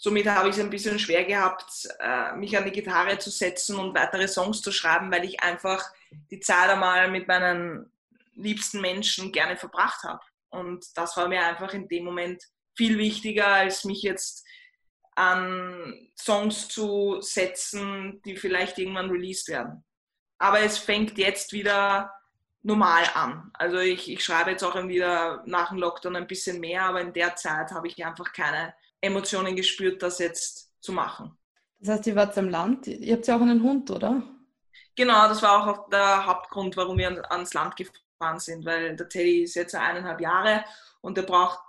Somit 0.00 0.28
habe 0.28 0.48
ich 0.48 0.54
es 0.54 0.60
ein 0.60 0.70
bisschen 0.70 0.96
schwer 1.00 1.24
gehabt, 1.24 1.88
äh, 1.98 2.32
mich 2.36 2.56
an 2.56 2.64
die 2.64 2.70
Gitarre 2.70 3.18
zu 3.18 3.30
setzen 3.30 3.76
und 3.80 3.96
weitere 3.96 4.28
Songs 4.28 4.62
zu 4.62 4.70
schreiben, 4.70 5.10
weil 5.10 5.24
ich 5.24 5.42
einfach 5.42 5.84
die 6.30 6.38
Zeit 6.38 6.70
einmal 6.70 7.10
mit 7.10 7.26
meinen 7.26 7.90
liebsten 8.34 8.80
Menschen 8.80 9.32
gerne 9.32 9.56
verbracht 9.56 10.04
habe. 10.04 10.20
Und 10.50 10.86
das 10.96 11.16
war 11.16 11.26
mir 11.26 11.44
einfach 11.44 11.74
in 11.74 11.88
dem 11.88 12.04
Moment 12.04 12.44
viel 12.76 12.96
wichtiger, 12.96 13.48
als 13.48 13.84
mich 13.84 14.02
jetzt 14.02 14.46
an 15.16 16.08
Songs 16.16 16.68
zu 16.68 17.20
setzen, 17.20 18.22
die 18.24 18.36
vielleicht 18.36 18.78
irgendwann 18.78 19.10
released 19.10 19.48
werden. 19.48 19.84
Aber 20.38 20.60
es 20.60 20.78
fängt 20.78 21.18
jetzt 21.18 21.52
wieder 21.52 22.14
normal 22.62 23.02
an. 23.14 23.50
Also 23.54 23.78
ich, 23.78 24.08
ich 24.08 24.22
schreibe 24.22 24.52
jetzt 24.52 24.62
auch 24.62 24.76
wieder 24.86 25.42
nach 25.44 25.70
dem 25.70 25.78
Lockdown 25.78 26.14
ein 26.14 26.28
bisschen 26.28 26.60
mehr, 26.60 26.84
aber 26.84 27.00
in 27.00 27.12
der 27.12 27.34
Zeit 27.34 27.72
habe 27.72 27.88
ich 27.88 28.04
einfach 28.04 28.32
keine 28.32 28.74
Emotionen 29.00 29.56
gespürt, 29.56 30.02
das 30.02 30.18
jetzt 30.18 30.72
zu 30.80 30.92
machen. 30.92 31.36
Das 31.78 31.96
heißt, 31.96 32.06
ihr 32.08 32.16
wart 32.16 32.36
am 32.38 32.48
Land, 32.48 32.86
ihr 32.86 33.14
habt 33.14 33.26
ja 33.26 33.36
auch 33.36 33.40
einen 33.40 33.62
Hund, 33.62 33.90
oder? 33.90 34.22
Genau, 34.96 35.28
das 35.28 35.42
war 35.42 35.68
auch 35.68 35.88
der 35.90 36.26
Hauptgrund, 36.26 36.76
warum 36.76 36.98
wir 36.98 37.30
ans 37.30 37.54
Land 37.54 37.76
gefahren 37.76 38.40
sind, 38.40 38.64
weil 38.64 38.96
der 38.96 39.08
Teddy 39.08 39.44
ist 39.44 39.54
jetzt 39.54 39.74
eineinhalb 39.74 40.20
Jahre 40.20 40.64
und 41.00 41.16
der 41.16 41.22
braucht 41.22 41.60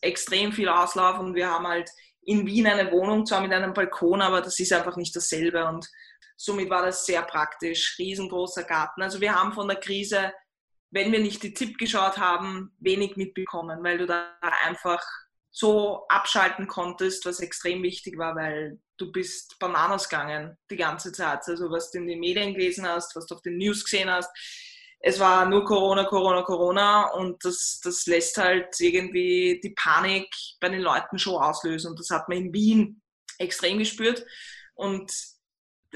extrem 0.00 0.52
viel 0.52 0.68
Auslauf 0.68 1.18
und 1.18 1.34
wir 1.34 1.50
haben 1.50 1.66
halt 1.66 1.90
in 2.22 2.46
Wien 2.46 2.66
eine 2.66 2.90
Wohnung, 2.90 3.26
zwar 3.26 3.42
mit 3.42 3.52
einem 3.52 3.74
Balkon, 3.74 4.22
aber 4.22 4.40
das 4.40 4.58
ist 4.58 4.72
einfach 4.72 4.96
nicht 4.96 5.14
dasselbe 5.14 5.66
und 5.66 5.88
somit 6.36 6.70
war 6.70 6.86
das 6.86 7.04
sehr 7.04 7.22
praktisch, 7.22 7.96
riesengroßer 7.98 8.64
Garten. 8.64 9.02
Also 9.02 9.20
wir 9.20 9.34
haben 9.34 9.52
von 9.52 9.68
der 9.68 9.78
Krise, 9.78 10.32
wenn 10.90 11.12
wir 11.12 11.20
nicht 11.20 11.42
die 11.42 11.52
Tipp 11.52 11.76
geschaut 11.76 12.16
haben, 12.16 12.74
wenig 12.78 13.16
mitbekommen, 13.16 13.84
weil 13.84 13.98
du 13.98 14.06
da 14.06 14.32
einfach 14.64 15.02
so 15.50 16.06
abschalten 16.08 16.66
konntest, 16.68 17.26
was 17.26 17.40
extrem 17.40 17.82
wichtig 17.82 18.16
war, 18.18 18.36
weil 18.36 18.78
du 18.96 19.10
bist 19.10 19.58
Bananas 19.58 20.08
gegangen 20.08 20.56
die 20.70 20.76
ganze 20.76 21.12
Zeit. 21.12 21.40
Also 21.46 21.70
was 21.70 21.90
du 21.90 21.98
in 21.98 22.06
den 22.06 22.20
Medien 22.20 22.54
gelesen 22.54 22.86
hast, 22.86 23.16
was 23.16 23.26
du 23.26 23.34
auf 23.34 23.42
den 23.42 23.56
News 23.56 23.84
gesehen 23.84 24.10
hast. 24.10 24.30
Es 25.00 25.18
war 25.18 25.46
nur 25.46 25.64
Corona, 25.64 26.04
Corona, 26.04 26.42
Corona 26.42 27.10
und 27.12 27.42
das, 27.44 27.80
das 27.82 28.06
lässt 28.06 28.36
halt 28.36 28.78
irgendwie 28.80 29.58
die 29.62 29.70
Panik 29.70 30.28
bei 30.60 30.68
den 30.68 30.82
Leuten 30.82 31.18
schon 31.18 31.42
auslösen. 31.42 31.90
Und 31.90 31.98
das 31.98 32.10
hat 32.10 32.28
man 32.28 32.38
in 32.38 32.52
Wien 32.52 33.02
extrem 33.38 33.78
gespürt 33.78 34.24
und 34.74 35.10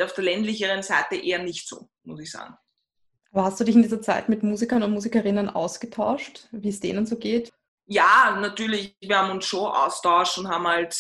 auf 0.01 0.15
der 0.15 0.25
ländlicheren 0.25 0.83
Seite 0.83 1.17
eher 1.17 1.43
nicht 1.43 1.69
so, 1.69 1.89
muss 2.03 2.21
ich 2.21 2.31
sagen. 2.31 2.57
Aber 3.31 3.45
hast 3.45 3.61
du 3.61 3.65
dich 3.65 3.75
in 3.75 3.83
dieser 3.83 4.01
Zeit 4.01 4.29
mit 4.29 4.43
Musikern 4.43 4.83
und 4.83 4.93
Musikerinnen 4.93 5.51
ausgetauscht, 5.51 6.49
wie 6.53 6.69
es 6.71 6.81
denen 6.81 7.05
so 7.05 7.17
geht? 7.17 7.53
Ja, 7.87 8.37
natürlich, 8.41 8.97
wir 9.01 9.19
haben 9.19 9.31
uns 9.31 9.47
schon 9.47 9.67
austauscht 9.67 10.39
und 10.39 10.49
haben 10.49 10.67
halt 10.67 10.97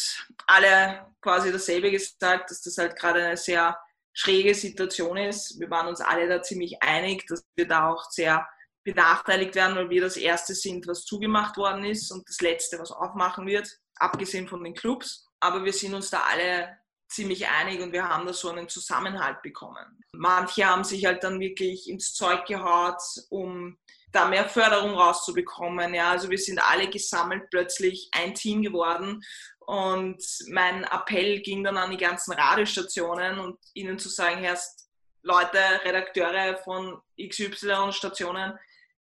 alle 0.46 1.06
quasi 1.20 1.50
dasselbe 1.50 1.90
gesagt, 1.90 2.50
dass 2.50 2.60
das 2.62 2.76
halt 2.76 2.96
gerade 2.96 3.24
eine 3.24 3.36
sehr 3.36 3.78
schräge 4.12 4.54
Situation 4.54 5.16
ist. 5.16 5.58
Wir 5.58 5.70
waren 5.70 5.88
uns 5.88 6.00
alle 6.00 6.28
da 6.28 6.42
ziemlich 6.42 6.82
einig, 6.82 7.26
dass 7.26 7.44
wir 7.56 7.66
da 7.66 7.88
auch 7.88 8.10
sehr 8.10 8.46
benachteiligt 8.84 9.54
werden, 9.54 9.76
weil 9.76 9.90
wir 9.90 10.02
das 10.02 10.16
Erste 10.16 10.54
sind, 10.54 10.86
was 10.86 11.04
zugemacht 11.04 11.56
worden 11.56 11.84
ist 11.84 12.10
und 12.12 12.28
das 12.28 12.40
Letzte, 12.40 12.78
was 12.78 12.92
aufmachen 12.92 13.46
wird, 13.46 13.68
abgesehen 13.96 14.46
von 14.46 14.62
den 14.62 14.74
Clubs. 14.74 15.26
Aber 15.40 15.64
wir 15.64 15.72
sind 15.72 15.94
uns 15.94 16.10
da 16.10 16.20
alle 16.30 16.78
ziemlich 17.08 17.48
einig 17.48 17.80
und 17.80 17.92
wir 17.92 18.08
haben 18.08 18.26
da 18.26 18.32
so 18.32 18.50
einen 18.50 18.68
Zusammenhalt 18.68 19.40
bekommen. 19.42 20.00
Manche 20.12 20.66
haben 20.66 20.84
sich 20.84 21.06
halt 21.06 21.24
dann 21.24 21.40
wirklich 21.40 21.88
ins 21.88 22.12
Zeug 22.12 22.44
gehaut, 22.46 23.00
um 23.30 23.78
da 24.14 24.26
mehr 24.26 24.48
Förderung 24.48 24.94
rauszubekommen. 24.94 25.94
Ja, 25.94 26.10
also 26.10 26.30
wir 26.30 26.38
sind 26.38 26.58
alle 26.58 26.88
gesammelt 26.88 27.50
plötzlich 27.50 28.08
ein 28.12 28.34
Team 28.34 28.62
geworden 28.62 29.22
und 29.60 30.22
mein 30.48 30.84
Appell 30.84 31.40
ging 31.40 31.64
dann 31.64 31.76
an 31.76 31.90
die 31.90 31.96
ganzen 31.96 32.32
Radiostationen 32.32 33.38
und 33.38 33.58
ihnen 33.74 33.98
zu 33.98 34.08
sagen, 34.08 34.44
erst 34.44 34.88
Leute, 35.22 35.58
Redakteure 35.84 36.56
von 36.58 37.00
XY-Stationen, 37.18 38.58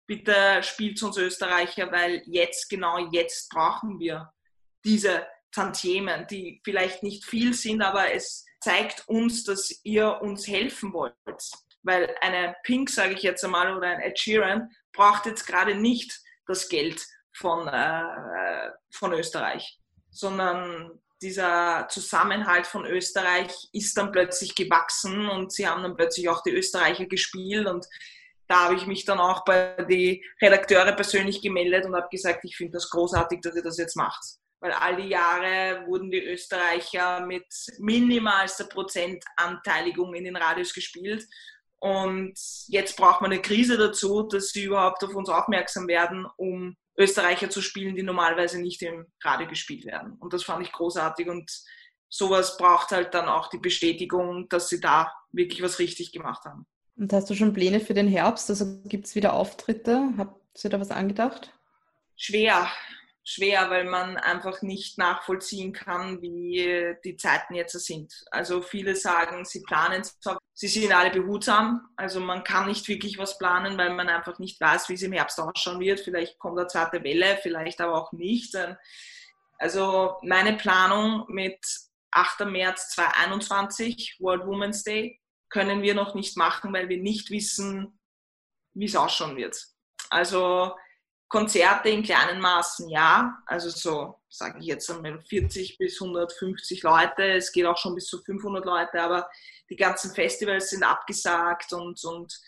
bitte 0.06 0.62
spielt 0.62 1.02
uns 1.02 1.16
Österreicher, 1.16 1.90
weil 1.90 2.22
jetzt, 2.26 2.70
genau 2.70 3.08
jetzt 3.10 3.50
brauchen 3.50 3.98
wir 3.98 4.32
diese 4.84 5.26
Tantiemen, 5.50 6.26
die 6.28 6.60
vielleicht 6.64 7.02
nicht 7.02 7.24
viel 7.24 7.54
sind, 7.54 7.82
aber 7.82 8.12
es 8.12 8.44
zeigt 8.60 9.08
uns, 9.08 9.44
dass 9.44 9.80
ihr 9.82 10.20
uns 10.22 10.46
helfen 10.46 10.92
wollt. 10.92 11.14
Weil 11.82 12.14
eine 12.20 12.54
Pink, 12.62 12.88
sage 12.88 13.14
ich 13.14 13.22
jetzt 13.22 13.44
einmal, 13.44 13.76
oder 13.76 13.88
ein 13.88 14.00
Ed 14.00 14.18
Sheeran 14.18 14.70
braucht 14.92 15.26
jetzt 15.26 15.46
gerade 15.46 15.74
nicht 15.74 16.20
das 16.46 16.68
Geld 16.68 17.04
von, 17.34 17.66
äh, 17.68 18.70
von 18.92 19.12
Österreich, 19.12 19.78
sondern 20.10 21.00
dieser 21.22 21.86
Zusammenhalt 21.88 22.66
von 22.66 22.84
Österreich 22.84 23.52
ist 23.72 23.96
dann 23.96 24.12
plötzlich 24.12 24.54
gewachsen 24.54 25.28
und 25.28 25.52
sie 25.52 25.66
haben 25.66 25.82
dann 25.82 25.96
plötzlich 25.96 26.28
auch 26.28 26.42
die 26.42 26.50
Österreicher 26.50 27.06
gespielt 27.06 27.66
und 27.66 27.86
da 28.48 28.64
habe 28.64 28.74
ich 28.74 28.86
mich 28.86 29.04
dann 29.04 29.18
auch 29.18 29.44
bei 29.44 29.76
den 29.88 30.20
Redakteure 30.42 30.92
persönlich 30.92 31.40
gemeldet 31.40 31.86
und 31.86 31.94
habe 31.94 32.08
gesagt, 32.10 32.44
ich 32.44 32.56
finde 32.56 32.72
das 32.72 32.90
großartig, 32.90 33.40
dass 33.40 33.56
ihr 33.56 33.62
das 33.62 33.78
jetzt 33.78 33.96
macht. 33.96 34.22
Weil 34.60 34.72
all 34.72 34.96
die 34.96 35.08
Jahre 35.08 35.86
wurden 35.86 36.10
die 36.10 36.22
Österreicher 36.22 37.24
mit 37.24 37.46
minimalster 37.78 38.64
Prozentanteiligung 38.64 40.14
in 40.14 40.24
den 40.24 40.36
Radios 40.36 40.74
gespielt 40.74 41.24
und 41.82 42.34
jetzt 42.68 42.96
braucht 42.96 43.22
man 43.22 43.32
eine 43.32 43.42
Krise 43.42 43.76
dazu, 43.76 44.22
dass 44.22 44.50
sie 44.50 44.62
überhaupt 44.62 45.02
auf 45.02 45.16
uns 45.16 45.28
aufmerksam 45.28 45.88
werden, 45.88 46.28
um 46.36 46.76
Österreicher 46.96 47.50
zu 47.50 47.60
spielen, 47.60 47.96
die 47.96 48.04
normalerweise 48.04 48.60
nicht 48.60 48.80
im 48.82 49.06
Radio 49.20 49.48
gespielt 49.48 49.84
werden. 49.84 50.12
Und 50.20 50.32
das 50.32 50.44
fand 50.44 50.64
ich 50.64 50.70
großartig. 50.70 51.28
Und 51.28 51.50
sowas 52.08 52.56
braucht 52.56 52.92
halt 52.92 53.14
dann 53.14 53.28
auch 53.28 53.48
die 53.48 53.58
Bestätigung, 53.58 54.48
dass 54.48 54.68
sie 54.68 54.78
da 54.78 55.12
wirklich 55.32 55.60
was 55.60 55.80
richtig 55.80 56.12
gemacht 56.12 56.44
haben. 56.44 56.66
Und 56.96 57.12
hast 57.12 57.28
du 57.28 57.34
schon 57.34 57.52
Pläne 57.52 57.80
für 57.80 57.94
den 57.94 58.06
Herbst? 58.06 58.48
Also 58.48 58.80
gibt 58.84 59.06
es 59.06 59.16
wieder 59.16 59.32
Auftritte? 59.32 60.14
Habt 60.16 60.62
ihr 60.62 60.70
da 60.70 60.78
was 60.78 60.92
angedacht? 60.92 61.52
Schwer 62.14 62.70
schwer, 63.24 63.70
weil 63.70 63.84
man 63.84 64.16
einfach 64.16 64.62
nicht 64.62 64.98
nachvollziehen 64.98 65.72
kann, 65.72 66.20
wie 66.22 66.96
die 67.04 67.16
Zeiten 67.16 67.54
jetzt 67.54 67.78
sind. 67.78 68.12
Also 68.30 68.62
viele 68.62 68.96
sagen, 68.96 69.44
sie 69.44 69.62
planen 69.62 70.02
zwar, 70.04 70.38
sie 70.54 70.68
sind 70.68 70.92
alle 70.92 71.10
behutsam, 71.10 71.88
also 71.96 72.20
man 72.20 72.44
kann 72.44 72.66
nicht 72.66 72.86
wirklich 72.88 73.18
was 73.18 73.38
planen, 73.38 73.78
weil 73.78 73.94
man 73.94 74.08
einfach 74.08 74.38
nicht 74.38 74.60
weiß, 74.60 74.88
wie 74.88 74.94
es 74.94 75.02
im 75.02 75.12
Herbst 75.12 75.40
ausschauen 75.40 75.80
wird. 75.80 76.00
Vielleicht 76.00 76.38
kommt 76.38 76.58
eine 76.58 76.68
zweite 76.68 77.02
Welle, 77.02 77.38
vielleicht 77.42 77.80
aber 77.80 77.94
auch 77.94 78.12
nicht. 78.12 78.56
Also 79.58 80.16
meine 80.22 80.56
Planung 80.56 81.24
mit 81.28 81.58
8. 82.10 82.46
März 82.46 82.90
2021, 82.90 84.16
World 84.20 84.46
Women's 84.46 84.82
Day, 84.82 85.20
können 85.48 85.82
wir 85.82 85.94
noch 85.94 86.14
nicht 86.14 86.36
machen, 86.36 86.72
weil 86.72 86.88
wir 86.88 86.98
nicht 86.98 87.30
wissen, 87.30 87.98
wie 88.74 88.86
es 88.86 88.96
ausschauen 88.96 89.36
wird. 89.36 89.56
Also 90.10 90.74
Konzerte 91.32 91.88
in 91.88 92.02
kleinen 92.02 92.42
Maßen, 92.42 92.90
ja. 92.90 93.38
Also 93.46 93.70
so, 93.70 94.20
sage 94.28 94.58
ich 94.60 94.66
jetzt 94.66 94.90
einmal 94.90 95.18
40 95.18 95.78
bis 95.78 95.98
150 95.98 96.82
Leute. 96.82 97.22
Es 97.22 97.52
geht 97.52 97.64
auch 97.64 97.78
schon 97.78 97.94
bis 97.94 98.04
zu 98.04 98.22
500 98.22 98.66
Leute, 98.66 99.00
aber 99.00 99.30
die 99.70 99.76
ganzen 99.76 100.14
Festivals 100.14 100.68
sind 100.68 100.82
abgesagt 100.82 101.72
und, 101.72 102.04
und 102.04 102.38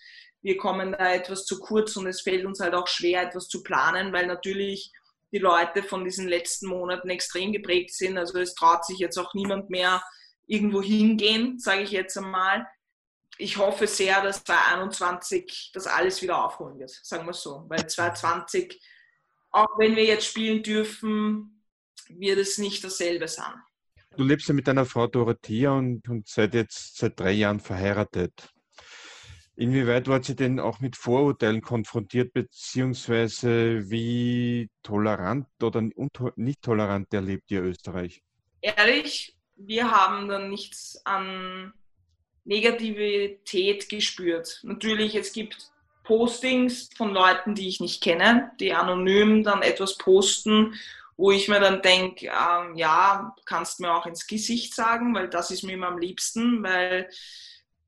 wir 0.43 0.59
kommen 0.59 0.93
da 0.93 1.15
etwas 1.15 1.47
zu 1.47 1.61
kurz 1.61 1.97
und 1.97 2.07
es 2.07 2.21
fällt 2.21 2.45
uns 2.45 2.61
halt 2.61 2.75
auch 2.75 2.87
schwer, 2.87 3.23
etwas 3.23 3.49
zu 3.49 3.63
planen, 3.63 4.13
weil 4.13 4.27
natürlich 4.27 4.93
die 5.33 5.39
Leute 5.39 5.83
von 5.83 6.05
diesen 6.05 6.29
letzten 6.29 6.69
Monaten 6.69 7.09
extrem 7.09 7.53
geprägt 7.53 7.95
sind. 7.95 8.19
Also 8.19 8.39
es 8.39 8.55
traut 8.55 8.85
sich 8.85 8.99
jetzt 8.99 9.17
auch 9.17 9.33
niemand 9.33 9.71
mehr 9.71 10.03
irgendwo 10.47 10.83
hingehen, 10.83 11.59
sage 11.59 11.85
ich 11.85 11.91
jetzt 11.91 12.19
einmal 12.19 12.67
ich 13.39 13.57
hoffe 13.57 13.87
sehr, 13.87 14.23
dass 14.23 14.45
2021 14.45 15.71
das 15.73 15.87
alles 15.87 16.23
wieder 16.23 16.45
aufholen 16.45 16.79
wird, 16.79 16.91
sagen 16.91 17.27
wir 17.27 17.33
so. 17.33 17.65
Weil 17.69 17.87
2020, 17.87 18.81
auch 19.51 19.79
wenn 19.79 19.97
wir 19.97 20.05
jetzt 20.05 20.27
spielen 20.27 20.63
dürfen, 20.63 21.65
wird 22.09 22.39
es 22.39 22.59
nicht 22.59 22.85
dasselbe 22.85 23.29
sein. 23.29 23.55
Du 24.17 24.23
lebst 24.23 24.47
ja 24.47 24.55
mit 24.55 24.69
deiner 24.69 24.87
Frau 24.87 25.09
Dorothea 25.09 25.73
und, 25.73 26.09
und 26.09 26.29
seid 26.29 26.55
jetzt 26.55 26.99
seit 26.99 27.19
drei 27.19 27.33
Jahren 27.33 27.59
verheiratet. 27.59 28.51
Inwieweit 29.57 30.09
wart 30.09 30.29
ihr 30.29 30.35
denn 30.35 30.59
auch 30.59 30.81
mit 30.81 30.97
Vorurteilen 30.97 31.61
konfrontiert, 31.61 32.33
beziehungsweise 32.33 33.89
wie 33.89 34.69
tolerant 34.83 35.47
oder 35.63 35.83
nicht 36.37 36.63
tolerant 36.63 37.13
erlebt 37.15 37.51
ihr 37.51 37.63
Österreich? 37.63 38.23
Ehrlich, 38.61 39.37
wir 39.57 39.91
haben 39.91 40.29
da 40.29 40.41
nichts 40.41 41.01
an 41.05 41.73
Negativität 42.45 43.89
gespürt. 43.89 44.61
Natürlich, 44.63 45.15
es 45.15 45.33
gibt 45.33 45.71
Postings 46.03 46.91
von 46.97 47.13
Leuten, 47.13 47.55
die 47.55 47.69
ich 47.69 47.81
nicht 47.81 48.03
kenne, 48.03 48.53
die 48.61 48.75
anonym 48.75 49.43
dann 49.43 49.63
etwas 49.63 49.97
posten, 49.97 50.75
wo 51.17 51.31
ich 51.31 51.49
mir 51.49 51.61
dann 51.61 51.81
denke, 51.81 52.27
ähm, 52.27 52.77
ja, 52.77 53.35
kannst 53.47 53.81
mir 53.81 53.95
auch 53.95 54.07
ins 54.07 54.27
Gesicht 54.27 54.75
sagen, 54.75 55.15
weil 55.15 55.29
das 55.29 55.51
ist 55.51 55.63
mir 55.63 55.73
immer 55.73 55.89
am 55.89 55.99
liebsten, 55.99 56.63
weil 56.63 57.09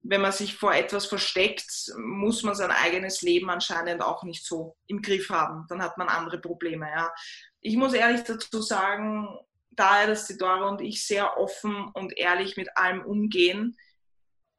wenn 0.02 0.20
man 0.20 0.32
sich 0.32 0.54
vor 0.54 0.72
etwas 0.72 1.06
versteckt, 1.06 1.92
muss 1.98 2.42
man 2.42 2.54
sein 2.54 2.70
eigenes 2.70 3.22
Leben 3.22 3.50
anscheinend 3.50 4.02
auch 4.02 4.22
nicht 4.22 4.44
so 4.44 4.76
im 4.86 5.02
Griff 5.02 5.30
haben. 5.30 5.66
Dann 5.68 5.82
hat 5.82 5.98
man 5.98 6.08
andere 6.08 6.38
Probleme. 6.38 6.88
Ja. 6.88 7.12
Ich 7.60 7.76
muss 7.76 7.92
ehrlich 7.92 8.22
dazu 8.22 8.62
sagen, 8.62 9.28
daher, 9.70 10.06
dass 10.06 10.28
die 10.28 10.38
Dora 10.38 10.68
und 10.68 10.80
ich 10.80 11.04
sehr 11.04 11.36
offen 11.38 11.88
und 11.92 12.16
ehrlich 12.16 12.56
mit 12.56 12.76
allem 12.76 13.04
umgehen, 13.04 13.76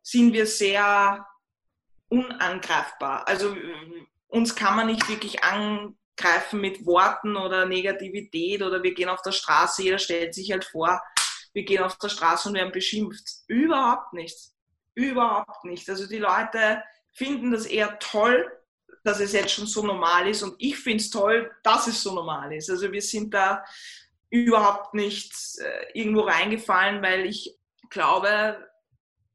sind 0.09 0.31
wir 0.31 0.47
sehr 0.47 1.27
unangreifbar. 2.07 3.27
Also 3.27 3.53
uns 4.27 4.55
kann 4.55 4.77
man 4.77 4.87
nicht 4.87 5.09
wirklich 5.09 5.43
angreifen 5.43 6.61
mit 6.61 6.85
Worten 6.85 7.35
oder 7.35 7.65
Negativität 7.65 8.61
oder 8.63 8.81
wir 8.81 8.93
gehen 8.93 9.09
auf 9.09 9.21
der 9.21 9.33
Straße, 9.33 9.83
jeder 9.83 9.99
stellt 9.99 10.33
sich 10.33 10.49
halt 10.49 10.63
vor, 10.63 11.01
wir 11.51 11.65
gehen 11.65 11.83
auf 11.83 11.97
der 11.97 12.07
Straße 12.07 12.47
und 12.47 12.55
werden 12.55 12.71
beschimpft. 12.71 13.27
Überhaupt 13.47 14.13
nicht. 14.13 14.37
Überhaupt 14.95 15.65
nicht. 15.65 15.89
Also 15.89 16.07
die 16.07 16.19
Leute 16.19 16.81
finden 17.11 17.51
das 17.51 17.65
eher 17.65 17.99
toll, 17.99 18.49
dass 19.03 19.19
es 19.19 19.33
jetzt 19.33 19.51
schon 19.51 19.67
so 19.67 19.85
normal 19.85 20.29
ist 20.29 20.41
und 20.41 20.55
ich 20.57 20.77
finde 20.77 21.03
es 21.03 21.09
toll, 21.09 21.51
dass 21.63 21.87
es 21.87 22.01
so 22.01 22.13
normal 22.13 22.53
ist. 22.53 22.69
Also 22.69 22.89
wir 22.93 23.01
sind 23.01 23.33
da 23.33 23.65
überhaupt 24.29 24.93
nicht 24.93 25.33
äh, 25.59 25.99
irgendwo 25.99 26.21
reingefallen, 26.21 27.01
weil 27.01 27.25
ich 27.25 27.57
glaube, 27.89 28.66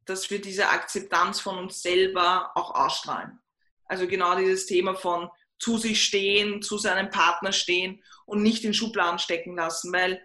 dass 0.07 0.30
wir 0.30 0.40
diese 0.40 0.68
Akzeptanz 0.68 1.40
von 1.40 1.59
uns 1.59 1.82
selber 1.82 2.50
auch 2.55 2.74
ausstrahlen. 2.74 3.38
Also 3.86 4.07
genau 4.07 4.36
dieses 4.36 4.66
Thema 4.66 4.94
von 4.94 5.28
zu 5.59 5.78
sich 5.78 6.03
stehen, 6.03 6.62
zu 6.62 6.78
seinem 6.78 7.11
Partner 7.11 7.53
stehen 7.53 8.03
und 8.26 8.42
nicht 8.42 8.64
in 8.64 8.74
Schubladen 8.74 9.18
stecken 9.18 9.57
lassen, 9.57 9.92
weil 9.92 10.20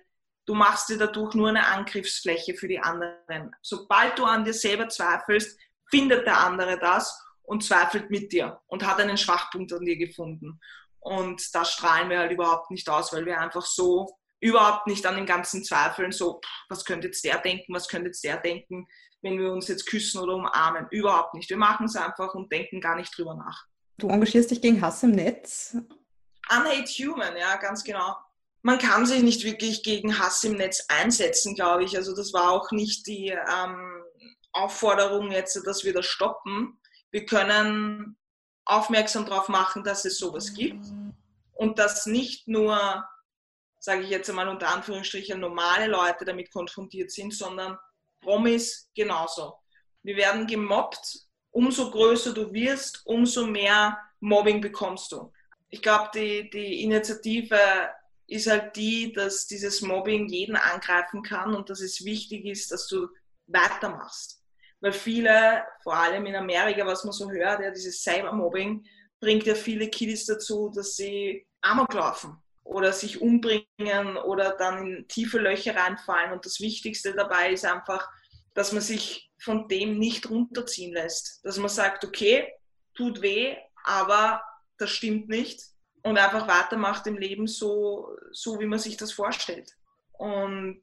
du 0.45 0.55
machst 0.55 0.89
dir 0.89 0.97
dadurch 0.97 1.35
nur 1.35 1.49
eine 1.49 1.67
Angriffsfläche 1.67 2.55
für 2.55 2.67
die 2.67 2.79
anderen. 2.79 3.55
Sobald 3.61 4.17
du 4.17 4.25
an 4.25 4.45
dir 4.45 4.53
selber 4.53 4.89
zweifelst, 4.89 5.59
findet 5.89 6.25
der 6.25 6.39
andere 6.39 6.79
das 6.79 7.21
und 7.43 7.63
zweifelt 7.63 8.09
mit 8.09 8.31
dir 8.31 8.59
und 8.67 8.85
hat 8.85 8.99
einen 8.99 9.17
Schwachpunkt 9.17 9.71
an 9.73 9.85
dir 9.85 9.97
gefunden. 9.97 10.59
Und 10.99 11.53
das 11.53 11.73
strahlen 11.73 12.09
wir 12.09 12.19
halt 12.19 12.31
überhaupt 12.31 12.71
nicht 12.71 12.89
aus, 12.89 13.13
weil 13.13 13.25
wir 13.25 13.39
einfach 13.39 13.65
so 13.65 14.17
überhaupt 14.39 14.87
nicht 14.87 15.05
an 15.05 15.15
den 15.15 15.25
ganzen 15.25 15.63
Zweifeln, 15.63 16.11
so, 16.11 16.41
was 16.69 16.85
könnte 16.85 17.07
jetzt 17.07 17.23
der 17.23 17.37
denken, 17.39 17.73
was 17.73 17.87
könnte 17.87 18.07
jetzt 18.07 18.23
der 18.23 18.37
denken, 18.37 18.87
wenn 19.21 19.39
wir 19.39 19.51
uns 19.51 19.67
jetzt 19.67 19.85
küssen 19.87 20.19
oder 20.19 20.35
umarmen. 20.35 20.87
Überhaupt 20.91 21.33
nicht. 21.33 21.49
Wir 21.49 21.57
machen 21.57 21.87
es 21.87 21.95
einfach 21.95 22.33
und 22.35 22.51
denken 22.51 22.81
gar 22.81 22.95
nicht 22.95 23.17
drüber 23.17 23.35
nach. 23.35 23.65
Du 23.97 24.09
engagierst 24.09 24.51
dich 24.51 24.61
gegen 24.61 24.81
Hass 24.81 25.03
im 25.03 25.11
Netz? 25.11 25.75
Unhate 26.49 26.91
Human, 27.03 27.35
ja, 27.35 27.55
ganz 27.57 27.83
genau. 27.83 28.15
Man 28.61 28.79
kann 28.79 29.05
sich 29.05 29.23
nicht 29.23 29.43
wirklich 29.43 29.83
gegen 29.83 30.19
Hass 30.19 30.43
im 30.43 30.53
Netz 30.53 30.85
einsetzen, 30.87 31.55
glaube 31.55 31.83
ich. 31.83 31.97
Also 31.97 32.15
das 32.15 32.33
war 32.33 32.51
auch 32.51 32.71
nicht 32.71 33.07
die 33.07 33.29
ähm, 33.29 34.03
Aufforderung 34.51 35.31
jetzt, 35.31 35.55
dass 35.65 35.83
wir 35.83 35.93
das 35.93 36.05
stoppen. 36.05 36.79
Wir 37.11 37.25
können 37.25 38.17
aufmerksam 38.65 39.25
darauf 39.25 39.49
machen, 39.49 39.83
dass 39.83 40.05
es 40.05 40.17
sowas 40.17 40.53
gibt 40.53 40.85
und 41.53 41.79
dass 41.79 42.05
nicht 42.05 42.47
nur, 42.47 43.05
sage 43.79 44.01
ich 44.01 44.09
jetzt 44.09 44.29
einmal 44.29 44.49
unter 44.49 44.67
Anführungsstrichen, 44.73 45.39
normale 45.39 45.87
Leute 45.87 46.25
damit 46.25 46.51
konfrontiert 46.51 47.11
sind, 47.11 47.33
sondern 47.33 47.77
Promis 48.27 48.89
genauso. 48.93 49.53
Wir 50.03 50.17
werden 50.17 50.45
gemobbt. 50.47 51.21
Umso 51.49 51.89
größer 51.89 52.33
du 52.33 52.51
wirst, 52.51 53.01
umso 53.05 53.47
mehr 53.47 53.97
Mobbing 54.19 54.59
bekommst 54.59 55.13
du. 55.13 55.31
Ich 55.69 55.81
glaube, 55.81 56.09
die, 56.13 56.49
die 56.49 56.83
Initiative 56.83 57.57
ist 58.27 58.47
halt 58.47 58.75
die, 58.75 59.13
dass 59.13 59.47
dieses 59.47 59.81
Mobbing 59.81 60.27
jeden 60.27 60.57
angreifen 60.57 61.23
kann 61.23 61.55
und 61.55 61.69
dass 61.69 61.79
es 61.79 62.03
wichtig 62.03 62.43
ist, 62.45 62.69
dass 62.69 62.87
du 62.87 63.07
weitermachst. 63.47 64.43
Weil 64.81 64.91
viele, 64.91 65.63
vor 65.81 65.95
allem 65.95 66.25
in 66.25 66.35
Amerika, 66.35 66.85
was 66.85 67.05
man 67.05 67.13
so 67.13 67.31
hört, 67.31 67.61
ja, 67.61 67.71
dieses 67.71 68.03
Cybermobbing 68.03 68.85
bringt 69.21 69.45
ja 69.45 69.55
viele 69.55 69.87
Kiddies 69.89 70.25
dazu, 70.25 70.69
dass 70.75 70.97
sie 70.97 71.47
Amok 71.61 71.93
laufen 71.93 72.43
oder 72.67 72.91
sich 72.91 73.21
umbringen 73.21 74.17
oder 74.25 74.55
dann 74.57 74.85
in 74.85 75.07
tiefe 75.07 75.39
Löcher 75.39 75.75
reinfallen. 75.75 76.33
Und 76.33 76.45
das 76.45 76.59
Wichtigste 76.59 77.13
dabei 77.13 77.53
ist 77.53 77.65
einfach, 77.65 78.07
dass 78.57 78.71
man 78.71 78.81
sich 78.81 79.29
von 79.39 79.67
dem 79.67 79.99
nicht 79.99 80.31
runterziehen 80.31 80.91
lässt. 80.91 81.45
Dass 81.45 81.59
man 81.59 81.69
sagt, 81.69 82.03
okay, 82.03 82.51
tut 82.95 83.21
weh, 83.21 83.55
aber 83.83 84.41
das 84.79 84.89
stimmt 84.89 85.29
nicht. 85.29 85.61
Und 86.01 86.17
einfach 86.17 86.47
weitermacht 86.47 87.05
im 87.05 87.17
Leben 87.17 87.45
so, 87.45 88.09
so 88.31 88.59
wie 88.59 88.65
man 88.65 88.79
sich 88.79 88.97
das 88.97 89.11
vorstellt. 89.11 89.71
Und 90.13 90.81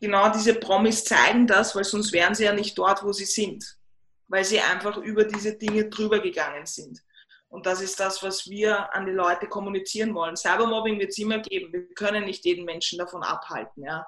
genau 0.00 0.28
diese 0.28 0.54
Promis 0.54 1.02
zeigen 1.02 1.48
das, 1.48 1.74
weil 1.74 1.82
sonst 1.82 2.12
wären 2.12 2.36
sie 2.36 2.44
ja 2.44 2.52
nicht 2.52 2.78
dort, 2.78 3.02
wo 3.02 3.10
sie 3.10 3.24
sind. 3.24 3.64
Weil 4.28 4.44
sie 4.44 4.60
einfach 4.60 4.96
über 4.98 5.24
diese 5.24 5.56
Dinge 5.56 5.88
drüber 5.88 6.20
gegangen 6.20 6.66
sind. 6.66 7.02
Und 7.48 7.66
das 7.66 7.80
ist 7.80 7.98
das, 7.98 8.22
was 8.22 8.46
wir 8.46 8.94
an 8.94 9.06
die 9.06 9.12
Leute 9.12 9.48
kommunizieren 9.48 10.14
wollen. 10.14 10.36
Cybermobbing 10.36 11.00
wird 11.00 11.10
es 11.10 11.18
immer 11.18 11.40
geben. 11.40 11.72
Wir 11.72 11.92
können 11.94 12.26
nicht 12.26 12.44
jeden 12.44 12.64
Menschen 12.64 13.00
davon 13.00 13.24
abhalten, 13.24 13.82
ja? 13.82 14.06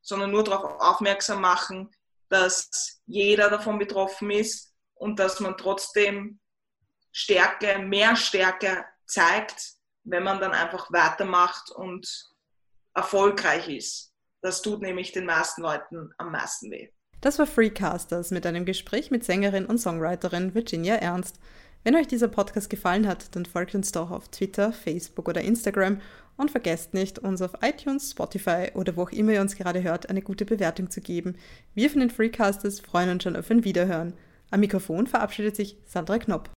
sondern 0.00 0.30
nur 0.30 0.44
darauf 0.44 0.80
aufmerksam 0.80 1.40
machen, 1.40 1.90
dass 2.30 3.00
jeder 3.06 3.50
davon 3.50 3.78
betroffen 3.78 4.30
ist 4.30 4.72
und 4.94 5.18
dass 5.18 5.40
man 5.40 5.56
trotzdem 5.56 6.38
Stärke, 7.12 7.78
mehr 7.80 8.16
Stärke 8.16 8.84
zeigt, 9.04 9.74
wenn 10.04 10.22
man 10.22 10.40
dann 10.40 10.52
einfach 10.52 10.90
weitermacht 10.92 11.70
und 11.70 12.30
erfolgreich 12.94 13.68
ist. 13.68 14.12
Das 14.40 14.62
tut 14.62 14.80
nämlich 14.80 15.12
den 15.12 15.26
meisten 15.26 15.62
Leuten 15.62 16.14
am 16.16 16.32
meisten 16.32 16.70
weh. 16.70 16.88
Das 17.20 17.38
war 17.38 17.46
Freecasters 17.46 18.30
mit 18.30 18.46
einem 18.46 18.64
Gespräch 18.64 19.10
mit 19.10 19.24
Sängerin 19.24 19.66
und 19.66 19.78
Songwriterin 19.78 20.54
Virginia 20.54 20.94
Ernst. 20.94 21.38
Wenn 21.82 21.96
euch 21.96 22.06
dieser 22.06 22.28
Podcast 22.28 22.68
gefallen 22.68 23.06
hat, 23.06 23.34
dann 23.34 23.46
folgt 23.46 23.74
uns 23.74 23.92
doch 23.92 24.10
auf 24.10 24.28
Twitter, 24.28 24.72
Facebook 24.72 25.28
oder 25.28 25.40
Instagram 25.40 26.00
und 26.36 26.50
vergesst 26.50 26.94
nicht, 26.94 27.18
uns 27.18 27.42
auf 27.42 27.52
iTunes, 27.60 28.12
Spotify 28.12 28.70
oder 28.74 28.96
wo 28.96 29.02
auch 29.02 29.12
immer 29.12 29.32
ihr 29.32 29.42
uns 29.42 29.56
gerade 29.56 29.82
hört, 29.82 30.08
eine 30.08 30.22
gute 30.22 30.46
Bewertung 30.46 30.90
zu 30.90 31.02
geben. 31.02 31.36
Wir 31.74 31.90
von 31.90 32.00
den 32.00 32.10
Freecasters 32.10 32.80
freuen 32.80 33.10
uns 33.10 33.24
schon 33.24 33.36
auf 33.36 33.50
ein 33.50 33.64
Wiederhören. 33.64 34.14
Am 34.50 34.60
Mikrofon 34.60 35.06
verabschiedet 35.06 35.54
sich 35.54 35.76
Sandra 35.84 36.18
Knopp. 36.18 36.48